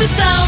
estão 0.00 0.47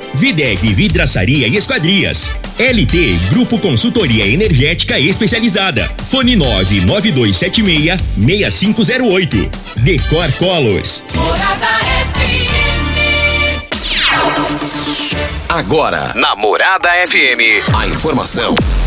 Videg 0.13 0.59
Vidraçaria 0.73 1.47
e 1.47 1.55
Esquadrias. 1.55 2.31
LT 2.59 3.17
Grupo 3.29 3.57
Consultoria 3.59 4.25
Energética 4.27 4.99
Especializada. 4.99 5.89
Fone 6.09 6.35
99276 6.35 7.99
6508. 8.17 9.49
Decor 9.77 10.31
Colors. 10.33 11.05
Morada 11.15 11.67
FM. 12.13 12.61
Agora, 15.49 16.13
na 16.15 16.35
Morada 16.35 16.89
FM, 17.07 17.75
a 17.75 17.87
informação 17.87 18.55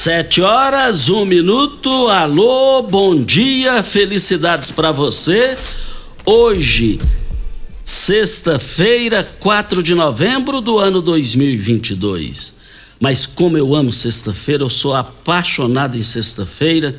Sete 0.00 0.40
horas, 0.40 1.08
um 1.08 1.24
minuto. 1.24 1.90
Alô, 2.06 2.82
bom 2.82 3.20
dia, 3.20 3.82
felicidades 3.82 4.70
para 4.70 4.92
você. 4.92 5.58
Hoje, 6.24 7.00
sexta-feira, 7.82 9.28
4 9.40 9.82
de 9.82 9.96
novembro 9.96 10.60
do 10.60 10.78
ano 10.78 11.02
2022. 11.02 12.54
Mas 13.00 13.26
como 13.26 13.58
eu 13.58 13.74
amo 13.74 13.92
sexta-feira, 13.92 14.62
eu 14.62 14.70
sou 14.70 14.94
apaixonado 14.94 15.98
em 15.98 16.02
sexta-feira. 16.04 16.96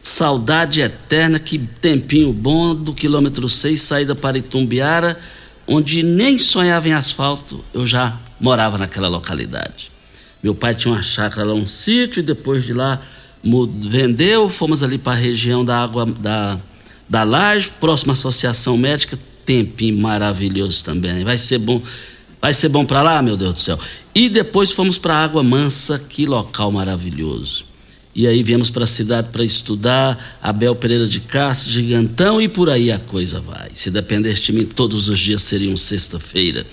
Saudade 0.00 0.80
eterna, 0.80 1.38
que 1.38 1.58
tempinho 1.58 2.32
bom 2.32 2.74
do 2.74 2.94
quilômetro 2.94 3.46
6, 3.46 3.78
saída 3.78 4.14
para 4.14 4.38
Itumbiara, 4.38 5.18
onde 5.66 6.02
nem 6.02 6.38
sonhava 6.38 6.88
em 6.88 6.94
asfalto, 6.94 7.62
eu 7.74 7.84
já 7.84 8.18
morava 8.40 8.78
naquela 8.78 9.08
localidade. 9.08 9.97
Meu 10.42 10.54
pai 10.54 10.74
tinha 10.74 10.94
uma 10.94 11.02
chácara 11.02 11.46
lá, 11.48 11.54
um 11.54 11.66
sítio, 11.66 12.20
e 12.20 12.22
depois 12.22 12.64
de 12.64 12.72
lá 12.72 13.00
vendeu, 13.80 14.48
fomos 14.48 14.82
ali 14.82 14.98
para 14.98 15.12
a 15.12 15.16
região 15.16 15.64
da 15.64 15.82
água 15.82 16.06
da, 16.06 16.58
da 17.08 17.22
Laje, 17.24 17.70
próxima 17.80 18.12
associação 18.12 18.76
médica, 18.76 19.18
tempinho 19.44 19.98
maravilhoso 19.98 20.84
também. 20.84 21.24
Vai 21.24 21.38
ser 21.38 21.58
bom, 21.58 21.80
vai 22.40 22.52
ser 22.54 22.68
bom 22.68 22.84
para 22.84 23.02
lá, 23.02 23.22
meu 23.22 23.36
Deus 23.36 23.54
do 23.54 23.60
céu. 23.60 23.78
E 24.14 24.28
depois 24.28 24.70
fomos 24.72 24.98
para 24.98 25.14
Água 25.16 25.42
Mansa, 25.42 25.98
que 25.98 26.26
local 26.26 26.70
maravilhoso. 26.72 27.64
E 28.14 28.26
aí 28.26 28.42
viemos 28.42 28.68
para 28.68 28.82
a 28.84 28.86
cidade 28.86 29.28
para 29.30 29.44
estudar, 29.44 30.38
Abel 30.42 30.74
Pereira 30.74 31.06
de 31.06 31.20
Castro, 31.20 31.70
Gigantão, 31.70 32.40
e 32.40 32.48
por 32.48 32.68
aí 32.68 32.90
a 32.90 32.98
coisa 32.98 33.40
vai. 33.40 33.70
Se 33.74 33.90
dependesse 33.90 34.42
de 34.42 34.52
mim, 34.52 34.64
todos 34.64 35.08
os 35.08 35.18
dias 35.20 35.42
seriam 35.42 35.76
sexta-feira. 35.76 36.66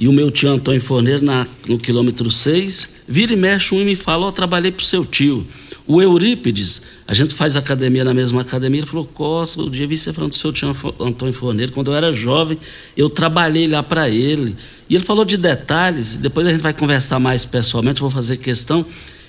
E 0.00 0.08
o 0.08 0.12
meu 0.12 0.30
tio 0.30 0.50
Antônio 0.50 0.80
Forneiro, 0.80 1.24
na- 1.24 1.46
no 1.68 1.78
quilômetro 1.78 2.28
6, 2.30 2.88
vira 3.10 3.32
e 3.32 3.36
mexe 3.36 3.74
um 3.74 3.80
e 3.80 3.84
me 3.84 3.96
fala: 3.96 4.26
Ó, 4.26 4.30
trabalhei 4.30 4.70
pro 4.70 4.84
seu 4.84 5.04
tio. 5.04 5.44
O 5.86 6.00
Eurípides, 6.00 6.82
a 7.08 7.12
gente 7.12 7.34
faz 7.34 7.56
academia 7.56 8.04
na 8.04 8.14
mesma 8.14 8.42
academia, 8.42 8.80
ele 8.80 8.86
falou: 8.86 9.04
Costa, 9.04 9.60
o 9.60 9.68
dia 9.68 9.86
vi 9.86 9.98
você 9.98 10.12
falando 10.12 10.30
do 10.30 10.36
seu 10.36 10.52
tio 10.52 10.72
Antônio 11.00 11.34
Forneiro. 11.34 11.72
Quando 11.72 11.90
eu 11.90 11.96
era 11.96 12.12
jovem, 12.12 12.56
eu 12.96 13.08
trabalhei 13.08 13.66
lá 13.66 13.82
para 13.82 14.08
ele. 14.08 14.54
E 14.88 14.94
ele 14.94 15.04
falou 15.04 15.24
de 15.24 15.36
detalhes, 15.36 16.16
depois 16.16 16.46
a 16.46 16.52
gente 16.52 16.62
vai 16.62 16.72
conversar 16.72 17.18
mais 17.18 17.44
pessoalmente, 17.44 18.00
vou 18.00 18.10
fazer 18.10 18.36
questão. 18.36 18.86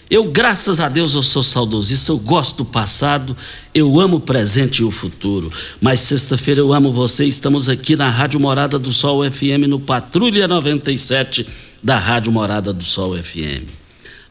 Eu, 0.09 0.25
graças 0.25 0.81
a 0.81 0.89
Deus, 0.89 1.15
eu 1.15 1.23
sou 1.23 1.41
saudosista, 1.41 2.11
eu 2.11 2.17
gosto 2.17 2.57
do 2.57 2.65
passado, 2.65 3.35
eu 3.73 3.97
amo 3.97 4.17
o 4.17 4.19
presente 4.19 4.79
e 4.79 4.83
o 4.83 4.91
futuro. 4.91 5.49
Mas 5.79 6.01
sexta-feira 6.01 6.59
eu 6.59 6.73
amo 6.73 6.91
você, 6.91 7.25
estamos 7.25 7.69
aqui 7.69 7.95
na 7.95 8.09
Rádio 8.09 8.37
Morada 8.37 8.77
do 8.77 8.91
Sol 8.91 9.23
FM, 9.23 9.69
no 9.69 9.79
Patrulha 9.79 10.49
97 10.49 11.47
da 11.81 11.97
Rádio 11.97 12.31
Morada 12.31 12.71
do 12.71 12.83
Sol 12.83 13.17
FM. 13.17 13.67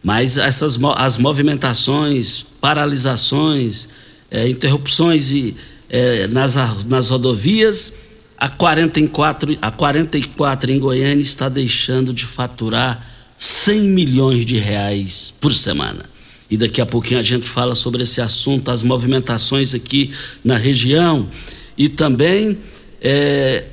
Mas 0.03 0.37
essas 0.37 0.79
as 0.97 1.19
movimentações, 1.19 2.45
paralisações, 2.61 3.89
eh, 4.31 4.49
interrupções 4.49 5.31
e, 5.31 5.55
eh, 5.89 6.27
nas, 6.29 6.55
nas 6.87 7.11
rodovias, 7.11 7.97
a 8.39 8.49
44, 8.49 9.59
a 9.61 9.71
44 9.71 10.71
em 10.71 10.79
Goiânia 10.79 11.23
está 11.23 11.49
deixando 11.49 12.15
de 12.15 12.25
faturar 12.25 13.07
100 13.37 13.81
milhões 13.83 14.47
de 14.47 14.57
reais 14.57 15.35
por 15.41 15.53
semana. 15.55 16.05
E 16.51 16.57
daqui 16.57 16.81
a 16.81 16.87
pouquinho 16.87 17.21
a 17.21 17.23
gente 17.23 17.49
fala 17.49 17.75
sobre 17.75 18.03
esse 18.03 18.21
assunto, 18.21 18.71
as 18.71 18.83
movimentações 18.83 19.75
aqui 19.75 20.11
na 20.43 20.57
região. 20.57 21.29
E 21.77 21.89
também 21.89 22.59
é, 23.01 23.65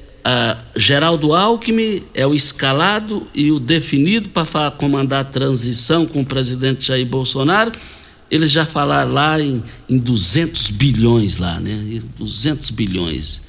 Geraldo 0.75 1.33
Alckmin 1.33 2.03
é 2.13 2.27
o 2.27 2.33
escalado 2.33 3.25
e 3.33 3.51
o 3.51 3.59
definido 3.59 4.29
para 4.29 4.69
comandar 4.71 5.21
a 5.21 5.23
transição 5.23 6.05
com 6.05 6.21
o 6.21 6.25
presidente 6.25 6.87
Jair 6.87 7.05
Bolsonaro. 7.05 7.71
Eles 8.29 8.51
já 8.51 8.65
falaram 8.65 9.13
lá 9.13 9.39
em, 9.39 9.63
em 9.87 9.97
200 9.97 10.71
bilhões 10.71 11.37
lá, 11.37 11.59
né? 11.59 11.71
E 11.89 11.99
200 12.17 12.71
bilhões. 12.71 13.41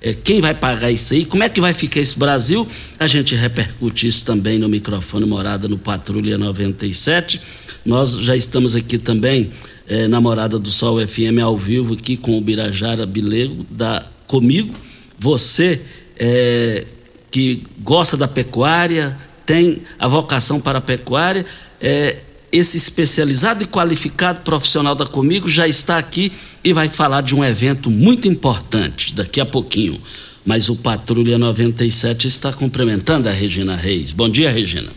É, 0.00 0.12
quem 0.12 0.42
vai 0.42 0.54
pagar 0.54 0.90
isso 0.90 1.14
aí? 1.14 1.24
Como 1.24 1.42
é 1.42 1.48
que 1.48 1.60
vai 1.60 1.72
ficar 1.72 2.00
esse 2.00 2.18
Brasil? 2.18 2.68
A 2.98 3.06
gente 3.06 3.34
repercute 3.34 4.06
isso 4.06 4.24
também 4.24 4.58
no 4.58 4.68
microfone 4.68 5.24
Morada 5.24 5.66
no 5.66 5.78
Patrulha 5.78 6.36
97. 6.36 7.40
Nós 7.84 8.12
já 8.12 8.36
estamos 8.36 8.74
aqui 8.76 8.98
também 8.98 9.50
é, 9.88 10.06
na 10.06 10.20
Morada 10.20 10.58
do 10.58 10.70
Sol 10.70 11.04
FM 11.06 11.40
ao 11.42 11.56
vivo 11.56 11.94
aqui 11.94 12.16
com 12.16 12.36
o 12.36 12.40
Birajara 12.42 13.06
Bilego 13.06 13.66
da 13.70 14.04
comigo. 14.26 14.74
Você 15.18 15.80
é, 16.18 16.84
que 17.30 17.64
gosta 17.80 18.16
da 18.16 18.26
pecuária, 18.26 19.16
tem 19.44 19.82
a 19.98 20.08
vocação 20.08 20.60
para 20.60 20.78
a 20.78 20.80
pecuária, 20.80 21.44
é, 21.80 22.16
esse 22.50 22.76
especializado 22.76 23.62
e 23.62 23.66
qualificado 23.66 24.40
profissional 24.40 24.94
da 24.94 25.04
Comigo 25.04 25.48
já 25.48 25.68
está 25.68 25.98
aqui 25.98 26.32
e 26.64 26.72
vai 26.72 26.88
falar 26.88 27.20
de 27.20 27.34
um 27.34 27.44
evento 27.44 27.90
muito 27.90 28.28
importante 28.28 29.14
daqui 29.14 29.40
a 29.40 29.46
pouquinho. 29.46 30.00
Mas 30.44 30.68
o 30.68 30.76
Patrulha 30.76 31.36
97 31.38 32.28
está 32.28 32.52
cumprimentando 32.52 33.28
a 33.28 33.32
Regina 33.32 33.74
Reis. 33.74 34.12
Bom 34.12 34.28
dia, 34.28 34.50
Regina. 34.50 34.90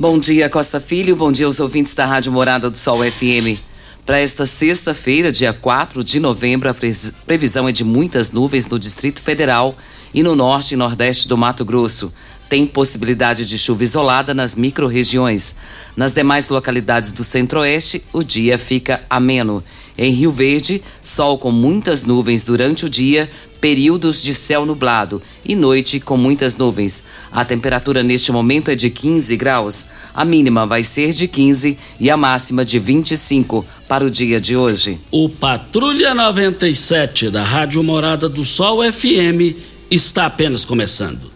Bom 0.00 0.18
dia, 0.18 0.48
Costa 0.48 0.80
Filho. 0.80 1.14
Bom 1.14 1.30
dia 1.30 1.46
aos 1.46 1.60
ouvintes 1.60 1.94
da 1.94 2.06
Rádio 2.06 2.32
Morada 2.32 2.70
do 2.70 2.76
Sol 2.76 2.98
FM. 3.04 3.60
Para 4.06 4.20
esta 4.20 4.44
sexta-feira, 4.44 5.32
dia 5.32 5.54
4 5.54 6.04
de 6.04 6.20
novembro, 6.20 6.68
a 6.68 6.76
previsão 7.24 7.66
é 7.66 7.72
de 7.72 7.82
muitas 7.82 8.32
nuvens 8.32 8.68
no 8.68 8.78
Distrito 8.78 9.22
Federal 9.22 9.74
e 10.12 10.22
no 10.22 10.36
norte 10.36 10.74
e 10.74 10.76
nordeste 10.76 11.26
do 11.26 11.38
Mato 11.38 11.64
Grosso. 11.64 12.12
Tem 12.46 12.66
possibilidade 12.66 13.46
de 13.46 13.56
chuva 13.56 13.82
isolada 13.82 14.34
nas 14.34 14.56
microrregiões. 14.56 15.56
Nas 15.96 16.12
demais 16.12 16.50
localidades 16.50 17.12
do 17.12 17.24
centro-oeste, 17.24 18.04
o 18.12 18.22
dia 18.22 18.58
fica 18.58 19.02
ameno. 19.08 19.64
Em 19.96 20.12
Rio 20.12 20.30
Verde, 20.30 20.82
sol 21.02 21.38
com 21.38 21.50
muitas 21.50 22.04
nuvens 22.04 22.44
durante 22.44 22.84
o 22.84 22.90
dia, 22.90 23.30
períodos 23.64 24.22
de 24.22 24.34
céu 24.34 24.66
nublado 24.66 25.22
e 25.42 25.56
noite 25.56 25.98
com 25.98 26.18
muitas 26.18 26.54
nuvens. 26.54 27.04
A 27.32 27.46
temperatura 27.46 28.02
neste 28.02 28.30
momento 28.30 28.70
é 28.70 28.74
de 28.74 28.90
15 28.90 29.34
graus. 29.38 29.86
A 30.14 30.22
mínima 30.22 30.66
vai 30.66 30.84
ser 30.84 31.14
de 31.14 31.26
15 31.26 31.78
e 31.98 32.10
a 32.10 32.14
máxima 32.14 32.62
de 32.62 32.78
25 32.78 33.64
para 33.88 34.04
o 34.04 34.10
dia 34.10 34.38
de 34.38 34.54
hoje. 34.54 35.00
O 35.10 35.30
Patrulha 35.30 36.14
97 36.14 37.30
da 37.30 37.42
Rádio 37.42 37.82
Morada 37.82 38.28
do 38.28 38.44
Sol 38.44 38.82
FM 38.82 39.56
está 39.90 40.26
apenas 40.26 40.62
começando. 40.62 41.32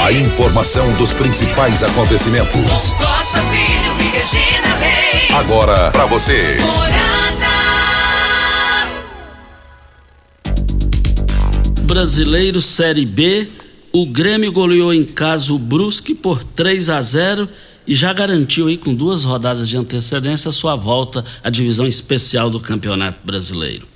A 0.00 0.12
informação 0.12 0.92
dos 0.92 1.12
principais 1.12 1.82
acontecimentos. 1.82 2.92
Costa 2.92 3.40
Filho 3.50 3.96
e 3.98 4.16
Regina. 4.16 4.65
Agora 5.36 5.90
para 5.90 6.06
você. 6.06 6.56
Brasileiro 11.82 12.58
Série 12.62 13.04
B, 13.04 13.46
o 13.92 14.06
Grêmio 14.06 14.50
goleou 14.50 14.94
em 14.94 15.04
casa 15.04 15.52
o 15.52 15.58
Brusque 15.58 16.14
por 16.14 16.42
3 16.42 16.88
a 16.88 17.02
0 17.02 17.46
e 17.86 17.94
já 17.94 18.14
garantiu 18.14 18.68
aí 18.68 18.78
com 18.78 18.94
duas 18.94 19.24
rodadas 19.24 19.68
de 19.68 19.76
antecedência 19.76 20.50
sua 20.50 20.74
volta 20.74 21.22
à 21.44 21.50
divisão 21.50 21.86
especial 21.86 22.48
do 22.48 22.58
Campeonato 22.58 23.18
Brasileiro. 23.22 23.86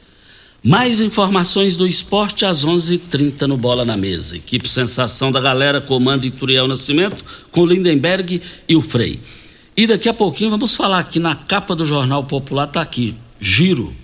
Mais 0.62 1.00
informações 1.00 1.75
do 1.75 1.87
esporte 1.87 2.44
às 2.44 2.66
11:30 2.66 2.92
h 2.92 3.02
30 3.10 3.48
no 3.48 3.56
Bola 3.56 3.82
na 3.82 3.96
Mesa. 3.96 4.37
Equipe 4.37 4.69
Sensação 4.69 5.32
da 5.32 5.40
Galera, 5.40 5.81
comando 5.81 6.26
Ituriel 6.26 6.69
Nascimento, 6.69 7.25
com 7.50 7.64
Lindenberg 7.64 8.42
e 8.69 8.76
o 8.76 8.82
Frei. 8.82 9.19
E 9.76 9.87
daqui 9.87 10.08
a 10.08 10.14
pouquinho 10.14 10.50
vamos 10.50 10.75
falar 10.75 10.99
aqui 10.99 11.19
na 11.19 11.34
capa 11.34 11.75
do 11.75 11.87
Jornal 11.87 12.25
Popular, 12.25 12.67
tá 12.67 12.81
aqui, 12.81 13.14
giro. 13.40 13.94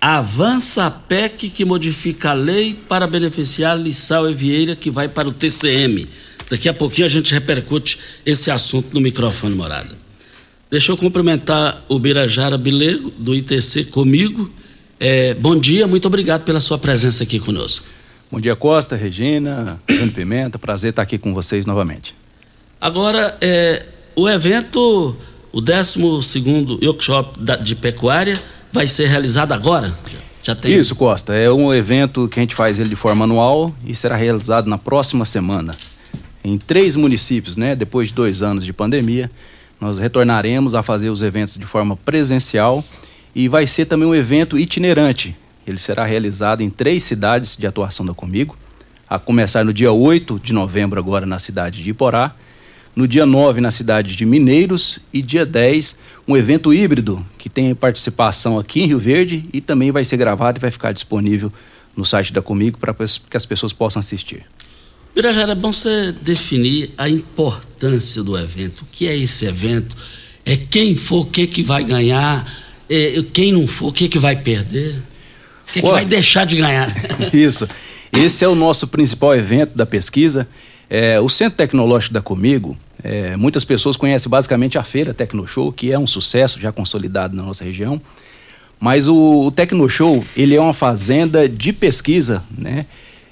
Avança 0.00 0.86
a 0.86 0.90
PEC 0.90 1.50
que 1.50 1.64
modifica 1.64 2.30
a 2.30 2.34
lei 2.34 2.74
para 2.74 3.06
beneficiar 3.06 3.78
Lissau 3.78 4.30
e 4.30 4.34
Vieira, 4.34 4.76
que 4.76 4.90
vai 4.90 5.08
para 5.08 5.28
o 5.28 5.32
TCM. 5.32 6.06
Daqui 6.50 6.68
a 6.68 6.74
pouquinho 6.74 7.06
a 7.06 7.10
gente 7.10 7.32
repercute 7.34 7.98
esse 8.24 8.50
assunto 8.50 8.94
no 8.94 9.00
microfone 9.00 9.54
morada. 9.54 9.96
Deixa 10.70 10.92
eu 10.92 10.96
cumprimentar 10.96 11.82
o 11.88 11.98
Birajara 11.98 12.56
Bilego, 12.58 13.10
do 13.18 13.34
ITC, 13.34 13.86
comigo 13.86 14.52
é, 15.00 15.32
bom 15.34 15.56
dia, 15.56 15.86
muito 15.86 16.06
obrigado 16.06 16.42
pela 16.42 16.60
sua 16.60 16.76
presença 16.76 17.22
aqui 17.22 17.38
conosco. 17.38 17.86
Bom 18.32 18.40
dia, 18.40 18.56
Costa, 18.56 18.96
Regina, 18.96 19.80
Bruno 19.86 20.10
Pimenta, 20.10 20.58
prazer 20.58 20.90
estar 20.90 21.02
aqui 21.02 21.16
com 21.18 21.32
vocês 21.32 21.64
novamente. 21.64 22.16
Agora, 22.80 23.36
é, 23.40 23.86
o 24.18 24.28
evento, 24.28 25.16
o 25.52 25.60
12 25.60 26.02
workshop 26.82 27.38
de 27.62 27.76
pecuária, 27.76 28.34
vai 28.72 28.84
ser 28.84 29.06
realizado 29.06 29.52
agora? 29.52 29.96
Já 30.42 30.56
tem... 30.56 30.74
Isso, 30.74 30.96
Costa, 30.96 31.34
é 31.34 31.48
um 31.52 31.72
evento 31.72 32.26
que 32.26 32.40
a 32.40 32.42
gente 32.42 32.56
faz 32.56 32.80
ele 32.80 32.88
de 32.88 32.96
forma 32.96 33.24
anual 33.24 33.72
e 33.86 33.94
será 33.94 34.16
realizado 34.16 34.68
na 34.68 34.76
próxima 34.76 35.24
semana. 35.24 35.72
Em 36.42 36.58
três 36.58 36.96
municípios, 36.96 37.56
né? 37.56 37.76
Depois 37.76 38.08
de 38.08 38.14
dois 38.14 38.42
anos 38.42 38.64
de 38.64 38.72
pandemia, 38.72 39.30
nós 39.80 39.98
retornaremos 39.98 40.74
a 40.74 40.82
fazer 40.82 41.10
os 41.10 41.22
eventos 41.22 41.56
de 41.56 41.64
forma 41.64 41.96
presencial 41.96 42.84
e 43.32 43.46
vai 43.46 43.68
ser 43.68 43.84
também 43.86 44.08
um 44.08 44.14
evento 44.14 44.58
itinerante. 44.58 45.36
Ele 45.64 45.78
será 45.78 46.04
realizado 46.04 46.60
em 46.60 46.70
três 46.70 47.04
cidades 47.04 47.56
de 47.56 47.68
atuação 47.68 48.04
da 48.04 48.14
Comigo, 48.14 48.56
a 49.08 49.16
começar 49.16 49.64
no 49.64 49.72
dia 49.72 49.92
8 49.92 50.40
de 50.42 50.52
novembro, 50.52 50.98
agora 50.98 51.24
na 51.24 51.38
cidade 51.38 51.84
de 51.84 51.90
Iporá, 51.90 52.34
no 52.98 53.06
dia 53.06 53.24
9 53.24 53.60
na 53.60 53.70
cidade 53.70 54.16
de 54.16 54.26
Mineiros 54.26 54.98
e 55.12 55.22
dia 55.22 55.46
10 55.46 55.96
um 56.26 56.36
evento 56.36 56.74
híbrido 56.74 57.24
que 57.38 57.48
tem 57.48 57.72
participação 57.72 58.58
aqui 58.58 58.80
em 58.80 58.86
Rio 58.86 58.98
Verde 58.98 59.44
e 59.52 59.60
também 59.60 59.92
vai 59.92 60.04
ser 60.04 60.16
gravado 60.16 60.58
e 60.58 60.60
vai 60.60 60.72
ficar 60.72 60.90
disponível 60.90 61.52
no 61.96 62.04
site 62.04 62.32
da 62.32 62.42
Comigo 62.42 62.76
para 62.76 62.92
que 62.92 63.36
as 63.36 63.46
pessoas 63.46 63.72
possam 63.72 64.00
assistir. 64.00 64.44
Birajara, 65.14 65.52
é 65.52 65.54
bom 65.54 65.72
você 65.72 66.10
definir 66.10 66.90
a 66.98 67.08
importância 67.08 68.20
do 68.24 68.36
evento. 68.36 68.80
O 68.82 68.86
que 68.90 69.06
é 69.06 69.16
esse 69.16 69.46
evento? 69.46 69.96
É 70.44 70.56
quem 70.56 70.96
for, 70.96 71.20
o 71.20 71.26
que, 71.26 71.46
que 71.46 71.62
vai 71.62 71.84
ganhar? 71.84 72.44
é, 72.90 73.22
quem 73.32 73.52
não 73.52 73.68
for, 73.68 73.90
o 73.90 73.92
que, 73.92 74.08
que 74.08 74.18
vai 74.18 74.34
perder? 74.34 74.96
O 75.68 75.72
que, 75.72 75.80
que 75.80 75.88
vai 75.88 76.04
deixar 76.04 76.44
de 76.44 76.56
ganhar? 76.56 76.92
Isso. 77.32 77.64
Esse 78.12 78.44
é 78.44 78.48
o 78.48 78.56
nosso 78.56 78.88
principal 78.88 79.36
evento 79.36 79.76
da 79.76 79.86
pesquisa. 79.86 80.48
É, 80.90 81.20
o 81.20 81.28
Centro 81.28 81.58
Tecnológico 81.58 82.12
da 82.12 82.20
Comigo, 82.20 82.76
é, 83.02 83.36
muitas 83.36 83.64
pessoas 83.64 83.96
conhecem 83.96 84.28
basicamente 84.28 84.78
a 84.78 84.82
Feira 84.82 85.14
Tecnoshow, 85.14 85.72
que 85.72 85.92
é 85.92 85.98
um 85.98 86.06
sucesso 86.06 86.60
já 86.60 86.72
consolidado 86.72 87.36
na 87.36 87.42
nossa 87.42 87.64
região. 87.64 88.00
Mas 88.80 89.08
o, 89.08 89.46
o 89.46 89.50
Tecnoshow, 89.50 90.24
ele 90.36 90.54
é 90.54 90.60
uma 90.60 90.74
fazenda 90.74 91.48
de 91.48 91.72
pesquisa, 91.72 92.44
né? 92.56 92.86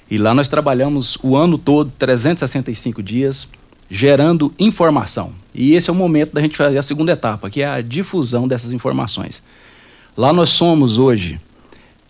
E 0.09 0.17
lá 0.17 0.33
nós 0.33 0.47
trabalhamos 0.47 1.17
o 1.21 1.35
ano 1.35 1.57
todo, 1.57 1.91
365 1.97 3.03
dias, 3.03 3.51
gerando 3.89 4.53
informação. 4.57 5.33
E 5.53 5.73
esse 5.73 5.89
é 5.89 5.93
o 5.93 5.95
momento 5.95 6.33
da 6.33 6.41
gente 6.41 6.55
fazer 6.55 6.77
a 6.77 6.83
segunda 6.83 7.11
etapa, 7.11 7.49
que 7.49 7.61
é 7.61 7.65
a 7.65 7.81
difusão 7.81 8.47
dessas 8.47 8.71
informações. 8.71 9.43
Lá 10.15 10.31
nós 10.31 10.49
somos 10.49 10.97
hoje 10.97 11.39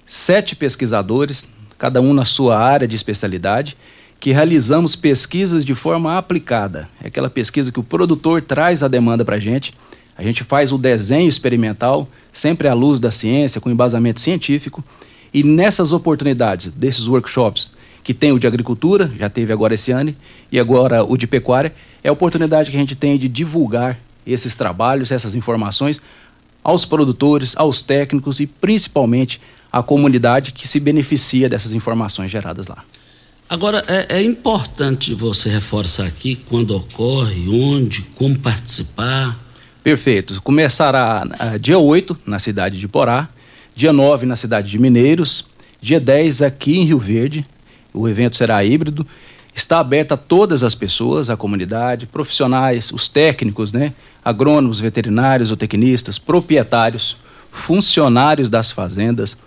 sete 0.05 0.55
pesquisadores, 0.55 1.49
cada 1.77 2.01
um 2.01 2.13
na 2.13 2.23
sua 2.23 2.57
área 2.57 2.87
de 2.87 2.95
especialidade, 2.95 3.75
que 4.19 4.31
realizamos 4.31 4.95
pesquisas 4.95 5.63
de 5.63 5.75
forma 5.75 6.17
aplicada. 6.17 6.89
É 7.03 7.07
aquela 7.07 7.29
pesquisa 7.29 7.71
que 7.71 7.79
o 7.79 7.83
produtor 7.83 8.41
traz 8.41 8.83
a 8.83 8.87
demanda 8.87 9.23
para 9.23 9.35
a 9.35 9.39
gente. 9.39 9.73
A 10.17 10.23
gente 10.23 10.43
faz 10.43 10.71
o 10.71 10.77
desenho 10.77 11.29
experimental, 11.29 12.07
sempre 12.33 12.67
à 12.67 12.73
luz 12.73 12.99
da 12.99 13.11
ciência, 13.11 13.61
com 13.61 13.69
embasamento 13.69 14.19
científico. 14.19 14.83
E 15.33 15.43
nessas 15.43 15.93
oportunidades, 15.93 16.71
desses 16.71 17.07
workshops, 17.07 17.75
que 18.03 18.13
tem 18.13 18.31
o 18.31 18.39
de 18.39 18.47
agricultura, 18.47 19.11
já 19.19 19.29
teve 19.29 19.53
agora 19.53 19.75
esse 19.75 19.91
ano, 19.91 20.15
e 20.51 20.59
agora 20.59 21.03
o 21.03 21.17
de 21.17 21.27
pecuária, 21.27 21.73
é 22.03 22.09
a 22.09 22.13
oportunidade 22.13 22.71
que 22.71 22.77
a 22.77 22.79
gente 22.79 22.95
tem 22.95 23.17
de 23.17 23.27
divulgar 23.27 23.99
esses 24.25 24.55
trabalhos, 24.55 25.11
essas 25.11 25.35
informações 25.35 26.01
aos 26.63 26.85
produtores, 26.85 27.55
aos 27.55 27.81
técnicos 27.81 28.39
e 28.39 28.47
principalmente 28.47 29.39
à 29.71 29.83
comunidade 29.83 30.51
que 30.51 30.67
se 30.67 30.79
beneficia 30.79 31.47
dessas 31.47 31.73
informações 31.73 32.31
geradas 32.31 32.67
lá. 32.67 32.83
Agora, 33.49 33.81
é, 33.87 34.17
é 34.17 34.23
importante 34.23 35.13
você 35.13 35.47
reforçar 35.47 36.05
aqui 36.05 36.35
quando 36.35 36.75
ocorre, 36.75 37.47
onde, 37.47 38.01
como 38.13 38.37
participar. 38.37 39.37
Perfeito. 39.81 40.41
Começará 40.41 41.23
uh, 41.25 41.57
dia 41.57 41.79
8 41.79 42.17
na 42.25 42.39
cidade 42.39 42.77
de 42.77 42.89
Porá, 42.89 43.29
dia 43.73 43.93
9 43.93 44.25
na 44.25 44.35
cidade 44.35 44.69
de 44.69 44.77
Mineiros, 44.77 45.45
dia 45.81 45.97
10 45.97 46.41
aqui 46.41 46.77
em 46.77 46.83
Rio 46.83 46.99
Verde, 46.99 47.45
o 47.93 48.09
evento 48.09 48.35
será 48.35 48.61
híbrido, 48.65 49.07
está 49.55 49.79
aberto 49.79 50.11
a 50.11 50.17
todas 50.17 50.61
as 50.61 50.75
pessoas, 50.75 51.29
a 51.29 51.37
comunidade, 51.37 52.05
profissionais, 52.05 52.91
os 52.91 53.07
técnicos, 53.07 53.71
né? 53.71 53.93
agrônomos, 54.25 54.81
veterinários, 54.81 55.55
tecnistas, 55.57 56.19
proprietários, 56.19 57.15
funcionários 57.49 58.49
das 58.49 58.71
fazendas. 58.71 59.37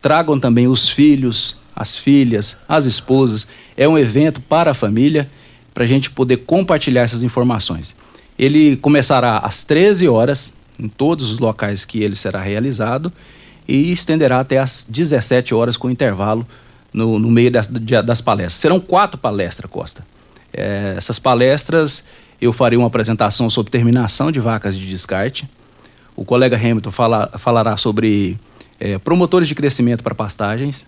Tragam 0.00 0.38
também 0.38 0.68
os 0.68 0.88
filhos, 0.88 1.56
as 1.74 1.96
filhas, 1.96 2.56
as 2.68 2.86
esposas. 2.86 3.46
É 3.76 3.88
um 3.88 3.98
evento 3.98 4.40
para 4.40 4.72
a 4.72 4.74
família, 4.74 5.30
para 5.72 5.84
a 5.84 5.86
gente 5.86 6.10
poder 6.10 6.38
compartilhar 6.38 7.02
essas 7.02 7.22
informações. 7.22 7.96
Ele 8.38 8.76
começará 8.76 9.38
às 9.38 9.64
13 9.64 10.08
horas, 10.08 10.52
em 10.78 10.88
todos 10.88 11.30
os 11.30 11.38
locais 11.38 11.84
que 11.84 12.02
ele 12.02 12.16
será 12.16 12.40
realizado, 12.40 13.12
e 13.68 13.92
estenderá 13.92 14.40
até 14.40 14.58
às 14.58 14.86
17 14.88 15.54
horas 15.54 15.76
com 15.76 15.90
intervalo 15.90 16.46
no, 16.92 17.18
no 17.18 17.30
meio 17.30 17.50
das, 17.50 17.68
das 17.68 18.20
palestras. 18.20 18.54
Serão 18.54 18.80
quatro 18.80 19.18
palestras, 19.18 19.70
Costa. 19.70 20.04
É, 20.52 20.94
essas 20.96 21.18
palestras 21.18 22.04
eu 22.40 22.52
farei 22.52 22.78
uma 22.78 22.86
apresentação 22.86 23.50
sobre 23.50 23.70
terminação 23.70 24.32
de 24.32 24.40
vacas 24.40 24.76
de 24.76 24.88
descarte. 24.88 25.48
O 26.16 26.24
colega 26.24 26.56
Hamilton 26.56 26.90
fala, 26.90 27.30
falará 27.38 27.76
sobre 27.76 28.38
é, 28.78 28.98
promotores 28.98 29.46
de 29.46 29.54
crescimento 29.54 30.02
para 30.02 30.14
pastagens. 30.14 30.86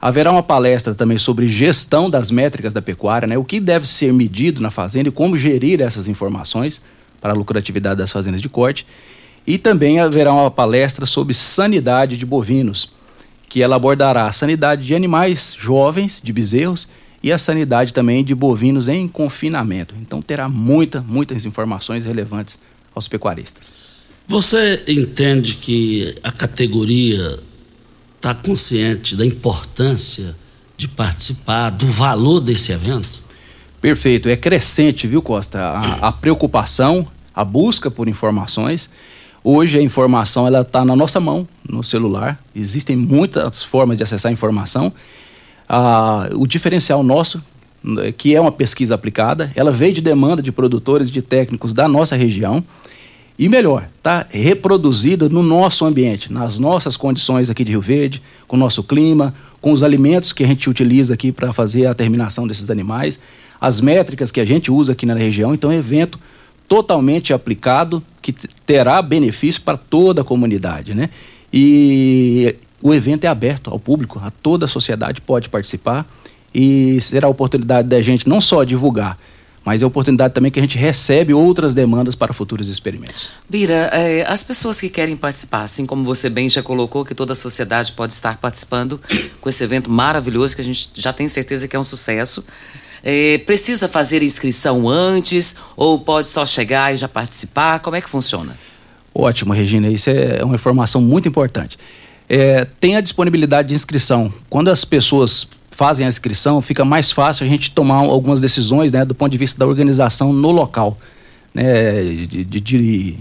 Haverá 0.00 0.30
uma 0.30 0.42
palestra 0.42 0.94
também 0.94 1.18
sobre 1.18 1.46
gestão 1.46 2.10
das 2.10 2.30
métricas 2.30 2.74
da 2.74 2.82
pecuária, 2.82 3.26
né? 3.26 3.38
o 3.38 3.44
que 3.44 3.58
deve 3.58 3.88
ser 3.88 4.12
medido 4.12 4.60
na 4.60 4.70
fazenda 4.70 5.08
e 5.08 5.12
como 5.12 5.36
gerir 5.36 5.80
essas 5.80 6.06
informações 6.06 6.82
para 7.20 7.32
a 7.32 7.36
lucratividade 7.36 7.98
das 7.98 8.12
fazendas 8.12 8.42
de 8.42 8.48
corte. 8.48 8.86
E 9.46 9.58
também 9.58 10.00
haverá 10.00 10.32
uma 10.32 10.50
palestra 10.50 11.06
sobre 11.06 11.32
sanidade 11.32 12.18
de 12.18 12.26
bovinos, 12.26 12.90
que 13.48 13.62
ela 13.62 13.76
abordará 13.76 14.26
a 14.26 14.32
sanidade 14.32 14.84
de 14.84 14.94
animais 14.94 15.56
jovens, 15.58 16.20
de 16.22 16.32
bezerros, 16.32 16.88
e 17.22 17.32
a 17.32 17.38
sanidade 17.38 17.92
também 17.92 18.24
de 18.24 18.34
bovinos 18.34 18.88
em 18.88 19.08
confinamento. 19.08 19.94
Então 20.00 20.20
terá 20.20 20.48
muita, 20.48 21.00
muitas 21.00 21.44
informações 21.44 22.06
relevantes 22.06 22.58
aos 22.94 23.08
pecuaristas. 23.08 23.72
Você 24.28 24.82
entende 24.88 25.56
que 25.56 26.14
a 26.22 26.32
categoria 26.32 27.38
está 28.26 28.34
consciente 28.34 29.14
da 29.14 29.24
importância 29.24 30.34
de 30.76 30.88
participar, 30.88 31.70
do 31.70 31.86
valor 31.86 32.40
desse 32.40 32.72
evento? 32.72 33.22
Perfeito, 33.80 34.28
é 34.28 34.36
crescente, 34.36 35.06
viu, 35.06 35.22
Costa? 35.22 35.60
A, 35.60 36.08
a 36.08 36.12
preocupação, 36.12 37.06
a 37.32 37.44
busca 37.44 37.88
por 37.88 38.08
informações. 38.08 38.90
Hoje 39.44 39.78
a 39.78 39.82
informação 39.82 40.44
ela 40.44 40.62
está 40.62 40.84
na 40.84 40.96
nossa 40.96 41.20
mão, 41.20 41.46
no 41.68 41.84
celular. 41.84 42.36
Existem 42.52 42.96
muitas 42.96 43.62
formas 43.62 43.96
de 43.96 44.02
acessar 44.02 44.30
a 44.30 44.32
informação. 44.32 44.92
Ah, 45.68 46.28
o 46.32 46.48
diferencial 46.48 47.04
nosso, 47.04 47.40
que 48.18 48.34
é 48.34 48.40
uma 48.40 48.50
pesquisa 48.50 48.96
aplicada, 48.96 49.52
ela 49.54 49.70
veio 49.70 49.94
de 49.94 50.00
demanda 50.00 50.42
de 50.42 50.50
produtores, 50.50 51.12
de 51.12 51.22
técnicos 51.22 51.72
da 51.72 51.86
nossa 51.86 52.16
região. 52.16 52.64
E 53.38 53.48
melhor, 53.50 53.86
está 53.98 54.26
reproduzida 54.30 55.28
no 55.28 55.42
nosso 55.42 55.84
ambiente, 55.84 56.32
nas 56.32 56.58
nossas 56.58 56.96
condições 56.96 57.50
aqui 57.50 57.64
de 57.64 57.72
Rio 57.72 57.82
Verde, 57.82 58.22
com 58.48 58.56
o 58.56 58.58
nosso 58.58 58.82
clima, 58.82 59.34
com 59.60 59.72
os 59.72 59.82
alimentos 59.82 60.32
que 60.32 60.42
a 60.42 60.46
gente 60.46 60.70
utiliza 60.70 61.12
aqui 61.12 61.30
para 61.30 61.52
fazer 61.52 61.86
a 61.86 61.94
terminação 61.94 62.46
desses 62.46 62.70
animais, 62.70 63.20
as 63.60 63.80
métricas 63.80 64.32
que 64.32 64.40
a 64.40 64.44
gente 64.44 64.70
usa 64.70 64.92
aqui 64.92 65.04
na 65.04 65.14
região. 65.14 65.52
Então, 65.52 65.70
é 65.70 65.74
um 65.74 65.78
evento 65.78 66.18
totalmente 66.66 67.34
aplicado 67.34 68.02
que 68.22 68.32
terá 68.64 69.02
benefício 69.02 69.60
para 69.60 69.76
toda 69.76 70.22
a 70.22 70.24
comunidade, 70.24 70.94
né? 70.94 71.10
E 71.52 72.56
o 72.82 72.94
evento 72.94 73.24
é 73.24 73.28
aberto 73.28 73.70
ao 73.70 73.78
público, 73.78 74.20
a 74.24 74.30
toda 74.30 74.64
a 74.64 74.68
sociedade 74.68 75.20
pode 75.20 75.48
participar 75.48 76.06
e 76.54 76.98
será 77.00 77.26
a 77.26 77.30
oportunidade 77.30 77.86
da 77.88 78.00
gente 78.00 78.28
não 78.28 78.40
só 78.40 78.64
divulgar, 78.64 79.18
mas 79.66 79.82
é 79.82 79.84
a 79.84 79.88
oportunidade 79.88 80.32
também 80.32 80.48
que 80.48 80.60
a 80.60 80.62
gente 80.62 80.78
recebe 80.78 81.34
outras 81.34 81.74
demandas 81.74 82.14
para 82.14 82.32
futuros 82.32 82.68
experimentos. 82.68 83.30
Bira, 83.50 83.90
é, 83.92 84.24
as 84.24 84.44
pessoas 84.44 84.80
que 84.80 84.88
querem 84.88 85.16
participar, 85.16 85.62
assim 85.62 85.84
como 85.84 86.04
você 86.04 86.30
bem 86.30 86.48
já 86.48 86.62
colocou, 86.62 87.04
que 87.04 87.16
toda 87.16 87.32
a 87.32 87.36
sociedade 87.36 87.90
pode 87.90 88.12
estar 88.12 88.36
participando 88.36 89.00
com 89.40 89.48
esse 89.48 89.64
evento 89.64 89.90
maravilhoso, 89.90 90.54
que 90.54 90.62
a 90.62 90.64
gente 90.64 90.90
já 90.94 91.12
tem 91.12 91.26
certeza 91.26 91.66
que 91.66 91.74
é 91.74 91.78
um 91.78 91.84
sucesso. 91.84 92.46
É, 93.02 93.38
precisa 93.38 93.88
fazer 93.88 94.22
inscrição 94.22 94.88
antes 94.88 95.58
ou 95.76 95.98
pode 95.98 96.28
só 96.28 96.46
chegar 96.46 96.94
e 96.94 96.96
já 96.96 97.08
participar? 97.08 97.80
Como 97.80 97.96
é 97.96 98.00
que 98.00 98.08
funciona? 98.08 98.56
Ótimo, 99.12 99.52
Regina, 99.52 99.88
isso 99.88 100.08
é 100.08 100.44
uma 100.44 100.54
informação 100.54 101.00
muito 101.00 101.26
importante. 101.26 101.76
É, 102.28 102.64
tem 102.78 102.94
a 102.94 103.00
disponibilidade 103.00 103.68
de 103.68 103.74
inscrição. 103.74 104.32
Quando 104.48 104.68
as 104.68 104.84
pessoas 104.84 105.48
fazem 105.76 106.06
a 106.06 106.08
inscrição, 106.08 106.62
fica 106.62 106.84
mais 106.84 107.12
fácil 107.12 107.46
a 107.46 107.48
gente 107.48 107.70
tomar 107.70 107.96
algumas 107.96 108.40
decisões 108.40 108.90
né, 108.90 109.04
do 109.04 109.14
ponto 109.14 109.30
de 109.30 109.36
vista 109.36 109.58
da 109.58 109.66
organização 109.66 110.32
no 110.32 110.50
local. 110.50 110.98
Né, 111.54 112.02
de, 112.02 112.44
de, 112.44 112.60
de 112.60 113.16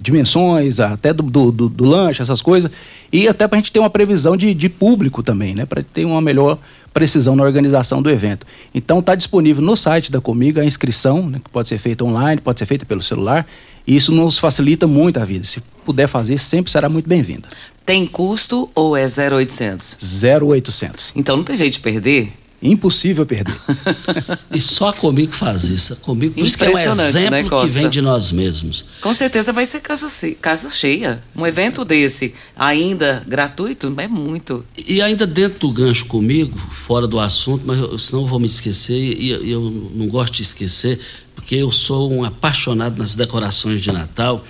dimensões, 0.00 0.78
até 0.78 1.12
do, 1.12 1.22
do, 1.22 1.50
do, 1.50 1.68
do, 1.68 1.84
lanche, 1.84 2.22
essas 2.22 2.42
coisas, 2.42 2.70
e 3.12 3.26
até 3.26 3.48
para 3.48 3.58
a 3.58 3.60
gente 3.60 3.72
ter 3.72 3.80
uma 3.80 3.90
previsão 3.90 4.36
de, 4.36 4.52
de 4.54 4.68
público 4.68 5.22
também, 5.22 5.54
né, 5.54 5.64
para 5.64 5.82
ter 5.82 6.04
uma 6.04 6.20
melhor 6.20 6.58
precisão 6.92 7.34
na 7.34 7.42
organização 7.42 8.00
do 8.00 8.10
evento. 8.10 8.46
Então 8.74 9.00
está 9.00 9.14
disponível 9.14 9.62
no 9.62 9.76
site 9.76 10.12
da 10.12 10.20
Comigo 10.20 10.60
a 10.60 10.64
inscrição, 10.64 11.28
né, 11.28 11.40
que 11.42 11.50
pode 11.50 11.68
ser 11.68 11.78
feita 11.78 12.04
online, 12.04 12.40
pode 12.40 12.58
ser 12.58 12.66
feita 12.66 12.84
pelo 12.84 13.02
celular, 13.02 13.46
e 13.86 13.96
isso 13.96 14.12
nos 14.12 14.38
facilita 14.38 14.86
muito 14.86 15.18
a 15.18 15.24
vida. 15.24 15.44
Se 15.44 15.60
puder 15.84 16.06
fazer, 16.06 16.38
sempre 16.38 16.70
será 16.70 16.88
muito 16.88 17.08
bem-vinda. 17.08 17.48
Tem 17.86 18.04
custo 18.04 18.68
ou 18.74 18.96
é 18.96 19.06
0800? 19.06 19.96
0800. 20.42 21.12
Então 21.14 21.36
não 21.36 21.44
tem 21.44 21.56
jeito 21.56 21.74
de 21.74 21.80
perder? 21.80 22.32
Impossível 22.60 23.24
perder. 23.24 23.54
e 24.52 24.60
só 24.60 24.92
comigo 24.92 25.32
faz 25.32 25.64
isso. 25.64 25.94
Comigo, 25.96 26.34
por 26.34 26.44
isso 26.44 26.58
que 26.58 26.64
é 26.64 26.68
um 26.68 26.78
exemplo 26.78 27.30
né, 27.30 27.44
que 27.60 27.68
vem 27.68 27.88
de 27.88 28.00
nós 28.00 28.32
mesmos. 28.32 28.84
Com 29.00 29.14
certeza 29.14 29.52
vai 29.52 29.64
ser 29.64 29.80
casa, 29.80 30.08
casa 30.40 30.68
cheia. 30.68 31.22
Um 31.36 31.46
evento 31.46 31.84
desse, 31.84 32.34
ainda 32.56 33.22
gratuito, 33.24 33.94
é 33.98 34.08
muito. 34.08 34.64
E 34.88 35.00
ainda 35.00 35.24
dentro 35.24 35.60
do 35.60 35.70
gancho 35.70 36.06
comigo, 36.06 36.58
fora 36.58 37.06
do 37.06 37.20
assunto, 37.20 37.64
mas 37.64 37.78
eu, 37.78 37.96
senão 38.00 38.22
eu 38.22 38.26
vou 38.26 38.40
me 38.40 38.46
esquecer, 38.46 38.96
e 38.96 39.30
eu, 39.30 39.44
eu 39.44 39.90
não 39.94 40.08
gosto 40.08 40.34
de 40.34 40.42
esquecer, 40.42 40.98
porque 41.36 41.54
eu 41.54 41.70
sou 41.70 42.12
um 42.12 42.24
apaixonado 42.24 42.98
nas 42.98 43.14
decorações 43.14 43.80
de 43.80 43.92
Natal 43.92 44.44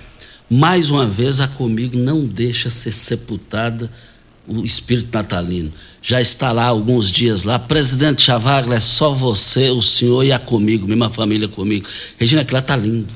mais 0.48 0.90
uma 0.90 1.06
vez 1.06 1.40
a 1.40 1.48
comigo 1.48 1.96
não 1.96 2.24
deixa 2.24 2.70
ser 2.70 2.92
sepultada 2.92 3.90
o 4.46 4.64
espírito 4.64 5.12
natalino. 5.12 5.72
Já 6.00 6.20
está 6.20 6.52
lá 6.52 6.66
alguns 6.66 7.10
dias 7.10 7.42
lá. 7.42 7.58
Presidente 7.58 8.22
Chavagla, 8.22 8.76
é 8.76 8.80
só 8.80 9.12
você, 9.12 9.70
o 9.70 9.82
senhor 9.82 10.22
e 10.22 10.30
a 10.30 10.38
comigo, 10.38 10.86
mesma 10.86 11.10
família 11.10 11.48
comigo. 11.48 11.88
Regina, 12.16 12.42
aquilo 12.42 12.58
lá 12.58 12.62
tá 12.62 12.76
lindo. 12.76 13.12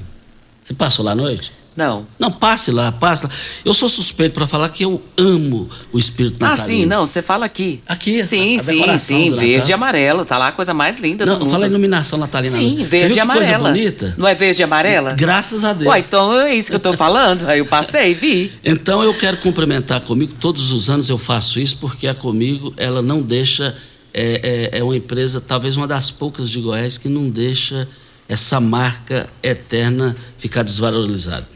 Você 0.63 0.75
passou 0.75 1.05
lá 1.05 1.13
à 1.13 1.15
noite? 1.15 1.53
Não. 1.81 2.07
Não, 2.19 2.31
passe 2.31 2.71
lá, 2.71 2.93
passe 2.93 3.25
lá. 3.25 3.31
Eu 3.65 3.73
sou 3.73 3.89
suspeito 3.89 4.35
para 4.35 4.47
falar 4.47 4.69
que 4.69 4.85
eu 4.85 5.01
amo 5.17 5.67
o 5.91 5.99
espírito 5.99 6.39
natalino. 6.39 6.63
Ah, 6.63 6.67
sim, 6.67 6.85
não, 6.85 7.07
você 7.07 7.23
fala 7.23 7.47
aqui. 7.47 7.81
Aqui, 7.87 8.23
Sim, 8.23 8.59
a, 8.59 8.61
a 8.61 8.99
sim, 8.99 8.99
sim, 8.99 9.35
verde 9.35 9.71
e 9.71 9.73
amarelo, 9.73 10.27
tá 10.27 10.37
lá 10.37 10.49
a 10.49 10.53
coisa 10.53 10.75
mais 10.75 10.99
linda 10.99 11.25
não, 11.25 11.39
do 11.39 11.47
mundo. 11.47 11.53
fala 11.53 11.67
iluminação 11.67 12.19
natalina. 12.19 12.59
Sim, 12.59 12.85
verde 12.85 13.17
e 13.17 13.21
amarela. 13.21 13.71
bonita? 13.71 14.15
Não 14.19 14.29
é 14.29 14.35
verde 14.35 14.61
e 14.61 14.63
amarela? 14.63 15.15
Graças 15.15 15.65
a 15.65 15.73
Deus. 15.73 15.91
Ué, 15.91 16.01
então 16.01 16.39
é 16.39 16.55
isso 16.55 16.69
que 16.69 16.77
eu 16.77 16.81
tô 16.81 16.93
falando. 16.93 17.49
Aí 17.49 17.61
eu 17.61 17.67
passei, 17.67 18.13
vi. 18.13 18.53
Então 18.63 19.03
eu 19.03 19.15
quero 19.15 19.39
cumprimentar 19.39 20.03
comigo, 20.03 20.35
todos 20.39 20.73
os 20.73 20.91
anos 20.91 21.09
eu 21.09 21.17
faço 21.17 21.59
isso, 21.59 21.79
porque 21.79 22.07
a 22.07 22.15
comigo, 22.15 22.75
ela 22.77 23.01
não 23.01 23.23
deixa, 23.23 23.75
é, 24.13 24.69
é, 24.75 24.79
é 24.81 24.85
uma 24.85 24.97
empresa, 24.97 25.41
talvez 25.41 25.79
uma 25.79 25.87
das 25.87 26.11
poucas 26.11 26.51
de 26.51 26.61
Goiás, 26.61 26.99
que 26.99 27.09
não 27.09 27.31
deixa 27.31 27.89
essa 28.29 28.61
marca 28.61 29.29
eterna 29.43 30.15
ficar 30.39 30.63
desvalorizada. 30.63 31.49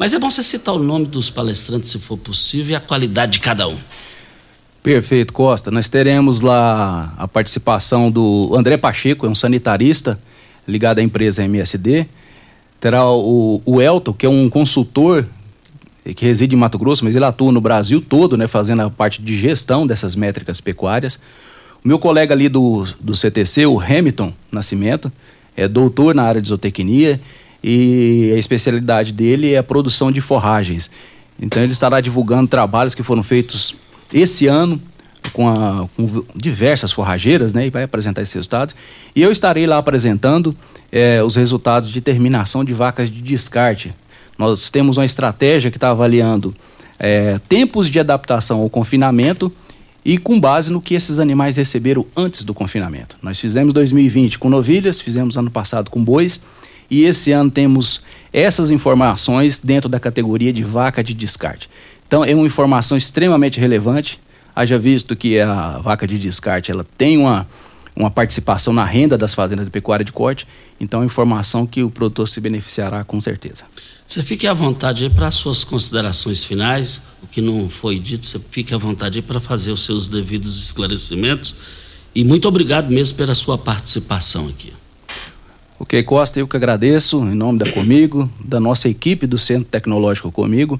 Mas 0.00 0.14
é 0.14 0.18
bom 0.18 0.30
você 0.30 0.42
citar 0.42 0.74
o 0.74 0.78
nome 0.78 1.04
dos 1.04 1.28
palestrantes, 1.28 1.90
se 1.90 1.98
for 1.98 2.16
possível, 2.16 2.72
e 2.72 2.74
a 2.74 2.80
qualidade 2.80 3.32
de 3.32 3.40
cada 3.40 3.68
um. 3.68 3.76
Perfeito, 4.82 5.30
Costa. 5.30 5.70
Nós 5.70 5.90
teremos 5.90 6.40
lá 6.40 7.12
a 7.18 7.28
participação 7.28 8.10
do 8.10 8.50
André 8.56 8.78
Pacheco, 8.78 9.26
é 9.26 9.28
um 9.28 9.34
sanitarista 9.34 10.18
ligado 10.66 11.00
à 11.00 11.02
empresa 11.02 11.44
MSD. 11.44 12.06
Terá 12.80 13.06
o, 13.10 13.60
o 13.66 13.82
Elton, 13.82 14.14
que 14.14 14.24
é 14.24 14.28
um 14.30 14.48
consultor 14.48 15.26
que 16.16 16.24
reside 16.24 16.56
em 16.56 16.58
Mato 16.58 16.78
Grosso, 16.78 17.04
mas 17.04 17.14
ele 17.14 17.26
atua 17.26 17.52
no 17.52 17.60
Brasil 17.60 18.00
todo, 18.00 18.38
né, 18.38 18.46
fazendo 18.46 18.80
a 18.80 18.88
parte 18.88 19.20
de 19.20 19.36
gestão 19.36 19.86
dessas 19.86 20.14
métricas 20.14 20.62
pecuárias. 20.62 21.20
O 21.84 21.86
meu 21.86 21.98
colega 21.98 22.32
ali 22.32 22.48
do, 22.48 22.88
do 22.98 23.14
CTC, 23.14 23.66
o 23.66 23.78
Hamilton 23.78 24.32
Nascimento, 24.50 25.12
é 25.54 25.68
doutor 25.68 26.14
na 26.14 26.22
área 26.22 26.40
de 26.40 26.48
zootecnia 26.48 27.20
e 27.62 28.32
a 28.34 28.38
especialidade 28.38 29.12
dele 29.12 29.52
é 29.52 29.58
a 29.58 29.62
produção 29.62 30.10
de 30.10 30.20
forragens. 30.20 30.90
Então 31.40 31.62
ele 31.62 31.72
estará 31.72 32.00
divulgando 32.00 32.48
trabalhos 32.48 32.94
que 32.94 33.02
foram 33.02 33.22
feitos 33.22 33.74
esse 34.12 34.46
ano 34.46 34.80
com, 35.32 35.48
a, 35.48 35.88
com 35.96 36.24
diversas 36.34 36.92
forrageiras, 36.92 37.52
né, 37.52 37.66
e 37.66 37.70
vai 37.70 37.82
apresentar 37.82 38.22
esses 38.22 38.34
resultados. 38.34 38.74
E 39.14 39.22
eu 39.22 39.30
estarei 39.30 39.66
lá 39.66 39.78
apresentando 39.78 40.54
é, 40.90 41.22
os 41.22 41.36
resultados 41.36 41.90
de 41.90 42.00
terminação 42.00 42.64
de 42.64 42.74
vacas 42.74 43.10
de 43.10 43.20
descarte. 43.20 43.94
Nós 44.38 44.70
temos 44.70 44.96
uma 44.96 45.04
estratégia 45.04 45.70
que 45.70 45.76
está 45.76 45.90
avaliando 45.90 46.54
é, 46.98 47.38
tempos 47.48 47.88
de 47.88 48.00
adaptação 48.00 48.60
ao 48.60 48.70
confinamento 48.70 49.52
e 50.04 50.16
com 50.18 50.40
base 50.40 50.72
no 50.72 50.80
que 50.80 50.94
esses 50.94 51.18
animais 51.18 51.56
receberam 51.56 52.06
antes 52.16 52.44
do 52.44 52.54
confinamento. 52.54 53.16
Nós 53.22 53.38
fizemos 53.38 53.74
2020 53.74 54.38
com 54.38 54.48
novilhas, 54.48 55.00
fizemos 55.00 55.36
ano 55.36 55.50
passado 55.50 55.90
com 55.90 56.02
bois 56.02 56.40
e 56.90 57.04
esse 57.04 57.30
ano 57.32 57.50
temos 57.50 58.02
essas 58.32 58.70
informações 58.70 59.60
dentro 59.60 59.88
da 59.88 60.00
categoria 60.00 60.52
de 60.52 60.64
vaca 60.64 61.02
de 61.02 61.14
descarte. 61.14 61.70
Então 62.06 62.24
é 62.24 62.34
uma 62.34 62.46
informação 62.46 62.98
extremamente 62.98 63.60
relevante. 63.60 64.20
Haja 64.54 64.78
visto 64.78 65.14
que 65.14 65.38
a 65.38 65.78
vaca 65.78 66.06
de 66.06 66.18
descarte 66.18 66.72
ela 66.72 66.84
tem 66.98 67.16
uma, 67.18 67.46
uma 67.94 68.10
participação 68.10 68.72
na 68.72 68.84
renda 68.84 69.16
das 69.16 69.32
fazendas 69.32 69.64
de 69.64 69.70
pecuária 69.70 70.04
de 70.04 70.12
corte, 70.12 70.46
então 70.80 71.02
é 71.02 71.06
informação 71.06 71.66
que 71.66 71.82
o 71.82 71.90
produtor 71.90 72.28
se 72.28 72.40
beneficiará 72.40 73.04
com 73.04 73.20
certeza. 73.20 73.64
Você 74.06 74.24
fique 74.24 74.48
à 74.48 74.52
vontade 74.52 75.04
aí 75.04 75.10
para 75.10 75.28
as 75.28 75.36
suas 75.36 75.62
considerações 75.62 76.42
finais, 76.42 77.02
o 77.22 77.28
que 77.28 77.40
não 77.40 77.68
foi 77.68 77.96
dito, 77.96 78.26
você 78.26 78.40
fique 78.50 78.74
à 78.74 78.78
vontade 78.78 79.18
aí 79.18 79.22
para 79.22 79.38
fazer 79.38 79.70
os 79.70 79.84
seus 79.84 80.08
devidos 80.08 80.60
esclarecimentos. 80.60 81.54
E 82.12 82.24
muito 82.24 82.48
obrigado 82.48 82.90
mesmo 82.90 83.16
pela 83.16 83.36
sua 83.36 83.56
participação 83.56 84.48
aqui. 84.48 84.72
Ok, 85.82 86.02
Costa, 86.02 86.38
eu 86.38 86.46
que 86.46 86.58
agradeço, 86.58 87.22
em 87.22 87.34
nome 87.34 87.58
da 87.58 87.72
Comigo, 87.72 88.30
da 88.38 88.60
nossa 88.60 88.86
equipe 88.86 89.26
do 89.26 89.38
Centro 89.38 89.64
Tecnológico 89.64 90.30
Comigo, 90.30 90.78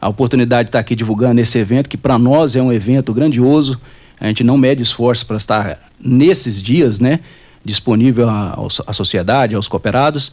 a 0.00 0.08
oportunidade 0.08 0.64
de 0.64 0.70
estar 0.70 0.80
aqui 0.80 0.96
divulgando 0.96 1.40
esse 1.40 1.56
evento, 1.58 1.88
que 1.88 1.96
para 1.96 2.18
nós 2.18 2.56
é 2.56 2.60
um 2.60 2.72
evento 2.72 3.14
grandioso. 3.14 3.80
A 4.18 4.26
gente 4.26 4.42
não 4.42 4.58
mede 4.58 4.82
esforço 4.82 5.24
para 5.26 5.36
estar 5.36 5.78
nesses 6.00 6.60
dias, 6.60 6.98
né? 6.98 7.20
Disponível 7.64 8.28
à, 8.28 8.58
à 8.84 8.92
sociedade, 8.92 9.54
aos 9.54 9.68
cooperados. 9.68 10.32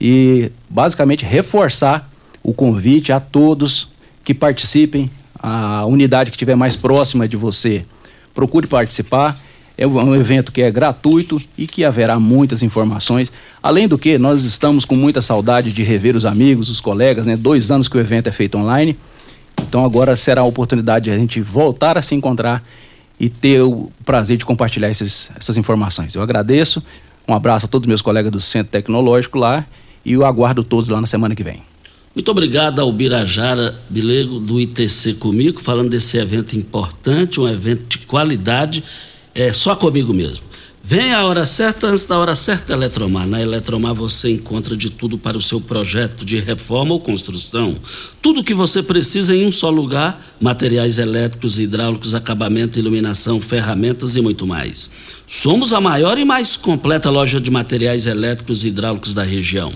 E 0.00 0.50
basicamente 0.70 1.22
reforçar 1.22 2.10
o 2.42 2.54
convite 2.54 3.12
a 3.12 3.20
todos 3.20 3.90
que 4.24 4.32
participem, 4.32 5.10
a 5.38 5.84
unidade 5.84 6.30
que 6.30 6.36
estiver 6.36 6.56
mais 6.56 6.74
próxima 6.74 7.28
de 7.28 7.36
você, 7.36 7.84
procure 8.32 8.66
participar. 8.66 9.38
É 9.76 9.86
um 9.86 10.14
evento 10.14 10.52
que 10.52 10.60
é 10.60 10.70
gratuito 10.70 11.40
e 11.56 11.66
que 11.66 11.84
haverá 11.84 12.20
muitas 12.20 12.62
informações. 12.62 13.32
Além 13.62 13.88
do 13.88 13.96
que, 13.96 14.18
nós 14.18 14.44
estamos 14.44 14.84
com 14.84 14.94
muita 14.94 15.22
saudade 15.22 15.72
de 15.72 15.82
rever 15.82 16.14
os 16.14 16.26
amigos, 16.26 16.68
os 16.68 16.80
colegas, 16.80 17.26
né? 17.26 17.36
Dois 17.36 17.70
anos 17.70 17.88
que 17.88 17.96
o 17.96 18.00
evento 18.00 18.28
é 18.28 18.32
feito 18.32 18.58
online. 18.58 18.96
Então 19.62 19.84
agora 19.84 20.14
será 20.16 20.42
a 20.42 20.44
oportunidade 20.44 21.06
de 21.06 21.10
a 21.10 21.14
gente 21.14 21.40
voltar 21.40 21.96
a 21.96 22.02
se 22.02 22.14
encontrar 22.14 22.62
e 23.18 23.28
ter 23.28 23.62
o 23.62 23.90
prazer 24.04 24.36
de 24.36 24.44
compartilhar 24.44 24.90
esses, 24.90 25.30
essas 25.38 25.56
informações. 25.56 26.14
Eu 26.14 26.22
agradeço, 26.22 26.82
um 27.26 27.34
abraço 27.34 27.66
a 27.66 27.68
todos 27.68 27.86
os 27.86 27.88
meus 27.88 28.02
colegas 28.02 28.30
do 28.30 28.40
Centro 28.40 28.72
Tecnológico 28.72 29.38
lá 29.38 29.64
e 30.04 30.12
eu 30.12 30.26
aguardo 30.26 30.62
todos 30.64 30.88
lá 30.88 31.00
na 31.00 31.06
semana 31.06 31.34
que 31.34 31.42
vem. 31.42 31.62
Muito 32.14 32.30
obrigado 32.30 32.80
ao 32.80 32.92
Birajara 32.92 33.74
Bilego 33.88 34.38
do 34.38 34.60
ITC 34.60 35.14
comigo, 35.14 35.62
falando 35.62 35.88
desse 35.88 36.18
evento 36.18 36.58
importante, 36.58 37.40
um 37.40 37.48
evento 37.48 37.84
de 37.88 37.98
qualidade, 38.04 38.84
é 39.34 39.52
só 39.52 39.74
comigo 39.74 40.12
mesmo. 40.12 40.52
Vem 40.84 41.12
a 41.12 41.24
hora 41.24 41.46
certa, 41.46 41.86
antes 41.86 42.04
da 42.06 42.18
hora 42.18 42.34
certa, 42.34 42.72
Eletromar. 42.72 43.24
Na 43.28 43.40
Eletromar 43.40 43.94
você 43.94 44.32
encontra 44.32 44.76
de 44.76 44.90
tudo 44.90 45.16
para 45.16 45.38
o 45.38 45.40
seu 45.40 45.60
projeto 45.60 46.24
de 46.24 46.40
reforma 46.40 46.92
ou 46.92 46.98
construção. 46.98 47.76
Tudo 48.20 48.40
o 48.40 48.44
que 48.44 48.52
você 48.52 48.82
precisa 48.82 49.34
em 49.34 49.46
um 49.46 49.52
só 49.52 49.70
lugar: 49.70 50.20
materiais 50.40 50.98
elétricos, 50.98 51.60
hidráulicos, 51.60 52.14
acabamento, 52.14 52.80
iluminação, 52.80 53.40
ferramentas 53.40 54.16
e 54.16 54.20
muito 54.20 54.44
mais. 54.44 54.90
Somos 55.28 55.72
a 55.72 55.80
maior 55.80 56.18
e 56.18 56.24
mais 56.24 56.56
completa 56.56 57.10
loja 57.10 57.40
de 57.40 57.50
materiais 57.50 58.06
elétricos 58.06 58.64
e 58.64 58.68
hidráulicos 58.68 59.14
da 59.14 59.22
região. 59.22 59.72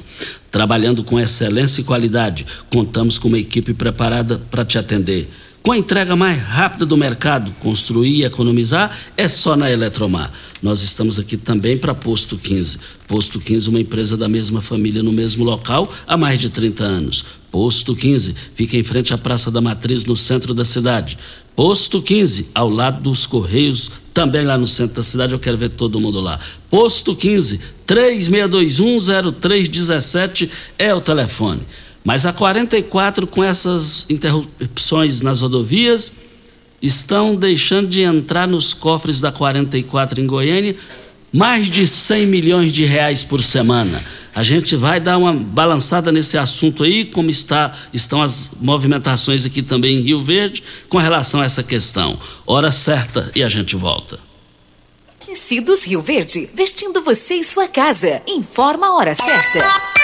Trabalhando 0.51 1.05
com 1.05 1.21
excelência 1.21 1.83
e 1.83 1.85
qualidade, 1.85 2.45
contamos 2.69 3.17
com 3.17 3.29
uma 3.29 3.39
equipe 3.39 3.73
preparada 3.73 4.43
para 4.51 4.65
te 4.65 4.77
atender. 4.77 5.29
Com 5.67 5.73
a 5.73 5.79
entrega 5.79 6.15
mais 6.15 6.41
rápida 6.41 6.87
do 6.87 6.97
mercado, 6.97 7.51
construir 7.59 8.21
e 8.21 8.25
economizar 8.25 8.97
é 9.17 9.29
só 9.29 9.57
na 9.57 9.69
Eletromar. 9.69 10.31
Nós 10.63 10.81
estamos 10.81 11.19
aqui 11.19 11.37
também 11.37 11.77
para 11.77 11.93
Posto 11.93 12.39
15. 12.39 12.79
Posto 13.09 13.41
15, 13.41 13.71
uma 13.71 13.81
empresa 13.81 14.17
da 14.17 14.29
mesma 14.29 14.61
família 14.61 15.03
no 15.03 15.11
mesmo 15.11 15.43
local 15.43 15.93
há 16.07 16.17
mais 16.17 16.39
de 16.39 16.51
30 16.51 16.85
anos. 16.85 17.25
Posto 17.51 17.97
15, 17.97 18.33
fica 18.55 18.77
em 18.77 18.85
frente 18.85 19.13
à 19.13 19.19
Praça 19.19 19.51
da 19.51 19.61
Matriz, 19.61 20.05
no 20.05 20.17
centro 20.17 20.55
da 20.55 20.65
cidade. 20.65 21.19
Posto 21.57 22.01
15, 22.01 22.51
ao 22.55 22.71
lado 22.71 23.03
dos 23.03 23.27
Correios, 23.27 23.91
também 24.15 24.47
lá 24.47 24.57
no 24.57 24.69
centro 24.69 24.95
da 24.95 25.03
cidade. 25.03 25.33
Eu 25.33 25.41
quero 25.41 25.59
ver 25.59 25.71
todo 25.71 25.99
mundo 25.99 26.21
lá. 26.21 26.39
Posto 26.71 27.17
15, 27.17 27.61
36210317 27.89 30.49
é 30.79 30.95
o 30.95 31.01
telefone. 31.01 31.63
Mas 32.07 32.25
a 32.25 32.33
44, 32.33 33.27
com 33.27 33.43
essas 33.43 34.07
interrupções 34.09 35.21
nas 35.23 35.41
rodovias, 35.41 36.19
estão 36.81 37.35
deixando 37.35 37.89
de 37.89 38.01
entrar 38.03 38.47
nos 38.47 38.73
cofres 38.73 39.21
da 39.21 39.33
44 39.33 40.21
em 40.21 40.27
Goiânia 40.27 40.77
mais 41.33 41.67
de 41.67 41.85
100 41.85 42.27
milhões 42.27 42.73
de 42.73 42.85
reais 42.85 43.25
por 43.25 43.43
semana. 43.43 44.01
A 44.33 44.45
gente 44.45 44.77
vai 44.77 45.01
dar 45.01 45.19
uma 45.19 45.33
balançada 45.33 46.13
nesse 46.13 46.39
assunto 46.39 46.85
aí, 46.85 47.05
como 47.05 47.29
está, 47.29 47.73
estão 47.93 48.23
as 48.23 48.53
movimentações 48.61 49.45
aqui 49.45 49.61
também 49.61 49.99
em 49.99 50.03
Rio 50.03 50.23
Verde, 50.23 50.63
com 50.89 50.99
relação 50.99 51.41
a 51.41 51.45
essa 51.45 51.65
questão. 51.65 52.17
Hora 52.47 52.71
certa 52.71 53.33
e 53.35 53.43
a 53.43 53.49
gente 53.49 53.75
volta. 53.75 54.21
Tecidos 55.27 55.85
Rio 55.85 56.01
Verde, 56.01 56.49
vestindo 56.55 57.03
você 57.03 57.35
e 57.35 57.45
sua 57.45 57.67
casa. 57.67 58.23
Informa 58.29 58.87
a 58.87 58.95
hora 58.95 59.13
certa. 59.13 59.96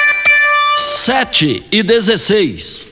7 0.79 1.63
e 1.71 1.83
16. 1.83 2.92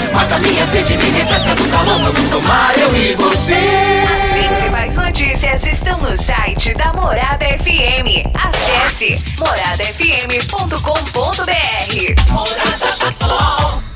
Mata 0.13 0.39
minha 0.39 0.65
sede, 0.65 0.97
me 0.97 1.09
refresca 1.11 1.55
do 1.55 1.67
calor. 1.69 1.99
Vamos 1.99 2.29
tomar 2.29 2.77
eu 2.77 2.93
e 2.95 3.15
você. 3.15 3.55
As 4.23 4.31
principais 4.31 4.95
notícias 4.95 5.65
estão 5.65 5.99
no 5.99 6.15
site 6.21 6.73
da 6.73 6.91
Morada 6.93 7.45
FM. 7.45 8.25
Acesse 8.33 9.37
moradafm.com.br. 9.39 12.31
Morada 12.31 12.91
do 12.99 13.11
Sol. 13.11 13.90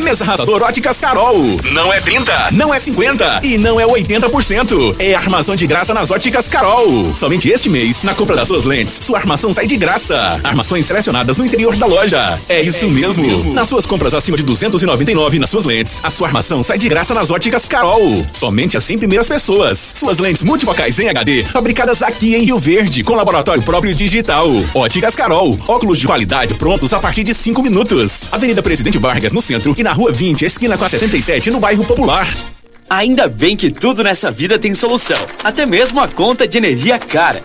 Mesa 0.00 0.24
arrasador 0.24 0.62
Óticas 0.62 0.98
Carol. 0.98 1.36
Não 1.72 1.92
é 1.92 2.00
30, 2.00 2.50
não 2.52 2.72
é 2.72 2.78
50 2.78 3.40
e 3.44 3.58
não 3.58 3.78
é 3.78 3.84
80%. 3.86 4.96
É 4.98 5.14
armação 5.14 5.54
de 5.54 5.66
graça 5.66 5.92
nas 5.92 6.10
Óticas 6.10 6.48
Carol. 6.48 7.14
Somente 7.14 7.48
este 7.48 7.68
mês, 7.68 8.02
na 8.02 8.14
compra 8.14 8.34
das 8.34 8.48
suas 8.48 8.64
lentes, 8.64 8.98
sua 9.02 9.18
armação 9.18 9.52
sai 9.52 9.66
de 9.66 9.76
graça. 9.76 10.40
Armações 10.42 10.86
selecionadas 10.86 11.36
no 11.36 11.44
interior 11.44 11.76
da 11.76 11.86
loja. 11.86 12.40
É 12.48 12.60
isso, 12.62 12.86
é 12.86 12.88
mesmo. 12.88 13.10
isso 13.10 13.20
mesmo. 13.20 13.54
Nas 13.54 13.68
suas 13.68 13.84
compras 13.84 14.14
acima 14.14 14.36
de 14.36 14.42
299 14.42 15.38
nas 15.38 15.50
suas 15.50 15.64
lentes, 15.64 16.00
a 16.02 16.10
sua 16.10 16.28
armação 16.28 16.62
sai 16.62 16.78
de 16.78 16.88
graça 16.88 17.12
nas 17.14 17.30
Óticas 17.30 17.66
Carol. 17.66 18.26
Somente 18.32 18.76
as 18.76 18.84
100 18.84 18.98
primeiras 18.98 19.28
pessoas. 19.28 19.92
Suas 19.94 20.18
lentes 20.18 20.42
multifocais 20.42 20.98
em 20.98 21.08
HD, 21.08 21.44
fabricadas 21.44 22.02
aqui 22.02 22.34
em 22.34 22.44
Rio 22.44 22.58
Verde, 22.58 23.04
com 23.04 23.14
laboratório 23.14 23.62
próprio 23.62 23.94
digital. 23.94 24.48
Óticas 24.74 25.14
Carol. 25.14 25.58
Óculos 25.68 25.98
de 25.98 26.06
qualidade 26.06 26.54
prontos 26.54 26.92
a 26.92 26.98
partir 26.98 27.22
de 27.22 27.34
5 27.34 27.62
minutos. 27.62 28.24
Avenida 28.32 28.62
Presidente 28.62 28.98
Vargas, 28.98 29.32
no 29.32 29.42
centro 29.42 29.74
e 29.76 29.82
na 29.82 29.89
Rua 29.92 30.12
20, 30.12 30.44
esquina 30.44 30.76
com 30.76 30.84
a 30.84 30.88
77, 30.88 31.50
no 31.50 31.60
bairro 31.60 31.84
Popular. 31.84 32.28
Ainda 32.88 33.28
bem 33.28 33.56
que 33.56 33.70
tudo 33.70 34.02
nessa 34.02 34.30
vida 34.30 34.58
tem 34.58 34.74
solução, 34.74 35.24
até 35.44 35.64
mesmo 35.64 36.00
a 36.00 36.08
conta 36.08 36.46
de 36.46 36.58
energia 36.58 36.98
cara. 36.98 37.42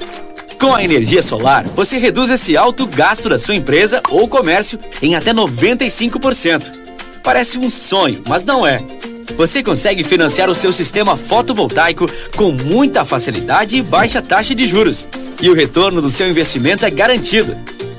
Com 0.59 0.73
a 0.73 0.83
energia 0.83 1.21
solar, 1.21 1.63
você 1.75 1.97
reduz 1.97 2.31
esse 2.31 2.57
alto 2.57 2.87
gasto 2.87 3.29
da 3.29 3.37
sua 3.37 3.55
empresa 3.55 4.01
ou 4.09 4.27
comércio 4.27 4.79
em 5.01 5.15
até 5.15 5.33
95%. 5.33 6.63
Parece 7.23 7.57
um 7.57 7.69
sonho, 7.69 8.21
mas 8.27 8.45
não 8.45 8.65
é. 8.65 8.77
Você 9.37 9.61
consegue 9.61 10.03
financiar 10.03 10.49
o 10.49 10.55
seu 10.55 10.71
sistema 10.71 11.17
fotovoltaico 11.17 12.09
com 12.35 12.51
muita 12.51 13.03
facilidade 13.03 13.75
e 13.75 13.81
baixa 13.81 14.21
taxa 14.21 14.55
de 14.55 14.67
juros. 14.67 15.07
E 15.41 15.49
o 15.49 15.53
retorno 15.53 16.01
do 16.01 16.09
seu 16.09 16.27
investimento 16.27 16.85
é 16.85 16.89
garantido. 16.89 17.55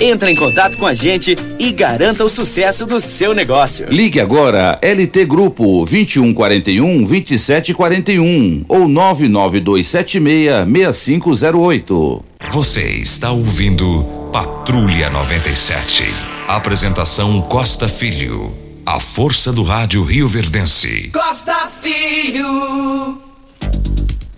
Entre 0.00 0.30
em 0.30 0.34
contato 0.34 0.76
com 0.76 0.86
a 0.86 0.94
gente 0.94 1.36
e 1.58 1.70
garanta 1.70 2.24
o 2.24 2.30
sucesso 2.30 2.84
do 2.84 3.00
seu 3.00 3.34
negócio. 3.34 3.86
Ligue 3.88 4.20
agora 4.20 4.78
LT 4.82 5.24
Grupo 5.24 5.84
2141 5.84 7.04
2741 7.04 8.64
ou 8.68 8.88
99276 8.88 10.66
6508. 10.66 12.24
Você 12.50 12.82
está 12.82 13.30
ouvindo 13.30 14.04
Patrulha 14.32 15.10
97. 15.10 16.04
Apresentação 16.48 17.40
Costa 17.42 17.88
Filho. 17.88 18.52
A 18.84 19.00
força 19.00 19.52
do 19.52 19.62
rádio 19.62 20.02
Rio 20.02 20.28
Verdense. 20.28 21.10
Costa 21.12 21.68
Filho. 21.80 23.23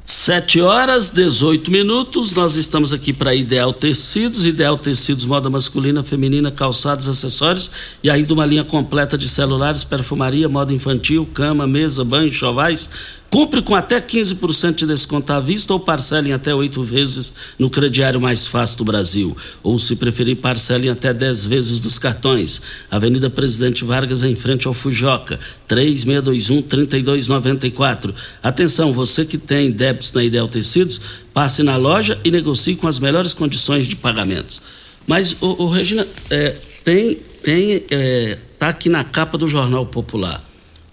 Sete 0.08 0.60
horas, 0.60 1.10
18 1.10 1.68
minutos. 1.68 2.32
Nós 2.32 2.54
estamos 2.54 2.92
aqui 2.92 3.12
para 3.12 3.34
Ideal 3.34 3.72
Tecidos, 3.72 4.46
Ideal 4.46 4.78
Tecidos, 4.78 5.24
moda 5.24 5.50
masculina, 5.50 6.00
feminina, 6.00 6.48
calçados, 6.48 7.08
acessórios 7.08 7.68
e 8.04 8.08
ainda 8.08 8.32
uma 8.32 8.46
linha 8.46 8.62
completa 8.62 9.18
de 9.18 9.28
celulares, 9.28 9.82
perfumaria, 9.82 10.48
moda 10.48 10.72
infantil, 10.72 11.28
cama, 11.34 11.66
mesa, 11.66 12.04
banho, 12.04 12.30
chovais. 12.30 12.88
Compre 13.36 13.60
com 13.60 13.74
até 13.74 14.00
15% 14.00 14.76
de 14.76 14.86
desconto 14.86 15.30
à 15.30 15.38
vista 15.38 15.74
ou 15.74 15.78
parcele 15.78 16.30
em 16.30 16.32
até 16.32 16.54
oito 16.54 16.82
vezes 16.82 17.34
no 17.58 17.68
crediário 17.68 18.18
mais 18.18 18.46
fácil 18.46 18.78
do 18.78 18.84
Brasil. 18.84 19.36
Ou, 19.62 19.78
se 19.78 19.96
preferir, 19.96 20.36
parcele 20.36 20.86
em 20.86 20.90
até 20.90 21.12
10 21.12 21.44
vezes 21.44 21.78
dos 21.78 21.98
cartões. 21.98 22.62
Avenida 22.90 23.28
Presidente 23.28 23.84
Vargas, 23.84 24.22
em 24.22 24.34
frente 24.34 24.66
ao 24.66 24.72
Fujoca, 24.72 25.38
3621-3294. 25.68 28.14
Atenção, 28.42 28.94
você 28.94 29.26
que 29.26 29.36
tem 29.36 29.70
débitos 29.70 30.12
na 30.12 30.24
Ideal 30.24 30.48
Tecidos, 30.48 30.98
passe 31.34 31.62
na 31.62 31.76
loja 31.76 32.18
e 32.24 32.30
negocie 32.30 32.74
com 32.74 32.88
as 32.88 32.98
melhores 32.98 33.34
condições 33.34 33.86
de 33.86 33.96
pagamento. 33.96 34.62
Mas, 35.06 35.36
o, 35.42 35.64
o 35.64 35.68
Regina, 35.68 36.08
é, 36.30 36.56
tem, 36.82 37.18
tem, 37.42 37.84
é, 37.90 38.38
tá 38.58 38.68
aqui 38.68 38.88
na 38.88 39.04
capa 39.04 39.36
do 39.36 39.46
Jornal 39.46 39.84
Popular. 39.84 40.42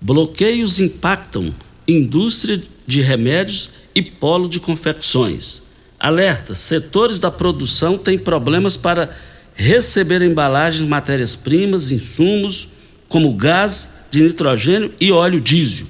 Bloqueios 0.02 0.82
impactam 0.82 1.54
indústria 1.88 2.62
de 2.86 3.02
remédios 3.02 3.70
e 3.96 4.02
polo 4.02 4.48
de 4.48 4.60
confecções. 4.60 5.64
Alerta: 6.00 6.56
setores 6.56 7.20
da 7.20 7.32
produção 7.32 7.98
têm 7.98 8.18
problemas 8.18 8.76
para 8.76 9.10
receber 9.56 10.22
embalagens, 10.22 10.88
matérias-primas, 10.88 11.92
insumos, 11.92 12.70
como 13.08 13.34
gás 13.34 13.94
de 14.10 14.22
nitrogênio 14.22 14.94
e 15.00 15.12
óleo 15.12 15.40
diesel, 15.40 15.88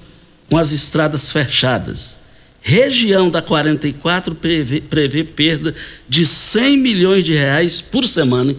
com 0.50 0.58
as 0.58 0.72
estradas 0.72 1.32
fechadas. 1.32 2.20
Região 2.62 3.30
da 3.30 3.42
44 3.42 4.36
prevê, 4.36 4.80
prevê 4.80 5.24
perda 5.24 5.76
de 6.08 6.26
100 6.26 6.78
milhões 6.78 7.26
de 7.26 7.34
reais 7.34 7.82
por 7.82 8.08
semana. 8.08 8.56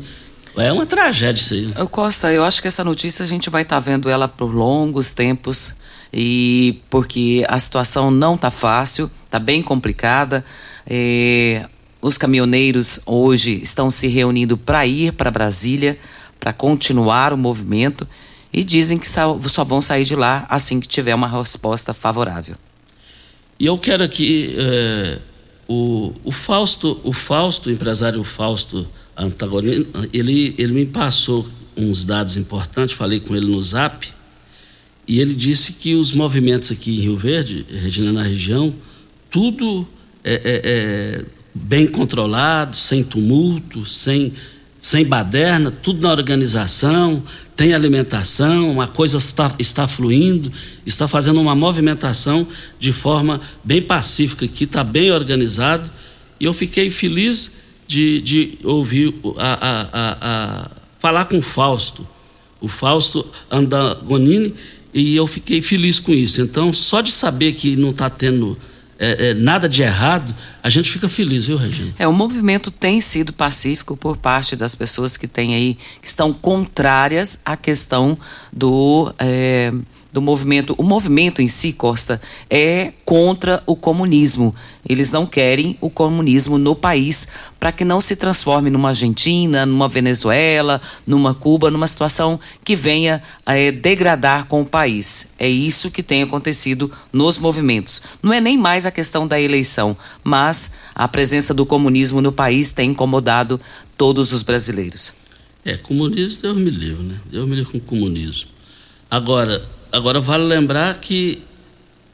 É 0.56 0.70
uma 0.70 0.84
tragédia 0.86 1.40
isso 1.40 1.54
aí. 1.54 1.88
Costa, 1.90 2.32
eu 2.32 2.44
acho 2.44 2.60
que 2.60 2.68
essa 2.68 2.84
notícia 2.84 3.24
a 3.24 3.26
gente 3.26 3.48
vai 3.48 3.62
estar 3.62 3.76
tá 3.76 3.80
vendo 3.80 4.08
ela 4.08 4.28
por 4.28 4.54
longos 4.54 5.12
tempos 5.12 5.74
e 6.14 6.80
porque 6.88 7.44
a 7.48 7.58
situação 7.58 8.08
não 8.08 8.36
está 8.36 8.50
fácil, 8.50 9.10
está 9.24 9.40
bem 9.40 9.60
complicada. 9.60 10.44
É, 10.86 11.68
os 12.00 12.16
caminhoneiros 12.16 13.00
hoje 13.04 13.60
estão 13.60 13.90
se 13.90 14.06
reunindo 14.06 14.56
para 14.56 14.86
ir 14.86 15.12
para 15.12 15.30
Brasília, 15.30 15.98
para 16.38 16.52
continuar 16.52 17.32
o 17.32 17.36
movimento 17.36 18.06
e 18.52 18.62
dizem 18.62 18.96
que 18.96 19.08
só, 19.08 19.34
vão 19.64 19.80
sair 19.80 20.04
de 20.04 20.14
lá 20.14 20.46
assim 20.48 20.78
que 20.78 20.86
tiver 20.86 21.14
uma 21.14 21.26
resposta 21.26 21.92
favorável. 21.92 22.54
E 23.58 23.66
eu 23.66 23.76
quero 23.76 24.04
aqui 24.04 24.54
é, 24.56 25.18
o, 25.66 26.12
o 26.22 26.30
Fausto, 26.30 27.00
o 27.02 27.12
Fausto, 27.12 27.70
o 27.70 27.72
empresário 27.72 28.22
Fausto 28.22 28.86
Antagonino, 29.16 29.86
ele, 30.12 30.54
ele 30.58 30.72
me 30.72 30.86
passou 30.86 31.44
uns 31.76 32.04
dados 32.04 32.36
importantes, 32.36 32.94
falei 32.94 33.18
com 33.18 33.34
ele 33.34 33.46
no 33.46 33.60
Zap 33.60 34.14
e 35.06 35.20
ele 35.20 35.34
disse 35.34 35.74
que 35.74 35.94
os 35.94 36.12
movimentos 36.12 36.72
aqui 36.72 36.96
em 36.96 37.00
Rio 37.00 37.16
Verde, 37.16 37.66
Regina, 37.70 38.12
na 38.12 38.22
região, 38.22 38.74
tudo 39.30 39.86
é, 40.22 40.34
é, 40.34 40.60
é 40.64 41.24
bem 41.54 41.86
controlado, 41.86 42.76
sem 42.76 43.04
tumulto, 43.04 43.86
sem, 43.86 44.32
sem 44.78 45.04
baderna, 45.04 45.70
tudo 45.70 46.02
na 46.02 46.10
organização, 46.10 47.22
tem 47.56 47.72
alimentação, 47.72 48.80
a 48.80 48.88
coisa 48.88 49.18
está, 49.18 49.54
está 49.58 49.86
fluindo, 49.86 50.50
está 50.84 51.06
fazendo 51.06 51.40
uma 51.40 51.54
movimentação 51.54 52.46
de 52.80 52.92
forma 52.92 53.40
bem 53.62 53.80
pacífica 53.80 54.44
aqui, 54.44 54.64
está 54.64 54.82
bem 54.82 55.12
organizado. 55.12 55.88
E 56.40 56.46
eu 56.46 56.52
fiquei 56.52 56.90
feliz 56.90 57.52
de, 57.86 58.20
de 58.20 58.58
ouvir 58.64 59.14
a, 59.36 59.52
a, 59.52 59.80
a, 59.92 60.16
a 60.20 60.70
falar 60.98 61.26
com 61.26 61.38
o 61.38 61.42
Fausto, 61.42 62.06
o 62.60 62.66
Fausto 62.66 63.24
Andagonini, 63.50 64.52
e 64.94 65.16
eu 65.16 65.26
fiquei 65.26 65.60
feliz 65.60 65.98
com 65.98 66.12
isso. 66.12 66.40
Então, 66.40 66.72
só 66.72 67.00
de 67.00 67.10
saber 67.10 67.52
que 67.52 67.74
não 67.74 67.90
está 67.90 68.08
tendo 68.08 68.56
é, 68.98 69.30
é, 69.30 69.34
nada 69.34 69.68
de 69.68 69.82
errado, 69.82 70.32
a 70.62 70.68
gente 70.68 70.90
fica 70.90 71.08
feliz, 71.08 71.46
viu, 71.46 71.56
Regina? 71.56 71.92
É, 71.98 72.06
o 72.06 72.12
movimento 72.12 72.70
tem 72.70 73.00
sido 73.00 73.32
pacífico 73.32 73.96
por 73.96 74.16
parte 74.16 74.54
das 74.54 74.74
pessoas 74.74 75.16
que 75.16 75.26
têm 75.26 75.54
aí, 75.54 75.76
que 76.00 76.06
estão 76.06 76.32
contrárias 76.32 77.40
à 77.44 77.56
questão 77.56 78.16
do. 78.52 79.12
É 79.18 79.72
do 80.14 80.22
movimento, 80.22 80.76
o 80.78 80.84
movimento 80.84 81.42
em 81.42 81.48
si, 81.48 81.72
Costa, 81.72 82.22
é 82.48 82.92
contra 83.04 83.64
o 83.66 83.74
comunismo. 83.74 84.54
Eles 84.88 85.10
não 85.10 85.26
querem 85.26 85.76
o 85.80 85.90
comunismo 85.90 86.56
no 86.56 86.76
país 86.76 87.26
para 87.58 87.72
que 87.72 87.84
não 87.84 88.00
se 88.00 88.14
transforme 88.14 88.70
numa 88.70 88.90
Argentina, 88.90 89.66
numa 89.66 89.88
Venezuela, 89.88 90.80
numa 91.04 91.34
Cuba, 91.34 91.68
numa 91.68 91.88
situação 91.88 92.38
que 92.62 92.76
venha 92.76 93.20
é, 93.44 93.72
degradar 93.72 94.44
com 94.44 94.62
o 94.62 94.64
país. 94.64 95.32
É 95.36 95.48
isso 95.48 95.90
que 95.90 96.00
tem 96.00 96.22
acontecido 96.22 96.92
nos 97.12 97.36
movimentos. 97.36 98.00
Não 98.22 98.32
é 98.32 98.40
nem 98.40 98.56
mais 98.56 98.86
a 98.86 98.92
questão 98.92 99.26
da 99.26 99.40
eleição, 99.40 99.96
mas 100.22 100.74
a 100.94 101.08
presença 101.08 101.52
do 101.52 101.66
comunismo 101.66 102.22
no 102.22 102.30
país 102.30 102.70
tem 102.70 102.92
incomodado 102.92 103.60
todos 103.98 104.32
os 104.32 104.44
brasileiros. 104.44 105.12
É, 105.64 105.76
comunismo, 105.76 106.40
Deus 106.40 106.56
me 106.56 106.70
livre, 106.70 107.02
né? 107.02 107.16
Deus 107.28 107.48
me 107.48 107.56
livre 107.56 107.72
com 107.72 107.80
comunismo. 107.80 108.50
Agora, 109.10 109.73
Agora, 109.94 110.18
vale 110.18 110.42
lembrar 110.42 110.98
que 110.98 111.38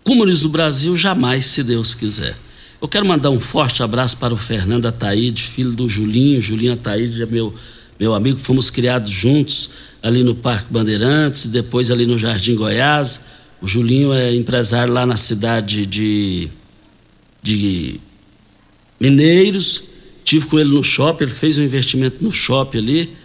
comunismo 0.04 0.48
no 0.48 0.52
Brasil 0.52 0.94
jamais, 0.94 1.46
se 1.46 1.62
Deus 1.62 1.94
quiser. 1.94 2.36
Eu 2.78 2.86
quero 2.86 3.06
mandar 3.06 3.30
um 3.30 3.40
forte 3.40 3.82
abraço 3.82 4.18
para 4.18 4.34
o 4.34 4.36
Fernando 4.36 4.84
Ataíde, 4.84 5.42
filho 5.44 5.72
do 5.72 5.88
Julinho. 5.88 6.42
Julinho 6.42 6.74
Ataíde 6.74 7.22
é 7.22 7.24
meu, 7.24 7.54
meu 7.98 8.12
amigo, 8.12 8.38
fomos 8.38 8.68
criados 8.68 9.10
juntos 9.10 9.70
ali 10.02 10.22
no 10.22 10.34
Parque 10.34 10.70
Bandeirantes, 10.70 11.46
depois 11.46 11.90
ali 11.90 12.04
no 12.04 12.18
Jardim 12.18 12.54
Goiás. 12.54 13.24
O 13.62 13.66
Julinho 13.66 14.12
é 14.12 14.34
empresário 14.34 14.92
lá 14.92 15.06
na 15.06 15.16
cidade 15.16 15.86
de, 15.86 16.50
de 17.42 17.98
Mineiros. 19.00 19.84
Tive 20.22 20.44
com 20.44 20.58
ele 20.58 20.74
no 20.74 20.84
shopping, 20.84 21.24
ele 21.24 21.32
fez 21.32 21.56
um 21.56 21.62
investimento 21.62 22.22
no 22.22 22.30
shopping 22.30 22.76
ali 22.76 23.19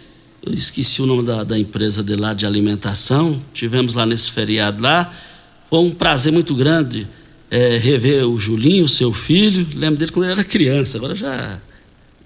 eu 0.46 0.54
esqueci 0.54 1.02
o 1.02 1.06
nome 1.06 1.24
da, 1.24 1.42
da 1.42 1.58
empresa 1.58 2.04
de 2.04 2.14
lá 2.14 2.32
de 2.32 2.46
alimentação. 2.46 3.42
Tivemos 3.52 3.94
lá 3.94 4.06
nesse 4.06 4.30
feriado 4.30 4.80
lá. 4.80 5.12
Foi 5.68 5.80
um 5.80 5.90
prazer 5.90 6.32
muito 6.32 6.54
grande 6.54 7.08
é, 7.50 7.76
rever 7.76 8.28
o 8.28 8.38
Julinho, 8.38 8.86
seu 8.86 9.12
filho. 9.12 9.66
Lembro 9.74 9.98
dele 9.98 10.12
quando 10.12 10.26
ele 10.26 10.34
era 10.34 10.44
criança. 10.44 10.98
Agora 10.98 11.16
já 11.16 11.60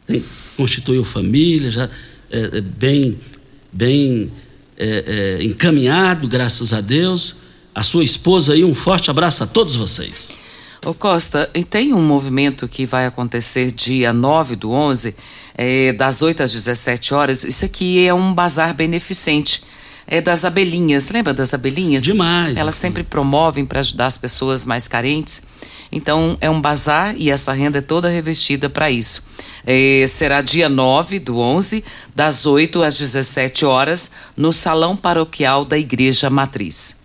tem, 0.07 0.23
constituiu 0.55 1.03
família, 1.03 1.71
já 1.71 1.89
é, 2.31 2.59
é 2.59 2.61
bem, 2.61 3.19
bem 3.73 4.31
é, 4.77 5.39
é, 5.41 5.45
encaminhado, 5.45 6.29
graças 6.29 6.75
a 6.75 6.83
Deus. 6.83 7.37
A 7.75 7.83
sua 7.83 8.05
esposa 8.05 8.53
aí, 8.53 8.63
um 8.63 8.75
forte 8.75 9.11
abraço 9.11 9.45
a 9.45 9.47
todos 9.47 9.77
vocês. 9.77 10.29
Ô 10.85 10.93
Costa, 10.93 11.49
e 11.55 11.63
tem 11.63 11.93
um 11.93 12.03
movimento 12.03 12.67
que 12.67 12.85
vai 12.87 13.07
acontecer 13.07 13.71
dia 13.71 14.13
9 14.13 14.57
do 14.57 14.71
11 14.71 15.15
é, 15.63 15.93
das 15.93 16.23
8 16.23 16.43
às 16.43 16.53
17 16.53 17.13
horas. 17.13 17.45
Isso 17.45 17.67
aqui 17.67 18.07
é 18.07 18.15
um 18.15 18.33
bazar 18.33 18.73
beneficente. 18.73 19.63
É 20.07 20.19
das 20.19 20.47
abelhinhas. 20.47 21.11
Lembra 21.11 21.35
das 21.35 21.53
abelhinhas? 21.53 22.03
Demais. 22.03 22.57
Elas 22.57 22.77
sempre 22.77 23.03
promovem 23.03 23.67
para 23.67 23.81
ajudar 23.81 24.07
as 24.07 24.17
pessoas 24.17 24.65
mais 24.65 24.89
carentes. 24.89 25.43
Então, 25.93 26.39
é 26.41 26.49
um 26.49 26.59
bazar 26.59 27.15
e 27.15 27.29
essa 27.29 27.53
renda 27.53 27.77
é 27.77 27.83
toda 27.83 28.09
revestida 28.09 28.71
para 28.71 28.91
isso. 28.91 29.23
É, 29.67 30.07
será 30.09 30.41
dia 30.41 30.67
9 30.67 31.19
do 31.19 31.37
11, 31.37 31.85
das 32.17 32.47
8 32.47 32.83
às 32.83 32.97
17 32.97 33.67
horas, 33.67 34.13
no 34.35 34.55
Salão 34.55 34.97
Paroquial 34.97 35.67
da 35.67 35.77
Igreja 35.77 36.31
Matriz. 36.31 36.97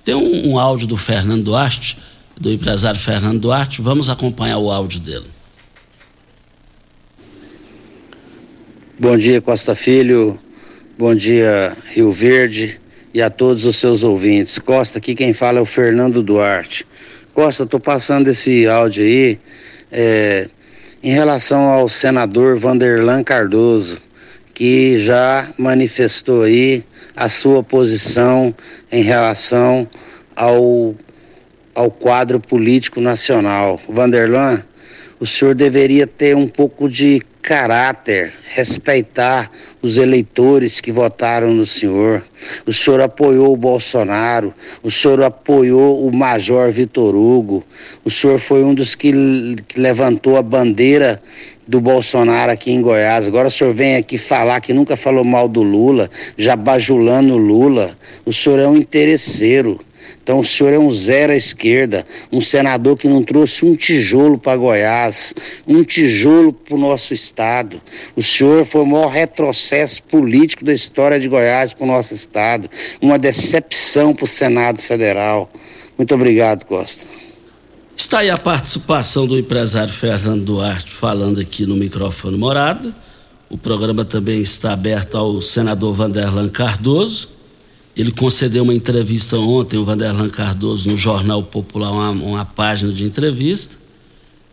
Tem 0.08 0.14
um, 0.14 0.52
um 0.52 0.58
áudio 0.58 0.86
do 0.86 0.96
Fernando 0.96 1.42
Duarte, 1.42 1.98
do 2.34 2.50
empresário 2.50 2.98
Fernando 2.98 3.38
Duarte, 3.40 3.82
vamos 3.82 4.08
acompanhar 4.08 4.56
o 4.56 4.70
áudio 4.70 5.00
dele. 5.00 5.26
Bom 8.98 9.18
dia, 9.18 9.42
Costa 9.42 9.74
Filho. 9.74 10.40
Bom 10.96 11.14
dia, 11.14 11.76
Rio 11.88 12.10
Verde 12.10 12.80
e 13.12 13.20
a 13.20 13.28
todos 13.28 13.66
os 13.66 13.76
seus 13.76 14.02
ouvintes. 14.02 14.58
Costa, 14.58 14.96
aqui 14.96 15.14
quem 15.14 15.34
fala 15.34 15.58
é 15.58 15.60
o 15.60 15.66
Fernando 15.66 16.22
Duarte. 16.22 16.86
Costa, 17.34 17.66
tô 17.66 17.78
passando 17.78 18.28
esse 18.28 18.66
áudio 18.66 19.04
aí 19.04 19.38
é, 19.92 20.48
em 21.02 21.10
relação 21.10 21.60
ao 21.68 21.86
senador 21.86 22.58
Vanderlan 22.58 23.22
Cardoso, 23.22 23.98
que 24.58 24.98
já 24.98 25.48
manifestou 25.56 26.42
aí 26.42 26.82
a 27.14 27.28
sua 27.28 27.62
posição 27.62 28.52
em 28.90 29.04
relação 29.04 29.88
ao, 30.34 30.96
ao 31.72 31.92
quadro 31.92 32.40
político 32.40 33.00
nacional. 33.00 33.80
Vanderlan, 33.88 34.64
o 35.20 35.24
senhor 35.24 35.54
deveria 35.54 36.08
ter 36.08 36.34
um 36.34 36.48
pouco 36.48 36.88
de 36.88 37.22
caráter, 37.40 38.32
respeitar 38.48 39.48
os 39.80 39.96
eleitores 39.96 40.80
que 40.80 40.90
votaram 40.90 41.54
no 41.54 41.64
senhor. 41.64 42.24
O 42.66 42.72
senhor 42.72 43.00
apoiou 43.00 43.52
o 43.52 43.56
Bolsonaro, 43.56 44.52
o 44.82 44.90
senhor 44.90 45.22
apoiou 45.22 46.04
o 46.04 46.12
Major 46.12 46.72
Vitor 46.72 47.14
Hugo, 47.14 47.64
o 48.04 48.10
senhor 48.10 48.40
foi 48.40 48.64
um 48.64 48.74
dos 48.74 48.96
que, 48.96 49.54
que 49.68 49.78
levantou 49.78 50.36
a 50.36 50.42
bandeira 50.42 51.22
do 51.68 51.80
Bolsonaro 51.80 52.50
aqui 52.50 52.72
em 52.72 52.80
Goiás. 52.80 53.26
Agora 53.26 53.48
o 53.48 53.50
senhor 53.50 53.74
vem 53.74 53.96
aqui 53.96 54.16
falar 54.16 54.60
que 54.60 54.72
nunca 54.72 54.96
falou 54.96 55.22
mal 55.22 55.46
do 55.46 55.62
Lula, 55.62 56.10
já 56.36 56.56
bajulando 56.56 57.34
o 57.34 57.38
Lula. 57.38 57.96
O 58.24 58.32
senhor 58.32 58.58
é 58.58 58.66
um 58.66 58.76
interesseiro. 58.76 59.78
Então 60.22 60.40
o 60.40 60.44
senhor 60.44 60.72
é 60.72 60.78
um 60.78 60.90
zero 60.90 61.32
à 61.32 61.36
esquerda, 61.36 62.06
um 62.30 62.40
senador 62.40 62.96
que 62.96 63.08
não 63.08 63.22
trouxe 63.22 63.64
um 63.64 63.74
tijolo 63.74 64.38
para 64.38 64.56
Goiás, 64.56 65.34
um 65.66 65.82
tijolo 65.84 66.52
para 66.52 66.74
o 66.74 66.78
nosso 66.78 67.14
estado. 67.14 67.80
O 68.16 68.22
senhor 68.22 68.64
foi 68.66 68.82
o 68.82 68.86
maior 68.86 69.08
retrocesso 69.08 70.02
político 70.02 70.64
da 70.64 70.72
história 70.72 71.18
de 71.18 71.28
Goiás 71.28 71.72
para 71.72 71.84
o 71.84 71.86
nosso 71.86 72.14
estado, 72.14 72.68
uma 73.00 73.18
decepção 73.18 74.14
para 74.14 74.24
o 74.24 74.28
Senado 74.28 74.82
Federal. 74.82 75.50
Muito 75.96 76.14
obrigado, 76.14 76.64
Costa. 76.64 77.17
Está 77.98 78.20
aí 78.20 78.30
a 78.30 78.38
participação 78.38 79.26
do 79.26 79.38
empresário 79.38 79.92
Fernando 79.92 80.44
Duarte 80.44 80.90
falando 80.90 81.40
aqui 81.40 81.66
no 81.66 81.76
microfone 81.76 82.38
morada. 82.38 82.94
O 83.50 83.58
programa 83.58 84.04
também 84.04 84.40
está 84.40 84.72
aberto 84.72 85.18
ao 85.18 85.42
senador 85.42 85.92
Vanderlan 85.92 86.48
Cardoso 86.48 87.38
ele 87.98 88.12
concedeu 88.12 88.62
uma 88.62 88.72
entrevista 88.72 89.36
ontem, 89.38 89.76
o 89.76 89.84
Vanderlan 89.84 90.28
Cardoso, 90.28 90.88
no 90.88 90.96
Jornal 90.96 91.42
Popular, 91.42 91.90
uma, 91.90 92.10
uma 92.10 92.44
página 92.44 92.92
de 92.92 93.02
entrevista, 93.02 93.74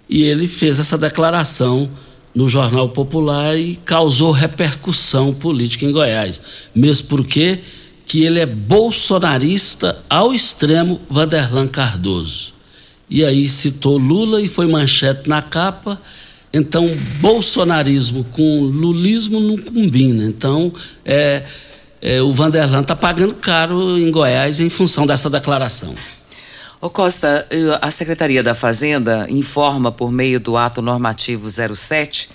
e 0.10 0.23
ele 0.23 0.47
fez 0.47 0.79
essa 0.79 0.97
declaração 0.97 1.88
no 2.34 2.49
Jornal 2.49 2.89
Popular 2.89 3.55
e 3.55 3.75
causou 3.75 4.31
repercussão 4.31 5.31
política 5.31 5.86
em 5.86 5.91
Goiás. 5.91 6.41
Mesmo 6.73 7.08
porque 7.08 7.60
que 8.08 8.23
ele 8.23 8.39
é 8.39 8.47
bolsonarista 8.47 9.95
ao 10.10 10.34
extremo 10.34 10.99
Vanderlan 11.08 11.67
Cardoso. 11.67 12.55
E 13.10 13.24
aí 13.24 13.48
citou 13.48 13.98
Lula 13.98 14.41
e 14.41 14.48
foi 14.48 14.68
manchete 14.68 15.30
na 15.30 15.41
capa. 15.41 16.00
Então, 16.54 16.89
bolsonarismo 17.20 18.24
com 18.32 18.62
lulismo 18.65 19.39
não 19.39 19.58
combina. 19.58 20.24
Então, 20.26 20.72
é, 21.04 21.44
é, 22.02 22.22
o 22.22 22.32
Vanderlan 22.32 22.82
está 22.82 22.96
pagando 22.96 23.36
caro 23.36 23.98
em 23.98 24.10
Goiás 24.10 24.60
em 24.60 24.70
função 24.70 25.06
dessa 25.06 25.30
declaração. 25.30 25.94
Ô 26.82 26.89
Costa, 26.89 27.48
a 27.82 27.89
Secretaria 27.89 28.44
da 28.44 28.54
Fazenda 28.54 29.28
informa 29.30 29.91
por 29.91 30.12
meio 30.12 30.39
do 30.39 30.56
ato 30.56 30.82
normativo 30.82 31.48
07 31.50 32.30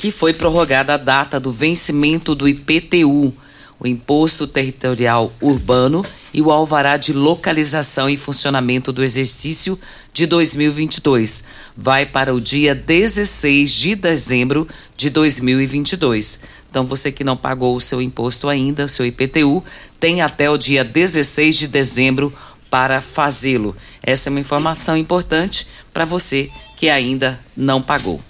que 0.00 0.10
foi 0.10 0.32
prorrogada 0.32 0.94
a 0.94 0.96
data 0.96 1.38
do 1.38 1.52
vencimento 1.52 2.34
do 2.34 2.48
IPTU, 2.48 3.34
o 3.80 3.88
Imposto 3.88 4.46
Territorial 4.46 5.32
Urbano, 5.40 6.04
e 6.32 6.40
o 6.40 6.50
alvará 6.50 6.96
de 6.96 7.12
localização 7.12 8.08
e 8.08 8.16
funcionamento 8.16 8.92
do 8.92 9.02
exercício 9.02 9.78
de 10.12 10.26
2022. 10.26 11.44
Vai 11.76 12.06
para 12.06 12.34
o 12.34 12.40
dia 12.40 12.74
16 12.74 13.72
de 13.72 13.94
dezembro 13.96 14.68
de 14.96 15.10
2022. 15.10 16.40
Então, 16.70 16.86
você 16.86 17.10
que 17.10 17.24
não 17.24 17.36
pagou 17.36 17.74
o 17.74 17.80
seu 17.80 18.00
imposto 18.00 18.48
ainda, 18.48 18.84
o 18.84 18.88
seu 18.88 19.04
IPTU, 19.04 19.64
tem 19.98 20.20
até 20.22 20.48
o 20.48 20.56
dia 20.56 20.84
16 20.84 21.58
de 21.58 21.66
dezembro 21.66 22.32
para 22.70 23.00
fazê-lo. 23.00 23.76
Essa 24.00 24.28
é 24.28 24.30
uma 24.30 24.38
informação 24.38 24.96
importante 24.96 25.66
para 25.92 26.04
você 26.04 26.48
que 26.76 26.88
ainda 26.88 27.40
não 27.56 27.82
pagou. 27.82 28.22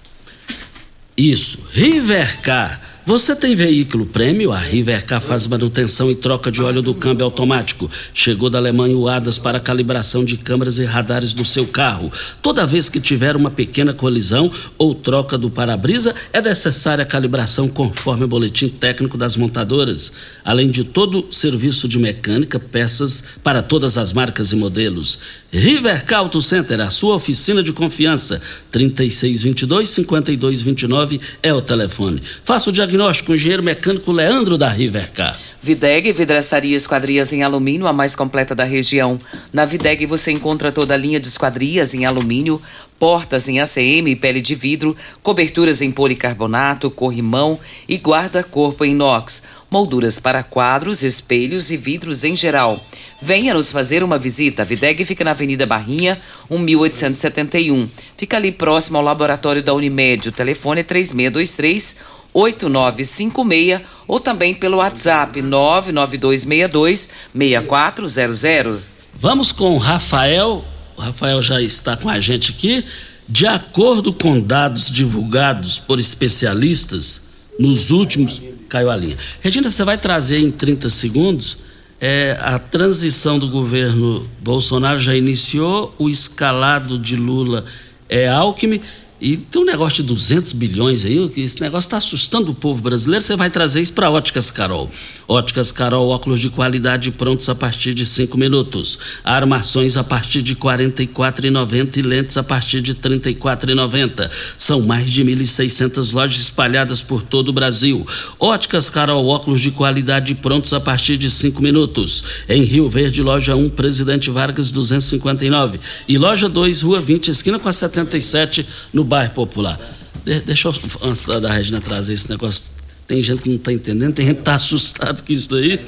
Isso. 1.16 1.68
Rivercar 1.72 2.80
você 3.10 3.34
tem 3.34 3.56
veículo 3.56 4.06
prêmio? 4.06 4.52
A 4.52 4.58
Rivercar 4.58 5.20
faz 5.20 5.44
manutenção 5.44 6.08
e 6.12 6.14
troca 6.14 6.48
de 6.48 6.62
óleo 6.62 6.80
do 6.80 6.94
câmbio 6.94 7.24
automático. 7.24 7.90
Chegou 8.14 8.48
da 8.48 8.58
Alemanha 8.58 8.96
o 8.96 9.08
ADAS 9.08 9.36
para 9.36 9.58
calibração 9.58 10.24
de 10.24 10.36
câmeras 10.36 10.78
e 10.78 10.84
radares 10.84 11.32
do 11.32 11.44
seu 11.44 11.66
carro. 11.66 12.08
Toda 12.40 12.64
vez 12.64 12.88
que 12.88 13.00
tiver 13.00 13.34
uma 13.34 13.50
pequena 13.50 13.92
colisão 13.92 14.48
ou 14.78 14.94
troca 14.94 15.36
do 15.36 15.50
para-brisa, 15.50 16.14
é 16.32 16.40
necessária 16.40 17.02
a 17.02 17.06
calibração 17.06 17.68
conforme 17.68 18.26
o 18.26 18.28
boletim 18.28 18.68
técnico 18.68 19.18
das 19.18 19.36
montadoras. 19.36 20.12
Além 20.44 20.70
de 20.70 20.84
todo 20.84 21.26
serviço 21.32 21.88
de 21.88 21.98
mecânica, 21.98 22.60
peças 22.60 23.24
para 23.42 23.60
todas 23.60 23.98
as 23.98 24.12
marcas 24.12 24.52
e 24.52 24.56
modelos. 24.56 25.18
Rivercar 25.52 26.20
Auto 26.20 26.40
Center, 26.40 26.80
a 26.80 26.90
sua 26.90 27.16
oficina 27.16 27.60
de 27.60 27.72
confiança. 27.72 28.40
3622-5229 28.72 31.20
é 31.42 31.52
o 31.52 31.60
telefone. 31.60 32.22
Faça 32.44 32.70
o 32.70 32.72
diagnóstico 33.00 33.28
com 33.28 33.32
o 33.32 33.34
engenheiro 33.34 33.62
mecânico 33.62 34.12
Leandro 34.12 34.58
da 34.58 34.68
Rivercar. 34.68 35.38
Videg, 35.62 36.12
vidraçaria 36.12 36.76
esquadrias 36.76 37.32
em 37.32 37.42
alumínio, 37.42 37.86
a 37.86 37.92
mais 37.92 38.14
completa 38.14 38.54
da 38.54 38.64
região. 38.64 39.18
Na 39.52 39.64
Videg 39.64 40.04
você 40.04 40.30
encontra 40.30 40.70
toda 40.70 40.92
a 40.92 40.96
linha 40.96 41.18
de 41.18 41.26
esquadrias 41.26 41.94
em 41.94 42.04
alumínio, 42.04 42.60
portas 42.98 43.48
em 43.48 43.58
ACM 43.58 44.10
e 44.10 44.16
pele 44.16 44.42
de 44.42 44.54
vidro, 44.54 44.94
coberturas 45.22 45.80
em 45.80 45.90
policarbonato, 45.90 46.90
corrimão 46.90 47.58
e 47.88 47.96
guarda-corpo 47.96 48.84
em 48.84 48.90
inox, 48.90 49.44
molduras 49.70 50.18
para 50.18 50.42
quadros, 50.42 51.02
espelhos 51.02 51.70
e 51.70 51.78
vidros 51.78 52.22
em 52.24 52.36
geral. 52.36 52.84
Venha 53.22 53.54
nos 53.54 53.72
fazer 53.72 54.02
uma 54.02 54.18
visita. 54.18 54.62
A 54.62 54.64
Videg 54.64 55.04
fica 55.04 55.24
na 55.24 55.30
Avenida 55.30 55.64
Barrinha, 55.64 56.18
1871. 56.50 57.88
Fica 58.16 58.36
ali 58.36 58.52
próximo 58.52 58.98
ao 58.98 59.04
laboratório 59.04 59.62
da 59.62 59.72
Unimed. 59.74 60.28
O 60.28 60.32
telefone 60.32 60.80
é 60.80 60.84
3623 60.84 62.19
8956 62.32 63.80
ou 64.06 64.20
também 64.20 64.54
pelo 64.54 64.78
WhatsApp 64.78 65.40
99262 65.42 67.10
6400. 67.34 68.80
Vamos 69.14 69.52
com 69.52 69.74
o 69.74 69.78
Rafael. 69.78 70.64
O 70.96 71.00
Rafael 71.00 71.42
já 71.42 71.60
está 71.60 71.96
com 71.96 72.08
a 72.08 72.20
gente 72.20 72.52
aqui. 72.52 72.84
De 73.28 73.46
acordo 73.46 74.12
com 74.12 74.40
dados 74.40 74.90
divulgados 74.90 75.78
por 75.78 76.00
especialistas, 76.00 77.22
nos 77.58 77.90
últimos. 77.90 78.40
Caiu 78.68 78.90
a 78.90 78.96
linha. 78.96 79.16
Regina, 79.40 79.70
você 79.70 79.84
vai 79.84 79.98
trazer 79.98 80.38
em 80.38 80.50
30 80.50 80.90
segundos. 80.90 81.58
É, 82.00 82.38
a 82.40 82.58
transição 82.58 83.38
do 83.38 83.48
governo 83.48 84.26
Bolsonaro 84.40 84.98
já 84.98 85.14
iniciou, 85.14 85.94
o 85.98 86.08
escalado 86.08 86.98
de 86.98 87.14
Lula 87.14 87.64
é 88.08 88.26
Alckmin 88.26 88.80
e 89.20 89.36
tem 89.36 89.60
um 89.60 89.66
negócio 89.66 90.02
de 90.02 90.08
200 90.08 90.52
bilhões 90.54 91.04
aí, 91.04 91.28
que 91.28 91.42
esse 91.42 91.60
negócio 91.60 91.88
está 91.88 91.98
assustando 91.98 92.52
o 92.52 92.54
povo 92.54 92.80
brasileiro. 92.80 93.22
Você 93.22 93.36
vai 93.36 93.50
trazer 93.50 93.82
isso 93.82 93.92
para 93.92 94.10
Óticas 94.10 94.50
Carol. 94.50 94.90
Óticas 95.28 95.70
Carol, 95.70 96.08
óculos 96.08 96.40
de 96.40 96.48
qualidade 96.48 97.10
prontos 97.10 97.46
a 97.50 97.54
partir 97.54 97.92
de 97.92 98.06
5 98.06 98.38
minutos. 98.38 98.98
Armações 99.22 99.98
a 99.98 100.02
partir 100.02 100.40
de 100.40 100.54
R$ 100.54 100.60
44,90 100.60 101.98
e 101.98 102.02
lentes 102.02 102.38
a 102.38 102.42
partir 102.42 102.80
de 102.80 102.92
R$ 102.92 102.98
34,90. 102.98 104.30
São 104.56 104.80
mais 104.80 105.10
de 105.10 105.22
1.600 105.22 106.14
lojas 106.14 106.40
espalhadas 106.40 107.02
por 107.02 107.20
todo 107.20 107.50
o 107.50 107.52
Brasil. 107.52 108.06
Óticas 108.38 108.88
Carol, 108.88 109.26
óculos 109.26 109.60
de 109.60 109.70
qualidade 109.70 110.34
prontos 110.34 110.72
a 110.72 110.80
partir 110.80 111.18
de 111.18 111.30
5 111.30 111.62
minutos. 111.62 112.24
Em 112.48 112.64
Rio 112.64 112.88
Verde, 112.88 113.22
loja 113.22 113.54
1, 113.54 113.68
Presidente 113.68 114.30
Vargas 114.30 114.70
259. 114.70 115.78
E 116.08 116.16
loja 116.16 116.48
2, 116.48 116.80
Rua 116.80 117.00
20, 117.00 117.28
esquina 117.28 117.58
com 117.58 117.68
a 117.68 117.72
77, 117.72 118.66
no 118.94 119.09
bairro 119.10 119.34
popular. 119.34 119.78
De, 120.24 120.40
deixa 120.40 120.68
eu, 120.68 120.74
antes 121.02 121.26
da 121.26 121.52
Regina 121.52 121.80
trazer 121.80 122.12
esse 122.12 122.30
negócio, 122.30 122.64
tem 123.08 123.20
gente 123.22 123.42
que 123.42 123.48
não 123.48 123.56
está 123.56 123.72
entendendo, 123.72 124.14
tem 124.14 124.26
gente 124.26 124.36
que 124.36 124.42
está 124.42 124.54
assustado 124.56 125.22
com 125.22 125.32
isso 125.32 125.50
daí. 125.50 125.80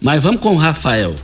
Mas 0.00 0.22
vamos 0.22 0.40
com 0.40 0.54
o 0.54 0.56
Rafael. 0.56 1.14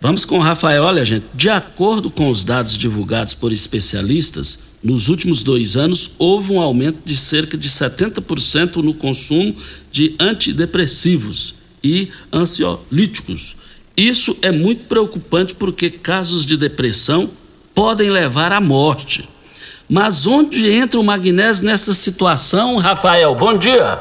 Vamos 0.00 0.24
com 0.24 0.38
o 0.38 0.42
Rafael. 0.42 0.82
Olha, 0.82 1.04
gente, 1.04 1.26
de 1.34 1.50
acordo 1.50 2.10
com 2.10 2.28
os 2.30 2.42
dados 2.42 2.76
divulgados 2.76 3.34
por 3.34 3.52
especialistas, 3.52 4.60
nos 4.82 5.08
últimos 5.08 5.42
dois 5.42 5.76
anos 5.76 6.12
houve 6.18 6.52
um 6.52 6.60
aumento 6.60 7.00
de 7.04 7.14
cerca 7.14 7.56
de 7.56 7.68
70% 7.68 8.76
no 8.76 8.94
consumo 8.94 9.54
de 9.92 10.16
antidepressivos 10.18 11.54
e 11.84 12.08
ansiolíticos. 12.32 13.56
Isso 13.96 14.36
é 14.40 14.50
muito 14.50 14.84
preocupante 14.84 15.54
porque 15.54 15.90
casos 15.90 16.46
de 16.46 16.56
depressão 16.56 17.30
podem 17.74 18.10
levar 18.10 18.52
à 18.52 18.60
morte. 18.60 19.28
Mas 19.88 20.26
onde 20.26 20.70
entra 20.72 20.98
o 20.98 21.04
magnésio 21.04 21.64
nessa 21.66 21.92
situação, 21.92 22.76
Rafael? 22.78 23.34
Bom 23.34 23.56
dia. 23.56 24.00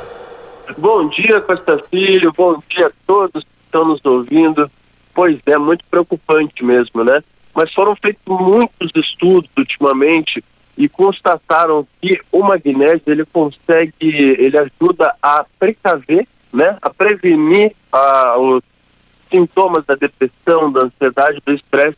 Bom 0.77 1.09
dia, 1.09 1.41
Costa 1.41 1.83
Filho. 1.89 2.31
Bom 2.35 2.61
dia 2.69 2.87
a 2.87 2.91
todos 3.05 3.43
que 3.43 3.49
estão 3.65 3.85
nos 3.85 4.03
ouvindo. 4.05 4.69
Pois 5.13 5.37
é, 5.45 5.57
muito 5.57 5.83
preocupante 5.89 6.63
mesmo, 6.63 7.03
né? 7.03 7.21
mas 7.53 7.73
foram 7.73 7.95
feitos 7.95 8.21
muitos 8.25 8.91
estudos 8.95 9.49
ultimamente 9.57 10.43
e 10.77 10.87
constataram 10.87 11.85
que 12.01 12.19
o 12.31 12.43
magnésio 12.43 13.03
ele 13.07 13.25
consegue, 13.25 13.95
ele 13.99 14.57
ajuda 14.57 15.13
a 15.21 15.45
precaver, 15.59 16.27
né, 16.51 16.77
a 16.81 16.89
prevenir 16.89 17.73
a, 17.91 18.37
os 18.37 18.63
sintomas 19.29 19.85
da 19.85 19.95
depressão, 19.95 20.71
da 20.71 20.81
ansiedade, 20.81 21.41
do 21.45 21.53
estresse 21.53 21.97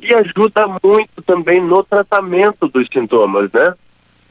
e 0.00 0.14
ajuda 0.14 0.66
muito 0.82 1.22
também 1.24 1.60
no 1.60 1.82
tratamento 1.82 2.68
dos 2.68 2.86
sintomas, 2.92 3.50
né? 3.52 3.74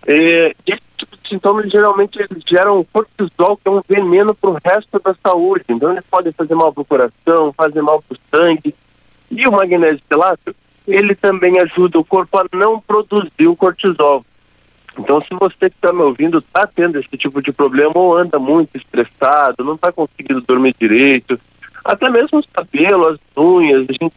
E, 0.08 0.56
esse 0.66 0.82
tipo 0.98 1.18
de 1.18 1.30
sintomas 1.30 1.70
geralmente 1.70 2.20
geram 2.48 2.86
cortisol, 2.92 3.58
que 3.58 3.68
é 3.68 3.72
um 3.72 3.82
veneno 3.88 4.34
para 4.34 4.50
o 4.50 4.58
resto 4.64 5.00
da 5.00 5.16
saúde. 5.22 5.66
Então 5.70 5.92
eles 5.92 6.06
podem 6.10 6.32
fazer 6.32 6.56
mal 6.56 6.74
para 6.74 6.82
o 6.82 6.86
coração, 6.86 7.54
fazer 7.54 7.82
mal 7.82 8.02
para 8.02 8.16
o 8.16 8.20
sangue. 8.36 8.74
E 9.30 9.48
o 9.48 9.52
magnésio 9.52 10.02
quelato, 10.10 10.56
ele 10.88 11.14
também 11.16 11.60
ajuda 11.60 12.00
o 12.00 12.06
corpo 12.06 12.38
a 12.38 12.46
não 12.54 12.80
produzir 12.80 13.48
o 13.48 13.56
cortisol. 13.56 14.26
Então, 14.98 15.22
se 15.22 15.28
você 15.32 15.70
que 15.70 15.76
está 15.78 15.94
me 15.94 16.02
ouvindo 16.02 16.40
está 16.40 16.68
tendo 16.68 17.00
esse 17.00 17.16
tipo 17.16 17.42
de 17.42 17.52
problema 17.54 17.94
ou 17.96 18.18
anda 18.18 18.40
muito 18.40 18.76
estressado, 18.76 19.64
não 19.64 19.76
está 19.76 19.92
conseguindo 19.92 20.42
dormir 20.42 20.76
direito, 20.78 21.40
até 21.86 22.10
mesmo 22.10 22.40
os 22.40 22.48
cabelos, 22.52 23.14
as 23.14 23.38
unhas, 23.38 23.86
a 23.88 23.94
gente 23.94 24.14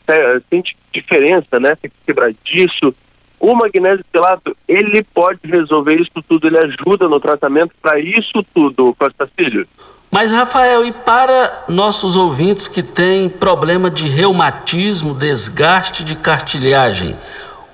sente 0.50 0.76
diferença, 0.92 1.59
né? 1.59 1.76
Fica 1.81 1.94
quebradiço. 2.07 2.94
O 3.40 3.55
magnésio 3.55 4.05
quelato, 4.12 4.57
ele 4.68 5.02
pode 5.02 5.40
resolver 5.44 5.96
isso 5.96 6.22
tudo, 6.28 6.46
ele 6.46 6.59
ajuda 6.59 7.09
no 7.09 7.18
tratamento 7.18 7.72
para 7.83 7.98
isso 7.98 8.44
tudo, 8.55 8.94
Costa 8.96 9.28
Filho. 9.37 9.66
Mas, 10.11 10.31
Rafael, 10.31 10.85
e 10.85 10.92
para 10.92 11.64
nossos 11.68 12.14
ouvintes 12.14 12.68
que 12.68 12.83
têm 12.83 13.28
problema 13.28 13.90
de 13.90 14.07
reumatismo, 14.07 15.14
desgaste 15.14 16.05
de 16.05 16.14
cartilhagem, 16.14 17.16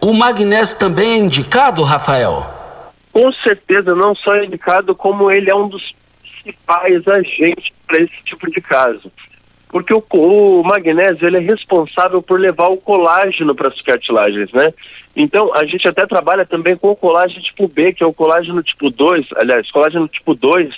o 0.00 0.14
magnésio 0.14 0.78
também 0.78 1.10
é 1.10 1.16
indicado, 1.16 1.82
Rafael? 1.82 2.46
Com 3.12 3.32
certeza, 3.32 3.94
não 3.94 4.14
só 4.14 4.36
é 4.36 4.46
indicado, 4.46 4.94
como 4.94 5.30
ele 5.30 5.50
é 5.50 5.54
um 5.54 5.68
dos 5.68 5.92
principais 6.22 7.06
agentes 7.08 7.72
para 7.86 7.98
esse 7.98 8.22
tipo 8.24 8.50
de 8.50 8.60
caso 8.60 9.10
porque 9.68 9.92
o, 9.92 10.02
o, 10.12 10.64
magnésio 10.64 11.26
ele 11.26 11.36
é 11.36 11.40
responsável 11.40 12.22
por 12.22 12.40
levar 12.40 12.68
o 12.68 12.76
colágeno 12.78 13.54
para 13.54 13.68
as 13.68 13.80
cartilagens, 13.82 14.50
né? 14.52 14.72
Então, 15.14 15.54
a 15.54 15.64
gente 15.66 15.86
até 15.86 16.06
trabalha 16.06 16.46
também 16.46 16.76
com 16.76 16.90
o 16.90 16.96
colágeno 16.96 17.42
tipo 17.42 17.68
B, 17.68 17.92
que 17.92 18.02
é 18.02 18.06
o 18.06 18.12
colágeno 18.12 18.62
tipo 18.62 18.90
2, 18.90 19.26
aliás, 19.36 19.70
colágeno 19.70 20.08
tipo 20.08 20.34
2, 20.34 20.74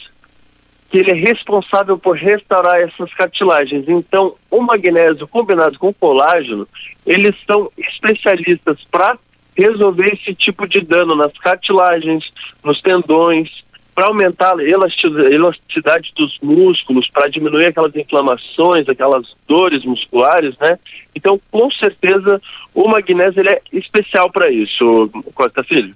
que 0.90 0.98
ele 0.98 1.12
é 1.12 1.14
responsável 1.14 1.96
por 1.96 2.16
restaurar 2.16 2.80
essas 2.80 3.14
cartilagens. 3.14 3.88
Então, 3.88 4.34
o 4.50 4.60
magnésio 4.60 5.28
combinado 5.28 5.78
com 5.78 5.88
o 5.88 5.94
colágeno, 5.94 6.66
eles 7.06 7.36
são 7.46 7.70
especialistas 7.78 8.78
para 8.90 9.16
resolver 9.56 10.14
esse 10.14 10.34
tipo 10.34 10.66
de 10.66 10.80
dano 10.80 11.14
nas 11.14 11.32
cartilagens, 11.38 12.32
nos 12.64 12.80
tendões, 12.80 13.62
para 14.00 14.08
aumentar 14.08 14.58
a 14.58 14.64
elasticidade 14.64 16.10
dos 16.16 16.38
músculos, 16.42 17.06
para 17.10 17.28
diminuir 17.28 17.66
aquelas 17.66 17.94
inflamações, 17.94 18.88
aquelas 18.88 19.26
dores 19.46 19.84
musculares, 19.84 20.56
né? 20.58 20.78
Então, 21.14 21.38
com 21.50 21.70
certeza, 21.70 22.40
o 22.74 22.88
magnésio 22.88 23.40
ele 23.40 23.50
é 23.50 23.60
especial 23.70 24.30
para 24.30 24.50
isso, 24.50 25.10
Costa 25.34 25.62
Filho. 25.62 25.94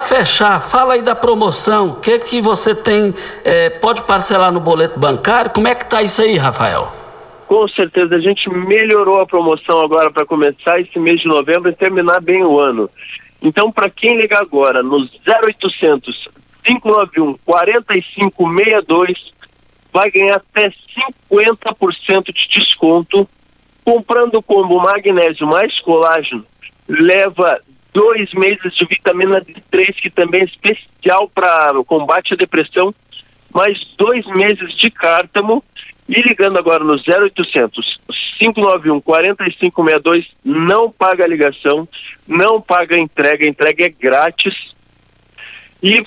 Fechar, 0.00 0.62
fala 0.62 0.94
aí 0.94 1.02
da 1.02 1.16
promoção, 1.16 1.88
o 1.88 1.96
que 1.96 2.16
que 2.20 2.40
você 2.40 2.76
tem, 2.76 3.12
é, 3.42 3.70
pode 3.70 4.02
parcelar 4.02 4.52
no 4.52 4.60
boleto 4.60 4.96
bancário, 4.96 5.50
como 5.50 5.66
é 5.66 5.74
que 5.74 5.90
tá 5.90 6.00
isso 6.04 6.22
aí, 6.22 6.36
Rafael? 6.36 6.92
Com 7.48 7.66
certeza, 7.66 8.14
a 8.14 8.20
gente 8.20 8.48
melhorou 8.48 9.18
a 9.18 9.26
promoção 9.26 9.80
agora 9.80 10.12
para 10.12 10.24
começar 10.24 10.80
esse 10.80 10.96
mês 11.00 11.22
de 11.22 11.26
novembro 11.26 11.68
e 11.70 11.74
terminar 11.74 12.20
bem 12.20 12.44
o 12.44 12.60
ano. 12.60 12.88
Então, 13.42 13.72
para 13.72 13.90
quem 13.90 14.16
ligar 14.16 14.42
agora 14.42 14.80
no 14.80 15.08
0800 15.26 16.39
591 16.62 17.38
4562 17.44 19.32
vai 19.92 20.10
ganhar 20.10 20.36
até 20.36 20.72
50% 21.30 22.32
de 22.32 22.48
desconto. 22.48 23.28
Comprando 23.84 24.42
combo 24.42 24.78
magnésio 24.78 25.46
mais 25.46 25.80
colágeno, 25.80 26.44
leva 26.86 27.60
dois 27.92 28.32
meses 28.32 28.74
de 28.74 28.84
vitamina 28.84 29.40
D3, 29.40 29.94
que 29.94 30.10
também 30.10 30.42
é 30.42 30.44
especial 30.44 31.28
para 31.28 31.72
combate 31.86 32.34
à 32.34 32.36
depressão, 32.36 32.94
mais 33.52 33.82
dois 33.96 34.26
meses 34.26 34.74
de 34.76 34.90
cártamo. 34.90 35.64
E 36.08 36.20
ligando 36.22 36.58
agora 36.58 36.82
no 36.82 36.94
0800 36.94 38.00
591 38.38 39.00
4562, 39.00 40.26
não 40.44 40.90
paga 40.90 41.24
a 41.24 41.28
ligação, 41.28 41.88
não 42.26 42.60
paga 42.60 42.96
a 42.96 42.98
entrega, 42.98 43.44
a 43.44 43.48
entrega 43.48 43.84
é 43.84 43.88
grátis. 43.88 44.74
E 45.82 46.04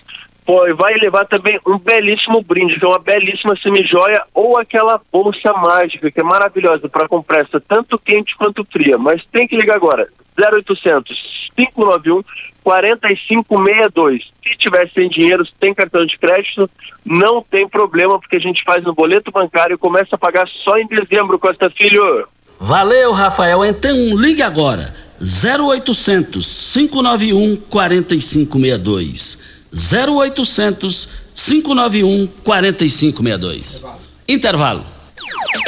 vai 0.75 0.95
levar 0.95 1.25
também 1.25 1.59
um 1.65 1.77
belíssimo 1.77 2.41
brinde, 2.41 2.79
que 2.79 2.85
é 2.85 2.87
uma 2.87 2.99
belíssima 2.99 3.55
semijoia 3.55 4.23
ou 4.33 4.57
aquela 4.57 5.01
bolsa 5.11 5.53
mágica, 5.53 6.11
que 6.11 6.19
é 6.19 6.23
maravilhosa 6.23 6.89
para 6.89 7.07
compressa 7.07 7.59
tanto 7.59 7.97
quente 7.97 8.35
quanto 8.35 8.65
fria. 8.65 8.97
Mas 8.97 9.23
tem 9.31 9.47
que 9.47 9.55
ligar 9.55 9.75
agora, 9.75 10.07
0800 10.37 11.51
591 11.55 12.23
4562. 12.63 14.31
Se 14.43 14.57
tiver 14.57 14.89
sem 14.93 15.09
dinheiro, 15.09 15.45
se 15.45 15.51
tem 15.59 15.73
cartão 15.73 16.05
de 16.05 16.17
crédito, 16.17 16.69
não 17.05 17.41
tem 17.41 17.67
problema, 17.67 18.19
porque 18.19 18.37
a 18.37 18.41
gente 18.41 18.63
faz 18.63 18.83
no 18.83 18.93
boleto 18.93 19.31
bancário 19.31 19.75
e 19.75 19.77
começa 19.77 20.15
a 20.15 20.17
pagar 20.17 20.47
só 20.63 20.77
em 20.77 20.87
dezembro, 20.87 21.37
Costa 21.37 21.69
Filho. 21.69 22.27
Valeu, 22.59 23.11
Rafael. 23.11 23.65
Então 23.65 23.95
ligue 24.17 24.41
agora. 24.41 24.93
0800 25.19 26.73
591 26.73 27.55
4562. 27.69 29.42
0800 29.73 31.09
591 31.35 32.27
4562. 32.43 33.83
Intervalo. 34.27 34.85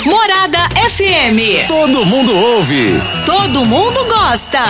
Morada 0.06 0.70
FM. 0.90 1.68
Todo 1.68 2.06
mundo 2.06 2.34
ouve. 2.34 2.94
Todo 3.26 3.66
mundo 3.66 4.06
gosta. 4.06 4.64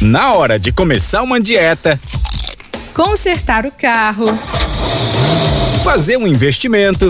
Na 0.00 0.32
hora 0.32 0.58
de 0.58 0.72
começar 0.72 1.22
uma 1.22 1.40
dieta, 1.40 2.00
consertar 2.92 3.64
o 3.66 3.70
carro, 3.70 4.36
fazer 5.84 6.16
um 6.16 6.26
investimento. 6.26 7.08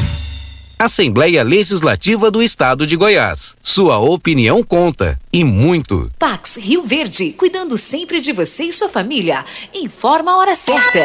Assembleia 0.79 1.43
Legislativa 1.43 2.31
do 2.31 2.43
Estado 2.43 2.87
de 2.87 2.97
Goiás. 2.97 3.55
Sua 3.63 3.99
opinião 3.99 4.63
conta 4.63 5.21
e 5.31 5.45
muito. 5.45 6.11
Pax 6.19 6.57
Rio 6.57 6.85
Verde, 6.85 7.33
cuidando 7.33 7.77
sempre 7.77 8.19
de 8.21 8.33
você 8.33 8.65
e 8.65 8.73
sua 8.73 8.89
família. 8.89 9.45
Informa 9.75 10.33
a 10.33 10.39
hora 10.39 10.57
certa. 10.57 11.05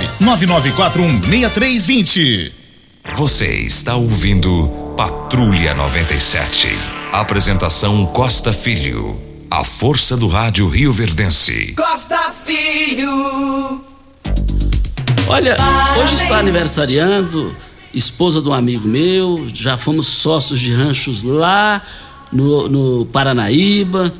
99416320. 0.21 2.51
Você 3.15 3.61
está 3.61 3.95
ouvindo 3.95 4.93
Patrulha 4.95 5.73
97. 5.73 6.69
Apresentação 7.11 8.05
Costa 8.05 8.53
Filho. 8.53 9.19
A 9.49 9.63
força 9.63 10.15
do 10.15 10.27
rádio 10.27 10.69
Rio 10.69 10.93
Verdense. 10.93 11.73
Costa 11.75 12.31
Filho. 12.45 13.81
Olha, 15.27 15.57
hoje 15.97 16.13
está 16.15 16.37
aniversariando 16.39 17.55
esposa 17.93 18.41
de 18.41 18.47
um 18.47 18.53
amigo 18.53 18.87
meu, 18.87 19.47
já 19.53 19.77
fomos 19.77 20.07
sócios 20.07 20.59
de 20.59 20.73
ranchos 20.73 21.23
lá 21.23 21.81
no, 22.31 22.69
no 22.69 23.05
Paranaíba, 23.07 24.13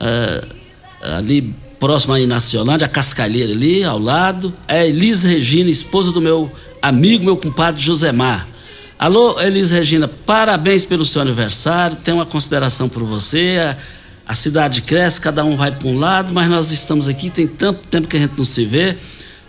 uh, 0.00 0.56
ali 1.16 1.54
próximo 1.82 2.14
aí 2.14 2.28
na 2.28 2.38
Ciolândia, 2.38 2.84
a 2.84 2.88
Cascalheira 2.88 3.50
ali, 3.50 3.82
ao 3.82 3.98
lado. 3.98 4.54
É 4.68 4.86
Elis 4.86 5.24
Regina, 5.24 5.68
esposa 5.68 6.12
do 6.12 6.20
meu 6.20 6.48
amigo, 6.80 7.24
meu 7.24 7.36
compadre 7.36 7.82
Josemar. 7.82 8.46
Alô, 8.96 9.40
Elis 9.40 9.72
Regina, 9.72 10.06
parabéns 10.06 10.84
pelo 10.84 11.04
seu 11.04 11.20
aniversário, 11.20 11.96
tenho 11.96 12.18
uma 12.18 12.24
consideração 12.24 12.88
por 12.88 13.02
você. 13.02 13.58
A, 13.60 13.76
a 14.30 14.34
cidade 14.36 14.82
cresce, 14.82 15.20
cada 15.20 15.44
um 15.44 15.56
vai 15.56 15.72
para 15.72 15.88
um 15.88 15.98
lado, 15.98 16.32
mas 16.32 16.48
nós 16.48 16.70
estamos 16.70 17.08
aqui, 17.08 17.28
tem 17.28 17.48
tanto 17.48 17.80
tempo 17.88 18.06
que 18.06 18.16
a 18.16 18.20
gente 18.20 18.34
não 18.38 18.44
se 18.44 18.64
vê. 18.64 18.96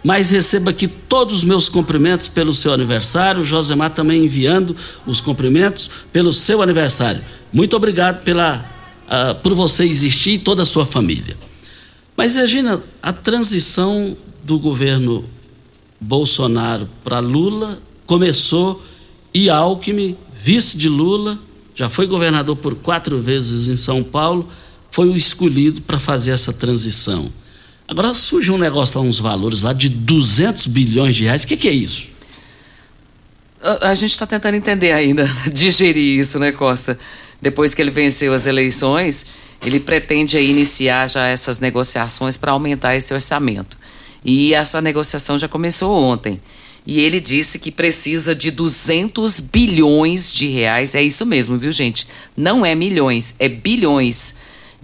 Mas 0.04 0.32
receba 0.32 0.72
aqui 0.72 0.88
todos 0.88 1.36
os 1.36 1.44
meus 1.44 1.70
cumprimentos 1.70 2.28
pelo 2.28 2.52
seu 2.52 2.74
aniversário. 2.74 3.44
Josemar 3.44 3.92
também 3.92 4.26
enviando 4.26 4.76
os 5.06 5.22
cumprimentos 5.22 5.88
pelo 6.12 6.34
seu 6.34 6.64
aniversário. 6.64 7.22
Muito 7.54 7.76
obrigado 7.76 8.24
pela, 8.24 8.66
uh, 9.06 9.36
por 9.36 9.54
você 9.54 9.86
existir 9.86 10.32
e 10.32 10.40
toda 10.40 10.64
a 10.64 10.66
sua 10.66 10.84
família. 10.84 11.38
Mas, 12.16 12.36
Regina, 12.36 12.82
a 13.02 13.12
transição 13.12 14.16
do 14.44 14.60
governo 14.60 15.26
Bolsonaro 16.00 16.88
para 17.04 17.20
Lula 17.20 17.82
começou 18.06 18.84
e 19.34 19.50
Alckmin, 19.50 20.16
vice 20.34 20.78
de 20.78 20.88
Lula, 20.88 21.40
já 21.74 21.90
foi 21.90 22.06
governador 22.06 22.56
por 22.56 22.76
quatro 22.76 23.20
vezes 23.20 23.68
em 23.68 23.76
São 23.76 24.04
Paulo, 24.04 24.48
foi 24.92 25.10
o 25.10 25.16
escolhido 25.16 25.82
para 25.82 25.98
fazer 25.98 26.32
essa 26.32 26.54
transição. 26.54 27.32
Agora 27.88 28.14
surge 28.14 28.52
um 28.52 28.58
negócio 28.58 29.00
lá, 29.00 29.06
uns 29.06 29.20
valores 29.20 29.64
lá 29.64 29.74
de 29.74 29.90
200 29.90 30.68
bilhões 30.68 31.16
de 31.16 31.24
reais. 31.24 31.44
O 31.44 31.48
que, 31.48 31.58
que 31.58 31.68
é 31.68 31.72
isso? 31.72 32.06
A, 33.62 33.90
a 33.90 33.96
gente 33.96 34.12
está 34.12 34.28
tentando 34.28 34.56
entender 34.56 34.92
ainda, 34.92 35.26
digerir 35.52 36.20
isso, 36.20 36.38
né, 36.38 36.52
Costa? 36.52 36.98
Depois 37.42 37.74
que 37.74 37.82
ele 37.82 37.92
venceu 37.92 38.34
as 38.34 38.46
eleições, 38.46 39.26
ele 39.66 39.80
pretende 39.80 40.38
iniciar 40.38 41.08
já 41.08 41.28
essas 41.28 41.60
negociações 41.60 42.36
para 42.36 42.52
aumentar 42.52 42.96
esse 42.96 43.14
orçamento. 43.14 43.78
E 44.24 44.54
essa 44.54 44.82
negociação 44.82 45.40
já 45.40 45.48
começou 45.48 45.96
ontem. 45.96 46.40
E 46.86 47.00
ele 47.00 47.20
disse 47.20 47.60
que 47.60 47.72
precisa 47.72 48.36
de 48.36 48.52
200 48.52 49.40
bilhões 49.40 50.34
de 50.34 50.48
reais. 50.48 50.96
É 50.96 51.02
isso 51.02 51.26
mesmo, 51.26 51.58
viu, 51.58 51.72
gente? 51.72 52.08
Não 52.36 52.66
é 52.66 52.76
milhões, 52.76 53.36
é 53.40 53.48
bilhões. 53.48 54.36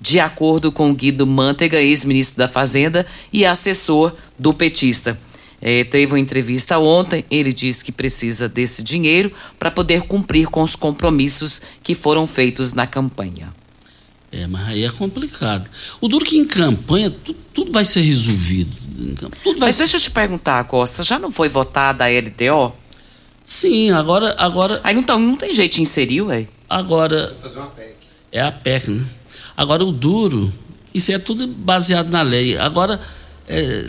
De 0.02 0.18
acordo 0.18 0.72
com 0.72 0.94
Guido 0.94 1.28
Mantega, 1.28 1.82
ex-ministro 1.82 2.38
da 2.38 2.48
Fazenda 2.48 3.06
e 3.34 3.46
assessor 3.46 4.16
do 4.38 4.54
petista. 4.54 5.20
É, 5.62 5.84
teve 5.84 6.14
uma 6.14 6.20
entrevista 6.20 6.80
ontem, 6.80 7.26
ele 7.30 7.52
disse 7.52 7.84
que 7.84 7.92
precisa 7.92 8.48
desse 8.48 8.82
dinheiro 8.82 9.30
para 9.58 9.70
poder 9.70 10.04
cumprir 10.04 10.48
com 10.48 10.62
os 10.62 10.74
compromissos 10.74 11.62
que 11.84 11.96
foram 11.96 12.26
feitos 12.26 12.72
na 12.72 12.88
campanha. 12.88 13.54
É, 14.32 14.46
mas 14.46 14.68
aí 14.68 14.84
é 14.84 14.90
complicado. 14.90 15.70
O 16.00 16.08
duro 16.08 16.24
que 16.24 16.38
em 16.38 16.46
campanha 16.46 17.10
tudo, 17.10 17.40
tudo 17.54 17.72
vai 17.72 17.84
ser 17.84 18.02
resolvido. 18.02 18.72
Tudo 19.44 19.60
vai 19.60 19.70
mas 19.70 19.76
ser... 19.76 19.84
deixa 19.84 19.98
eu 19.98 20.02
te 20.02 20.12
perguntar, 20.12 20.64
Costa, 20.66 21.04
já 21.04 21.18
não 21.18 21.32
foi 21.32 21.50
votada 21.50 22.06
a 22.06 22.08
LTO? 22.08 22.74
Sim, 23.44 23.92
agora. 23.92 24.36
agora... 24.38 24.80
Aí 24.84 24.96
então 24.96 25.20
não 25.20 25.36
tem 25.36 25.54
jeito 25.54 25.76
de 25.76 25.82
inserir, 25.82 26.22
ué. 26.22 26.48
Agora. 26.70 27.36
Fazer 27.42 27.60
uma 27.60 27.68
PEC. 27.68 27.96
É 28.32 28.42
a 28.42 28.52
PEC, 28.52 28.92
né? 28.92 29.06
Agora 29.58 29.84
o 29.84 29.92
duro, 29.92 30.54
isso 30.94 31.12
é 31.12 31.18
tudo 31.18 31.48
baseado 31.48 32.10
na 32.10 32.22
lei. 32.22 32.56
Agora, 32.58 33.02
é, 33.48 33.88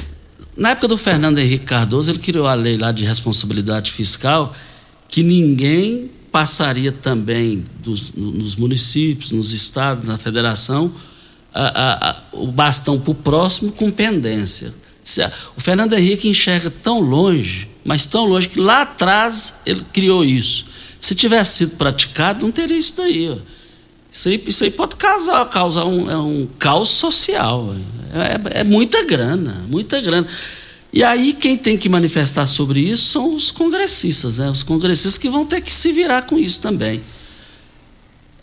na 0.57 0.71
época 0.71 0.89
do 0.89 0.97
Fernando 0.97 1.39
Henrique 1.39 1.67
Cardoso, 1.67 2.11
ele 2.11 2.19
criou 2.19 2.47
a 2.47 2.55
lei 2.55 2.77
lá 2.77 2.91
de 2.91 3.05
responsabilidade 3.05 3.93
fiscal 3.93 4.55
que 5.09 5.23
ninguém 5.23 6.11
passaria 6.31 6.93
também 6.93 7.65
dos, 7.81 8.13
nos 8.13 8.57
municípios, 8.57 9.33
nos 9.33 9.53
estados, 9.53 10.09
na 10.09 10.17
federação, 10.17 10.93
a, 11.53 11.67
a, 11.67 12.11
a, 12.11 12.17
o 12.33 12.47
bastão 12.47 12.99
para 12.99 13.11
o 13.11 13.15
próximo 13.15 13.73
com 13.73 13.91
pendência. 13.91 14.73
O 15.57 15.61
Fernando 15.61 15.95
Henrique 15.95 16.29
enxerga 16.29 16.71
tão 16.71 17.01
longe, 17.01 17.69
mas 17.85 18.05
tão 18.07 18.27
longe, 18.27 18.49
que 18.49 18.61
lá 18.61 18.83
atrás 18.83 19.61
ele 19.67 19.85
criou 19.93 20.25
isso. 20.25 20.67
Se 21.01 21.15
tivesse 21.15 21.59
sido 21.59 21.77
praticado, 21.77 22.45
não 22.45 22.53
teria 22.53 22.77
isso 22.77 22.95
daí. 22.97 23.31
Ó. 23.31 23.37
Isso, 24.13 24.29
aí 24.29 24.45
isso 24.47 24.65
aí 24.65 24.71
pode 24.71 24.97
causar, 24.97 25.45
causar 25.47 25.85
um, 25.85 26.11
é 26.11 26.17
um 26.17 26.49
caos 26.59 26.91
social. 26.91 27.75
É, 28.13 28.59
é, 28.59 28.61
é 28.61 28.65
muita 28.65 29.05
grana, 29.05 29.65
muita 29.69 30.01
grana. 30.01 30.27
E 30.93 31.05
aí 31.05 31.33
quem 31.33 31.57
tem 31.57 31.79
que 31.79 31.89
manifestar 31.89 32.47
sobre 32.47 32.81
isso 32.81 33.11
são 33.11 33.35
os 33.35 33.51
congressistas, 33.51 34.39
né? 34.39 34.51
Os 34.51 34.63
congressistas 34.63 35.17
que 35.17 35.31
vão 35.31 35.47
ter 35.47 35.61
que 35.61 35.73
se 35.73 35.93
virar 35.93 36.23
com 36.23 36.39
isso 36.39 36.61
também. 36.61 37.01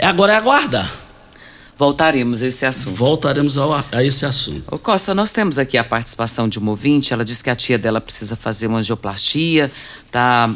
Agora 0.01 0.33
é 0.33 0.35
aguardar. 0.37 1.07
Voltaremos 1.77 2.41
a 2.41 2.47
esse 2.47 2.65
assunto. 2.65 2.95
Voltaremos 2.95 3.57
ao, 3.57 3.73
a 3.91 4.03
esse 4.03 4.25
assunto. 4.25 4.63
Ô 4.71 4.79
Costa, 4.79 5.13
nós 5.13 5.31
temos 5.31 5.59
aqui 5.59 5.77
a 5.77 5.83
participação 5.83 6.47
de 6.49 6.57
uma 6.57 6.71
ouvinte. 6.71 7.13
Ela 7.13 7.23
disse 7.23 7.43
que 7.43 7.49
a 7.49 7.55
tia 7.55 7.77
dela 7.77 8.01
precisa 8.01 8.35
fazer 8.35 8.67
uma 8.67 8.79
angioplastia, 8.79 9.69
tá 10.11 10.49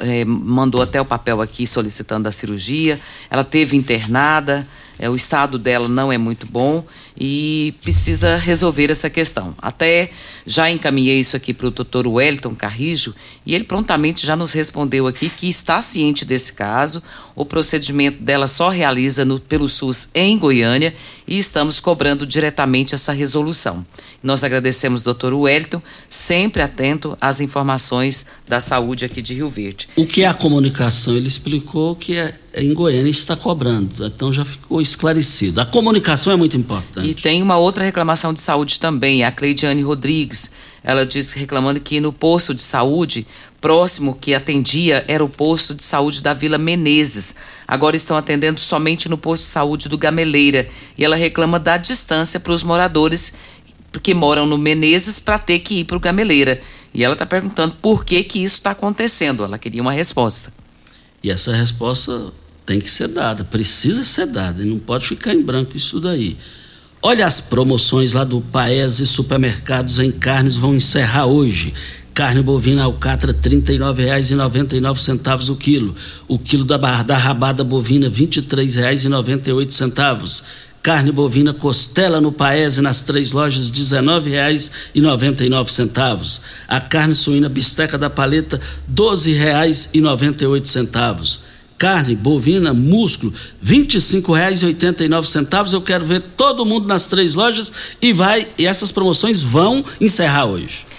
é, 0.00 0.24
mandou 0.24 0.82
até 0.82 1.00
o 1.00 1.04
papel 1.04 1.40
aqui 1.40 1.66
solicitando 1.66 2.28
a 2.28 2.32
cirurgia. 2.32 2.98
Ela 3.30 3.44
teve 3.44 3.76
internada, 3.76 4.66
é, 4.98 5.10
o 5.10 5.16
estado 5.16 5.58
dela 5.58 5.88
não 5.88 6.12
é 6.12 6.18
muito 6.18 6.46
bom 6.46 6.84
e 7.18 7.74
precisa 7.82 8.36
resolver 8.36 8.90
essa 8.90 9.08
questão. 9.08 9.54
Até 9.58 10.10
já 10.46 10.70
encaminhei 10.70 11.18
isso 11.18 11.36
aqui 11.36 11.52
para 11.54 11.68
o 11.68 11.70
doutor 11.70 12.06
Wellington 12.06 12.54
Carrijo 12.54 13.14
e 13.44 13.54
ele 13.54 13.64
prontamente 13.64 14.26
já 14.26 14.36
nos 14.36 14.52
respondeu 14.52 15.06
aqui 15.06 15.28
que 15.28 15.48
está 15.48 15.80
ciente 15.82 16.24
desse 16.24 16.52
caso. 16.52 17.02
O 17.34 17.44
procedimento 17.44 18.22
dela 18.22 18.46
só 18.46 18.68
realiza 18.68 19.24
no, 19.24 19.40
pelo 19.40 19.68
SUS 19.68 20.08
em 20.14 20.38
Goiânia 20.38 20.94
e 21.26 21.38
estamos 21.38 21.80
cobrando 21.80 22.26
diretamente 22.26 22.94
essa 22.94 23.12
resolução. 23.12 23.84
Nós 24.26 24.42
agradecemos, 24.42 25.02
doutor 25.02 25.32
Wellington, 25.32 25.80
sempre 26.10 26.60
atento 26.60 27.16
às 27.20 27.40
informações 27.40 28.26
da 28.44 28.60
saúde 28.60 29.04
aqui 29.04 29.22
de 29.22 29.34
Rio 29.34 29.48
Verde. 29.48 29.88
O 29.94 30.04
que 30.04 30.24
é 30.24 30.26
a 30.26 30.34
comunicação? 30.34 31.14
Ele 31.14 31.28
explicou 31.28 31.94
que 31.94 32.16
é, 32.16 32.34
é 32.52 32.60
em 32.60 32.74
Goiânia 32.74 33.08
está 33.08 33.36
cobrando, 33.36 34.04
então 34.04 34.32
já 34.32 34.44
ficou 34.44 34.80
esclarecido. 34.80 35.60
A 35.60 35.64
comunicação 35.64 36.32
é 36.32 36.36
muito 36.36 36.56
importante. 36.56 37.08
E 37.08 37.14
tem 37.14 37.40
uma 37.40 37.56
outra 37.56 37.84
reclamação 37.84 38.34
de 38.34 38.40
saúde 38.40 38.80
também, 38.80 39.22
a 39.22 39.30
Cleidiane 39.30 39.82
Rodrigues. 39.82 40.50
Ela 40.82 41.06
disse 41.06 41.38
reclamando 41.38 41.78
que 41.80 42.00
no 42.00 42.12
posto 42.12 42.52
de 42.52 42.62
saúde 42.62 43.26
próximo 43.60 44.16
que 44.20 44.32
atendia 44.34 45.04
era 45.08 45.24
o 45.24 45.28
posto 45.28 45.74
de 45.74 45.82
saúde 45.82 46.22
da 46.22 46.32
Vila 46.32 46.58
Menezes. 46.58 47.34
Agora 47.66 47.96
estão 47.96 48.16
atendendo 48.16 48.60
somente 48.60 49.08
no 49.08 49.18
posto 49.18 49.42
de 49.42 49.48
saúde 49.48 49.88
do 49.88 49.98
Gameleira. 49.98 50.68
E 50.96 51.04
ela 51.04 51.16
reclama 51.16 51.58
da 51.58 51.76
distância 51.76 52.38
para 52.38 52.52
os 52.52 52.62
moradores 52.62 53.34
que 54.02 54.14
moram 54.14 54.46
no 54.46 54.58
Menezes 54.58 55.18
para 55.18 55.38
ter 55.38 55.60
que 55.60 55.80
ir 55.80 55.84
para 55.84 55.96
o 55.96 56.00
Gameleira. 56.00 56.60
E 56.92 57.04
ela 57.04 57.14
está 57.14 57.26
perguntando 57.26 57.74
por 57.80 58.04
que 58.04 58.22
que 58.22 58.42
isso 58.42 58.56
está 58.56 58.70
acontecendo. 58.70 59.44
Ela 59.44 59.58
queria 59.58 59.82
uma 59.82 59.92
resposta. 59.92 60.52
E 61.22 61.30
essa 61.30 61.54
resposta 61.54 62.32
tem 62.64 62.80
que 62.80 62.90
ser 62.90 63.08
dada, 63.08 63.44
precisa 63.44 64.02
ser 64.02 64.26
dada, 64.26 64.62
e 64.62 64.66
não 64.66 64.78
pode 64.78 65.06
ficar 65.06 65.34
em 65.34 65.42
branco 65.42 65.76
isso 65.76 66.00
daí. 66.00 66.36
Olha 67.02 67.26
as 67.26 67.40
promoções 67.40 68.14
lá 68.14 68.24
do 68.24 68.40
Paes 68.40 68.98
e 68.98 69.06
supermercados 69.06 69.98
em 69.98 70.10
carnes 70.10 70.56
vão 70.56 70.74
encerrar 70.74 71.26
hoje. 71.26 71.72
Carne 72.16 72.42
bovina 72.42 72.82
alcatra 72.84 73.30
R$ 73.30 73.38
39,99 73.38 75.50
o 75.50 75.56
quilo. 75.56 75.94
O 76.26 76.38
quilo 76.38 76.64
da, 76.64 76.78
da 77.02 77.18
rabada 77.18 77.62
bovina 77.62 78.08
R$ 78.08 78.14
23,98. 78.14 80.42
Carne 80.82 81.12
bovina 81.12 81.52
costela 81.52 82.18
no 82.18 82.32
Paese 82.32 82.80
nas 82.80 83.02
três 83.02 83.32
lojas 83.32 83.68
R$ 83.68 83.76
19,99. 83.76 86.40
A 86.66 86.80
carne 86.80 87.14
suína 87.14 87.50
bisteca 87.50 87.98
da 87.98 88.08
paleta 88.08 88.56
R$ 88.56 88.62
12,98. 88.94 91.40
Carne 91.76 92.16
bovina 92.16 92.72
músculo 92.72 93.30
R$ 93.62 93.76
25,89. 93.76 95.74
Eu 95.74 95.82
quero 95.82 96.06
ver 96.06 96.22
todo 96.34 96.64
mundo 96.64 96.88
nas 96.88 97.08
três 97.08 97.34
lojas 97.34 97.70
e 98.00 98.14
vai 98.14 98.48
e 98.56 98.64
essas 98.64 98.90
promoções 98.90 99.42
vão 99.42 99.84
encerrar 100.00 100.46
hoje. 100.46 100.95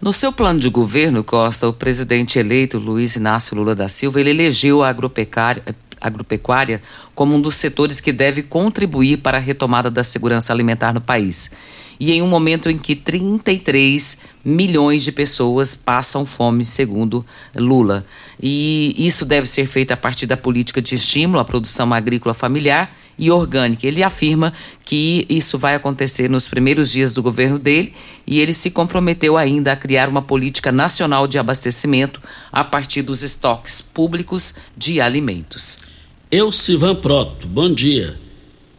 No 0.00 0.12
seu 0.12 0.30
plano 0.30 0.60
de 0.60 0.68
governo, 0.68 1.24
Costa, 1.24 1.68
o 1.68 1.72
presidente 1.72 2.38
eleito 2.38 2.78
Luiz 2.78 3.16
Inácio 3.16 3.56
Lula 3.56 3.74
da 3.74 3.88
Silva, 3.88 4.20
ele 4.20 4.30
elegeu 4.30 4.82
a 4.82 4.88
agropecuária 4.88 5.62
agropecuária 6.00 6.80
como 7.12 7.34
um 7.34 7.40
dos 7.40 7.56
setores 7.56 8.00
que 8.00 8.12
deve 8.12 8.44
contribuir 8.44 9.16
para 9.16 9.38
a 9.38 9.40
retomada 9.40 9.90
da 9.90 10.04
segurança 10.04 10.52
alimentar 10.52 10.92
no 10.92 11.00
país. 11.00 11.50
E 11.98 12.12
em 12.12 12.22
um 12.22 12.28
momento 12.28 12.70
em 12.70 12.78
que 12.78 12.94
33 12.94 14.18
milhões 14.44 15.02
de 15.02 15.10
pessoas 15.10 15.74
passam 15.74 16.24
fome, 16.24 16.64
segundo 16.64 17.26
Lula. 17.56 18.06
E 18.40 18.94
isso 18.96 19.26
deve 19.26 19.48
ser 19.48 19.66
feito 19.66 19.90
a 19.90 19.96
partir 19.96 20.26
da 20.26 20.36
política 20.36 20.80
de 20.80 20.94
estímulo 20.94 21.40
à 21.40 21.44
produção 21.44 21.92
agrícola 21.92 22.32
familiar 22.32 22.94
e 23.18 23.30
orgânica. 23.30 23.86
Ele 23.86 24.02
afirma 24.02 24.52
que 24.84 25.26
isso 25.28 25.58
vai 25.58 25.74
acontecer 25.74 26.30
nos 26.30 26.46
primeiros 26.46 26.90
dias 26.90 27.14
do 27.14 27.22
governo 27.22 27.58
dele 27.58 27.92
e 28.26 28.38
ele 28.38 28.54
se 28.54 28.70
comprometeu 28.70 29.36
ainda 29.36 29.72
a 29.72 29.76
criar 29.76 30.08
uma 30.08 30.22
política 30.22 30.70
nacional 30.70 31.26
de 31.26 31.38
abastecimento 31.38 32.20
a 32.52 32.62
partir 32.62 33.02
dos 33.02 33.22
estoques 33.22 33.80
públicos 33.80 34.54
de 34.76 35.00
alimentos. 35.00 35.78
Eu, 36.30 36.52
Sivan 36.52 36.94
Proto, 36.94 37.46
bom 37.46 37.72
dia. 37.72 38.18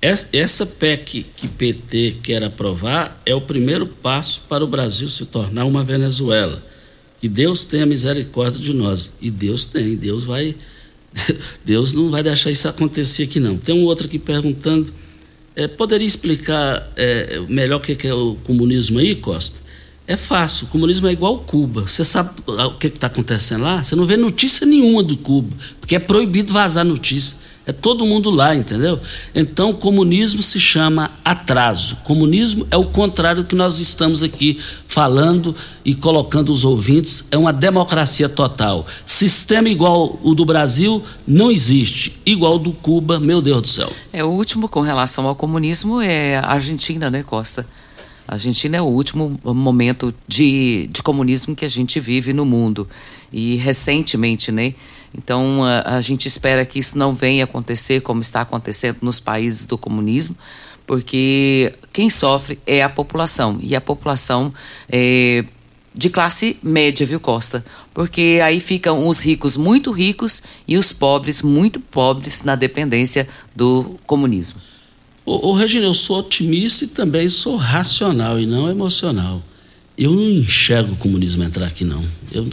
Essa 0.02 0.66
PEC 0.66 1.26
que 1.36 1.48
PT 1.48 2.20
quer 2.24 2.42
aprovar 2.42 3.22
é 3.26 3.36
o 3.36 3.42
primeiro 3.42 3.86
passo 3.86 4.42
para 4.48 4.64
o 4.64 4.68
Brasil 4.68 5.10
se 5.10 5.26
tornar 5.26 5.66
uma 5.66 5.84
Venezuela. 5.84 6.64
Que 7.20 7.28
Deus 7.28 7.66
tenha 7.66 7.86
misericórdia 7.86 8.62
de 8.62 8.74
nós. 8.74 9.12
E 9.20 9.30
Deus 9.30 9.66
tem, 9.66 9.98
Deus 9.98 10.24
vai. 10.24 10.56
Deus 11.66 11.94
não 11.94 12.10
vai 12.10 12.24
deixar 12.24 12.52
isso 12.52 12.68
acontecer 12.68 13.24
aqui, 13.24 13.40
não. 13.40 13.58
Tem 13.58 13.76
um 13.76 13.84
outro 13.86 14.08
aqui 14.08 14.20
perguntando. 14.20 14.94
É, 15.56 15.68
poderia 15.68 16.08
explicar 16.08 16.92
é, 16.96 17.42
melhor 17.48 17.78
o 17.78 17.80
que 17.80 18.08
é 18.08 18.14
o 18.14 18.36
comunismo 18.44 19.00
aí, 19.00 19.16
Costa? 19.16 19.60
É 20.08 20.16
fácil, 20.16 20.66
o 20.66 20.70
comunismo 20.70 21.08
é 21.08 21.12
igual 21.12 21.38
Cuba. 21.40 21.82
Você 21.88 22.04
sabe 22.04 22.32
o 22.48 22.72
que 22.72 22.88
está 22.88 23.08
acontecendo 23.08 23.64
lá? 23.64 23.84
Você 23.84 23.96
não 23.96 24.08
vê 24.08 24.18
notícia 24.18 24.66
nenhuma 24.66 25.04
do 25.04 25.16
Cuba, 25.16 25.56
porque 25.80 25.96
é 25.96 26.00
proibido 26.00 26.52
vazar 26.52 26.84
notícia. 26.84 27.38
É 27.70 27.72
todo 27.72 28.04
mundo 28.04 28.32
lá, 28.32 28.56
entendeu? 28.56 29.00
Então, 29.36 29.72
comunismo 29.72 30.42
se 30.42 30.60
chama 30.60 31.12
atraso. 31.24 31.98
Comunismo 31.98 32.66
é 32.72 32.76
o 32.76 32.86
contrário 32.86 33.44
que 33.44 33.54
nós 33.54 33.80
estamos 33.80 34.24
aqui 34.24 34.60
falando 34.88 35.56
e 35.86 35.94
colocando 35.94 36.52
os 36.52 36.66
ouvintes. 36.66 37.28
É 37.30 37.38
uma 37.38 37.54
democracia 37.54 38.28
total. 38.28 38.88
Sistema 39.06 39.70
igual 39.70 40.20
o 40.24 40.34
do 40.34 40.46
Brasil 40.46 41.04
não 41.28 41.52
existe. 41.52 42.20
Igual 42.26 42.58
do 42.58 42.72
Cuba, 42.72 43.20
meu 43.20 43.40
Deus 43.40 43.62
do 43.62 43.68
céu. 43.68 43.94
É, 44.12 44.24
o 44.24 44.30
último 44.30 44.68
com 44.68 44.82
relação 44.82 45.28
ao 45.28 45.36
comunismo 45.36 46.02
é 46.02 46.38
a 46.38 46.48
Argentina, 46.48 47.12
né, 47.12 47.22
Costa? 47.22 47.68
A 48.28 48.34
Argentina 48.34 48.78
é 48.78 48.82
o 48.82 48.86
último 48.86 49.40
momento 49.44 50.12
de, 50.28 50.90
de 50.92 51.04
comunismo 51.04 51.56
que 51.56 51.66
a 51.66 51.70
gente 51.70 52.00
vive 52.00 52.34
no 52.34 52.46
mundo. 52.46 52.90
E 53.32 53.58
recentemente, 53.58 54.52
né? 54.52 54.74
Então 55.14 55.64
a, 55.64 55.98
a 55.98 56.02
gente 56.02 56.28
espera 56.28 56.66
que 56.66 56.80
isso 56.80 56.98
não 56.98 57.14
venha 57.14 57.44
acontecer 57.44 58.02
como 58.02 58.22
está 58.22 58.42
acontecendo 58.42 58.98
nos 59.02 59.20
países 59.20 59.66
do 59.66 59.78
comunismo, 59.78 60.38
porque 60.86 61.74
quem 61.94 62.10
sofre 62.10 62.60
é 62.66 62.82
a 62.82 62.90
população. 62.90 63.60
E 63.62 63.76
a 63.76 63.82
população 63.82 64.54
é, 64.88 65.46
de 65.94 66.10
classe 66.10 66.58
média, 66.64 67.06
viu, 67.06 67.20
Costa? 67.20 67.66
Porque 67.94 68.40
aí 68.44 68.60
ficam 68.60 69.08
os 69.08 69.24
ricos 69.24 69.58
muito 69.58 69.92
ricos 69.92 70.42
e 70.68 70.78
os 70.78 70.94
pobres 70.94 71.42
muito 71.42 71.80
pobres 71.80 72.44
na 72.44 72.56
dependência 72.56 73.28
do 73.56 74.00
comunismo. 74.06 74.62
Ô, 75.26 75.50
ô 75.50 75.54
Regina, 75.54 75.86
eu 75.86 75.94
sou 75.94 76.20
otimista 76.20 76.86
e 76.86 76.88
também 76.88 77.30
sou 77.30 77.56
racional 77.56 78.40
e 78.40 78.46
não 78.46 78.70
emocional. 78.70 79.44
Eu 79.98 80.12
não 80.12 80.30
enxergo 80.30 80.94
o 80.94 80.98
comunismo 80.98 81.44
entrar 81.44 81.68
aqui, 81.68 81.84
não. 81.84 82.04
Eu, 82.32 82.48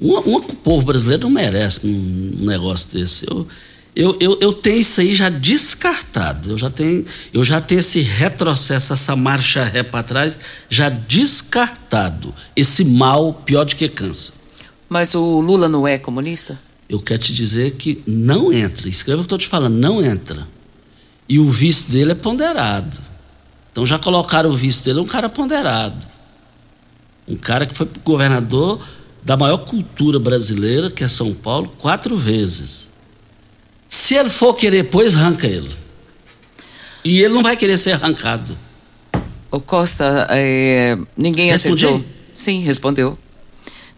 uma, 0.00 0.20
uma, 0.20 0.38
o 0.38 0.56
povo 0.56 0.86
brasileiro 0.86 1.24
não 1.24 1.30
merece 1.30 1.86
um, 1.86 2.32
um 2.40 2.46
negócio 2.46 2.98
desse. 2.98 3.26
Eu, 3.28 3.46
eu, 3.94 4.16
eu, 4.20 4.38
eu, 4.40 4.52
tenho 4.52 4.78
isso 4.78 5.00
aí 5.00 5.12
já 5.12 5.28
descartado. 5.28 6.50
Eu 6.52 6.58
já 6.58 6.70
tenho, 6.70 7.04
eu 7.34 7.44
já 7.44 7.60
tenho 7.60 7.80
esse 7.80 8.00
retrocesso, 8.00 8.92
essa 8.92 9.14
marcha 9.14 9.62
ré 9.64 9.82
para 9.82 10.02
trás, 10.02 10.38
já 10.68 10.88
descartado. 10.88 12.34
Esse 12.56 12.84
mal 12.84 13.34
pior 13.34 13.64
do 13.64 13.76
que 13.76 13.88
câncer. 13.88 14.32
Mas 14.88 15.14
o 15.14 15.40
Lula 15.40 15.68
não 15.68 15.86
é 15.86 15.98
comunista? 15.98 16.58
Eu 16.88 17.00
quero 17.00 17.20
te 17.20 17.32
dizer 17.32 17.72
que 17.72 18.02
não 18.06 18.52
entra. 18.52 18.88
Escreva 18.88 19.20
o 19.20 19.24
que 19.24 19.32
eu 19.32 19.36
estou 19.36 19.38
te 19.38 19.48
falando, 19.48 19.74
não 19.74 20.04
entra. 20.04 20.46
E 21.28 21.38
o 21.38 21.48
vice 21.50 21.90
dele 21.90 22.12
é 22.12 22.14
ponderado. 22.14 22.98
Então 23.70 23.86
já 23.86 23.98
colocaram 23.98 24.50
o 24.50 24.56
vice 24.56 24.84
dele, 24.84 24.98
um 24.98 25.06
cara 25.06 25.28
ponderado. 25.28 26.08
Um 27.28 27.36
cara 27.36 27.66
que 27.66 27.74
foi 27.74 27.88
governador 28.04 28.80
da 29.22 29.36
maior 29.36 29.58
cultura 29.58 30.18
brasileira, 30.18 30.90
que 30.90 31.04
é 31.04 31.08
São 31.08 31.34
Paulo, 31.34 31.72
quatro 31.78 32.16
vezes. 32.16 32.88
Se 33.88 34.14
ele 34.14 34.30
for 34.30 34.54
querer, 34.54 34.84
pois 34.84 35.14
arranca 35.14 35.46
ele. 35.46 35.70
E 37.04 37.20
ele 37.20 37.34
não 37.34 37.42
vai 37.42 37.56
querer 37.56 37.76
ser 37.78 37.92
arrancado. 37.92 38.56
O 39.50 39.60
Costa, 39.60 40.26
é, 40.30 40.96
ninguém 41.16 41.50
Respondi? 41.50 41.86
acertou. 41.86 42.04
Sim, 42.34 42.60
respondeu. 42.60 43.18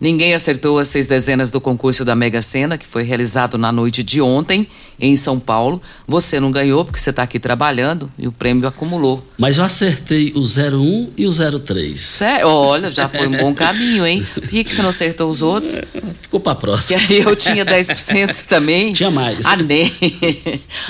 Ninguém 0.02 0.34
acertou 0.34 0.80
as 0.80 0.88
seis 0.88 1.06
dezenas 1.06 1.52
do 1.52 1.60
concurso 1.60 2.04
da 2.04 2.16
Mega 2.16 2.42
Sena, 2.42 2.76
que 2.76 2.84
foi 2.84 3.04
realizado 3.04 3.56
na 3.56 3.70
noite 3.70 4.02
de 4.02 4.20
ontem, 4.20 4.66
em 4.98 5.14
São 5.14 5.38
Paulo. 5.38 5.80
Você 6.08 6.40
não 6.40 6.50
ganhou 6.50 6.84
porque 6.84 6.98
você 6.98 7.10
está 7.10 7.22
aqui 7.22 7.38
trabalhando 7.38 8.10
e 8.18 8.26
o 8.26 8.32
prêmio 8.32 8.66
acumulou. 8.66 9.24
Mas 9.38 9.58
eu 9.58 9.64
acertei 9.64 10.32
o 10.34 10.40
01 10.40 11.12
e 11.16 11.24
o 11.24 11.30
03. 11.30 11.96
Sério? 11.96 12.48
Olha, 12.48 12.90
já 12.90 13.08
foi 13.08 13.28
um 13.28 13.36
bom 13.36 13.54
caminho, 13.54 14.04
hein? 14.04 14.26
Por 14.34 14.48
que, 14.48 14.64
que 14.64 14.74
você 14.74 14.82
não 14.82 14.88
acertou 14.88 15.30
os 15.30 15.40
outros? 15.40 15.78
Ficou 16.20 16.40
para 16.40 16.56
próxima. 16.56 16.98
Que 16.98 17.18
eu 17.18 17.36
tinha 17.36 17.64
10% 17.64 18.46
também. 18.46 18.92
Tinha 18.92 19.10
mais. 19.10 19.46
Ah, 19.46 19.56
nem. 19.56 19.92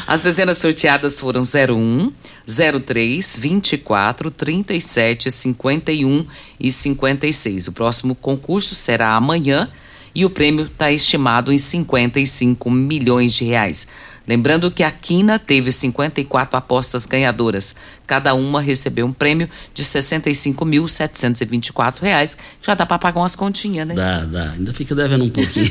As 0.07 0.23
dezenas 0.23 0.57
sorteadas 0.57 1.21
foram 1.21 1.43
01, 1.43 2.11
03, 2.47 3.37
24, 3.37 4.31
37, 4.31 5.31
51 5.31 6.27
e 6.59 6.71
56. 6.71 7.69
O 7.69 7.73
próximo 7.73 8.15
concurso 8.15 8.75
será 8.75 9.15
amanhã 9.15 9.69
e 10.15 10.25
o 10.25 10.31
prêmio 10.31 10.67
está 10.67 10.93
estimado 10.93 11.53
em 11.53 11.59
55 11.59 12.71
milhões 12.71 13.33
de 13.33 13.45
reais. 13.45 13.89
Lembrando 14.27 14.71
que 14.71 14.83
a 14.83 14.91
Quina 14.91 15.39
teve 15.39 15.71
54 15.73 16.57
apostas 16.57 17.05
ganhadoras. 17.07 17.77
Cada 18.07 18.35
uma 18.35 18.61
recebeu 18.61 19.07
um 19.07 19.13
prêmio 19.13 19.49
de 19.75 19.83
R$ 19.83 19.89
65.724. 19.89 22.37
Já 22.63 22.75
dá 22.75 22.87
para 22.87 22.99
pagar 22.99 23.21
umas 23.21 23.35
continhas, 23.35 23.87
né? 23.87 23.95
Dá, 23.95 24.25
dá. 24.25 24.53
Ainda 24.53 24.73
fica 24.73 24.95
devendo 24.95 25.25
um 25.25 25.31
pouquinho. 25.31 25.67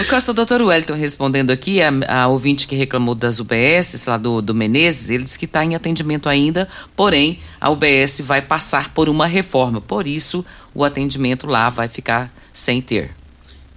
o 0.00 0.04
Costa, 0.08 0.32
doutor 0.32 0.62
Wellington 0.62 0.94
respondendo 0.94 1.50
aqui, 1.50 1.82
a, 1.82 1.90
a, 2.08 2.28
ouvinte 2.28 2.68
que 2.68 2.76
reclamou 2.76 3.14
das 3.14 3.38
UBS, 3.40 4.06
lá 4.06 4.16
do, 4.16 4.40
do 4.40 4.54
Menezes, 4.54 5.10
ele 5.10 5.24
disse 5.24 5.38
que 5.38 5.44
está 5.46 5.64
em 5.64 5.74
atendimento 5.74 6.28
ainda, 6.28 6.68
porém 6.94 7.40
a 7.60 7.68
UBS 7.70 8.20
vai 8.20 8.40
passar 8.40 8.94
por 8.94 9.08
uma 9.08 9.26
reforma. 9.26 9.80
Por 9.80 10.06
isso, 10.06 10.46
o 10.74 10.84
atendimento 10.84 11.46
lá 11.46 11.70
vai 11.70 11.88
ficar 11.88 12.32
sem 12.52 12.80
ter. 12.80 13.10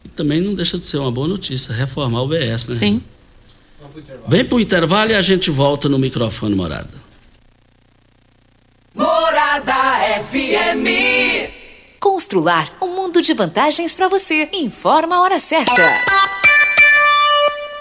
E 0.05 0.09
também 0.09 0.39
não 0.39 0.53
deixa 0.53 0.77
de 0.77 0.85
ser 0.85 0.97
uma 0.97 1.11
boa 1.11 1.27
notícia, 1.27 1.73
reformar 1.73 2.21
o 2.21 2.25
UBS, 2.25 2.67
né? 2.67 2.75
Sim. 2.75 3.01
Vem 4.27 4.45
pro 4.45 4.59
intervalo 4.59 5.11
e 5.11 5.15
a 5.15 5.21
gente 5.21 5.49
volta 5.49 5.87
no 5.87 5.97
microfone 5.97 6.55
Morada. 6.55 7.09
Morada 8.93 9.73
FM. 10.23 10.87
Constrular 11.99 12.71
um 12.81 12.95
mundo 12.95 13.21
de 13.21 13.33
vantagens 13.33 13.93
para 13.93 14.07
você. 14.07 14.49
Informa 14.53 15.17
a 15.17 15.21
hora 15.21 15.39
certa. 15.39 15.73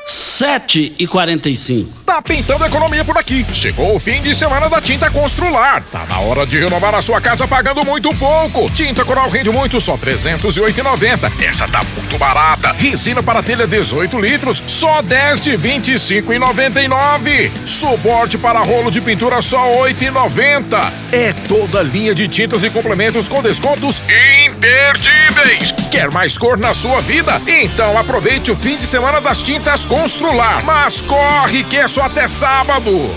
7 0.09 0.94
e 0.98 1.06
45 1.06 1.98
Tá 2.09 2.22
pintando 2.22 2.64
economia 2.64 3.04
por 3.04 3.18
aqui. 3.18 3.44
Chegou 3.52 3.94
o 3.94 3.98
fim 3.98 4.22
de 4.22 4.34
semana 4.34 4.66
da 4.70 4.80
Tinta 4.80 5.11
Constrular. 5.11 5.82
Tá 5.92 6.06
na 6.09 6.20
hora 6.20 6.46
de 6.46 6.59
renovar 6.59 6.94
a 6.94 7.02
sua 7.02 7.20
casa 7.20 7.46
pagando 7.46 7.84
muito 7.84 8.09
pouco. 8.14 8.70
Tinta 8.70 9.04
Coral 9.04 9.28
rende 9.28 9.50
muito, 9.50 9.78
só 9.78 9.94
R$ 9.94 10.16
308,90. 10.16 11.30
Essa 11.46 11.68
tá 11.68 11.84
muito 11.84 12.16
barata. 12.16 12.72
Resina 12.72 13.22
para 13.22 13.42
telha 13.42 13.66
18 13.66 14.18
litros, 14.18 14.64
só 14.66 15.02
10 15.02 15.40
de 15.40 15.50
R$ 15.50 15.80
25,99. 15.80 17.52
Suporte 17.66 18.38
para 18.38 18.61
rolo 18.61 18.90
de 18.90 19.02
pintura, 19.02 19.42
só 19.42 19.62
R$ 19.84 19.92
8,90. 19.92 20.90
É 21.12 21.34
toda 21.46 21.82
linha 21.82 22.14
de 22.14 22.26
tintas 22.26 22.64
e 22.64 22.70
complementos 22.70 23.28
com 23.28 23.42
descontos 23.42 24.02
imperdíveis. 24.46 25.72
Quer 25.90 26.11
mais 26.11 26.38
cor 26.38 26.56
na 26.56 26.72
sua 26.72 27.02
vida? 27.02 27.38
Então 27.46 27.98
aproveite 27.98 28.50
o 28.50 28.56
fim 28.56 28.78
de 28.78 28.86
semana 28.86 29.20
das 29.20 29.42
Tintas 29.42 29.84
Constrular. 30.01 30.64
Mas 30.64 31.03
corre 31.03 31.64
que 31.64 31.76
é 31.76 31.88
só 31.88 32.03
até 32.03 32.28
sábado. 32.28 33.11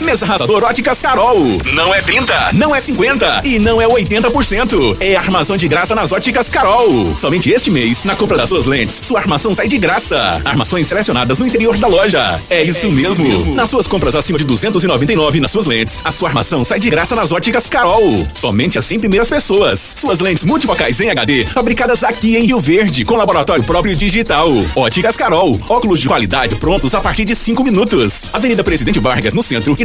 Mesa 0.00 0.24
Arrasador 0.26 0.64
Óticas 0.64 1.00
Carol. 1.00 1.38
Não 1.74 1.94
é 1.94 2.00
30, 2.00 2.50
não 2.52 2.74
é 2.74 2.80
50 2.80 3.42
e 3.44 3.58
não 3.58 3.80
é 3.80 3.86
80%. 3.86 4.96
É 5.00 5.16
armação 5.16 5.56
de 5.56 5.66
graça 5.66 5.94
nas 5.94 6.12
Óticas 6.12 6.50
Carol. 6.50 7.16
Somente 7.16 7.50
este 7.50 7.70
mês, 7.70 8.04
na 8.04 8.14
compra 8.14 8.36
das 8.36 8.48
suas 8.48 8.66
lentes, 8.66 9.00
sua 9.02 9.20
armação 9.20 9.52
sai 9.52 9.66
de 9.68 9.78
graça. 9.78 10.40
Armações 10.44 10.86
selecionadas 10.86 11.38
no 11.38 11.46
interior 11.46 11.76
da 11.76 11.88
loja. 11.88 12.40
É 12.48 12.62
isso, 12.62 12.86
é 12.86 12.90
mesmo. 12.90 13.12
isso 13.12 13.22
mesmo. 13.22 13.54
Nas 13.54 13.68
suas 13.68 13.86
compras 13.86 14.14
acima 14.14 14.38
de 14.38 14.44
299 14.44 15.40
nas 15.40 15.50
suas 15.50 15.66
lentes, 15.66 16.00
a 16.04 16.12
sua 16.12 16.28
armação 16.28 16.62
sai 16.62 16.78
de 16.78 16.88
graça 16.90 17.16
nas 17.16 17.32
Óticas 17.32 17.68
Carol. 17.68 18.26
Somente 18.34 18.78
as 18.78 18.84
100 18.84 19.00
primeiras 19.00 19.28
pessoas. 19.28 19.94
Suas 19.96 20.20
lentes 20.20 20.44
multifocais 20.44 21.00
em 21.00 21.10
HD, 21.10 21.46
fabricadas 21.46 22.04
aqui 22.04 22.36
em 22.36 22.46
Rio 22.46 22.60
Verde, 22.60 23.04
com 23.04 23.16
laboratório 23.16 23.64
próprio 23.64 23.96
digital. 23.96 24.48
Óticas 24.76 25.16
Carol. 25.16 25.58
Óculos 25.68 26.00
de 26.00 26.08
qualidade 26.08 26.54
prontos 26.56 26.94
a 26.94 27.00
partir 27.00 27.24
de 27.24 27.34
5 27.34 27.64
minutos. 27.64 28.28
Avenida 28.32 28.62
Presidente 28.62 29.00
Vargas, 29.00 29.34
no 29.34 29.42
centro 29.42 29.76
e 29.78 29.84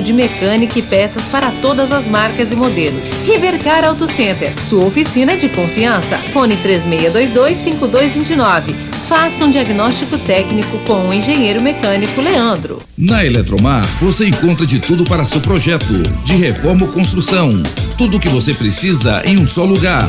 de 0.00 0.12
mecânica 0.12 0.78
e 0.78 0.82
peças 0.82 1.26
para 1.28 1.50
todas 1.62 1.92
as 1.92 2.06
marcas 2.06 2.52
e 2.52 2.56
modelos. 2.56 3.12
Rivercar 3.24 3.84
Auto 3.84 4.06
Center, 4.06 4.52
sua 4.62 4.84
oficina 4.84 5.36
de 5.36 5.48
confiança. 5.48 6.16
Fone 6.16 6.56
3622-5229. 6.58 8.74
Faça 9.08 9.44
um 9.44 9.50
diagnóstico 9.50 10.16
técnico 10.18 10.78
com 10.86 11.08
o 11.08 11.12
engenheiro 11.12 11.60
mecânico 11.60 12.20
Leandro. 12.20 12.80
Na 12.96 13.24
Eletromar, 13.24 13.84
você 14.00 14.26
encontra 14.26 14.64
de 14.64 14.78
tudo 14.78 15.04
para 15.04 15.24
seu 15.24 15.40
projeto, 15.40 16.02
de 16.24 16.36
reforma 16.36 16.86
ou 16.86 16.92
construção. 16.92 17.50
Tudo 17.98 18.16
o 18.16 18.20
que 18.20 18.28
você 18.28 18.54
precisa 18.54 19.22
em 19.26 19.38
um 19.38 19.46
só 19.46 19.64
lugar. 19.64 20.08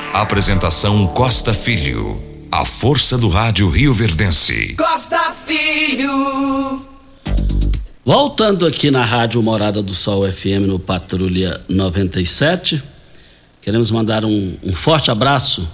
Apresentação 0.13 1.07
Costa 1.07 1.53
Filho. 1.53 2.21
A 2.51 2.65
força 2.65 3.17
do 3.17 3.29
rádio 3.29 3.69
Rio 3.69 3.93
Verdense. 3.93 4.75
Costa 4.75 5.33
Filho. 5.45 6.85
Voltando 8.03 8.67
aqui 8.67 8.91
na 8.91 9.05
Rádio 9.05 9.41
Morada 9.41 9.81
do 9.81 9.95
Sol 9.95 10.29
FM 10.29 10.67
no 10.67 10.77
Patrulha 10.77 11.59
97, 11.69 12.83
queremos 13.61 13.89
mandar 13.89 14.25
um, 14.25 14.57
um 14.61 14.73
forte 14.75 15.09
abraço 15.09 15.61
uh, 15.61 15.65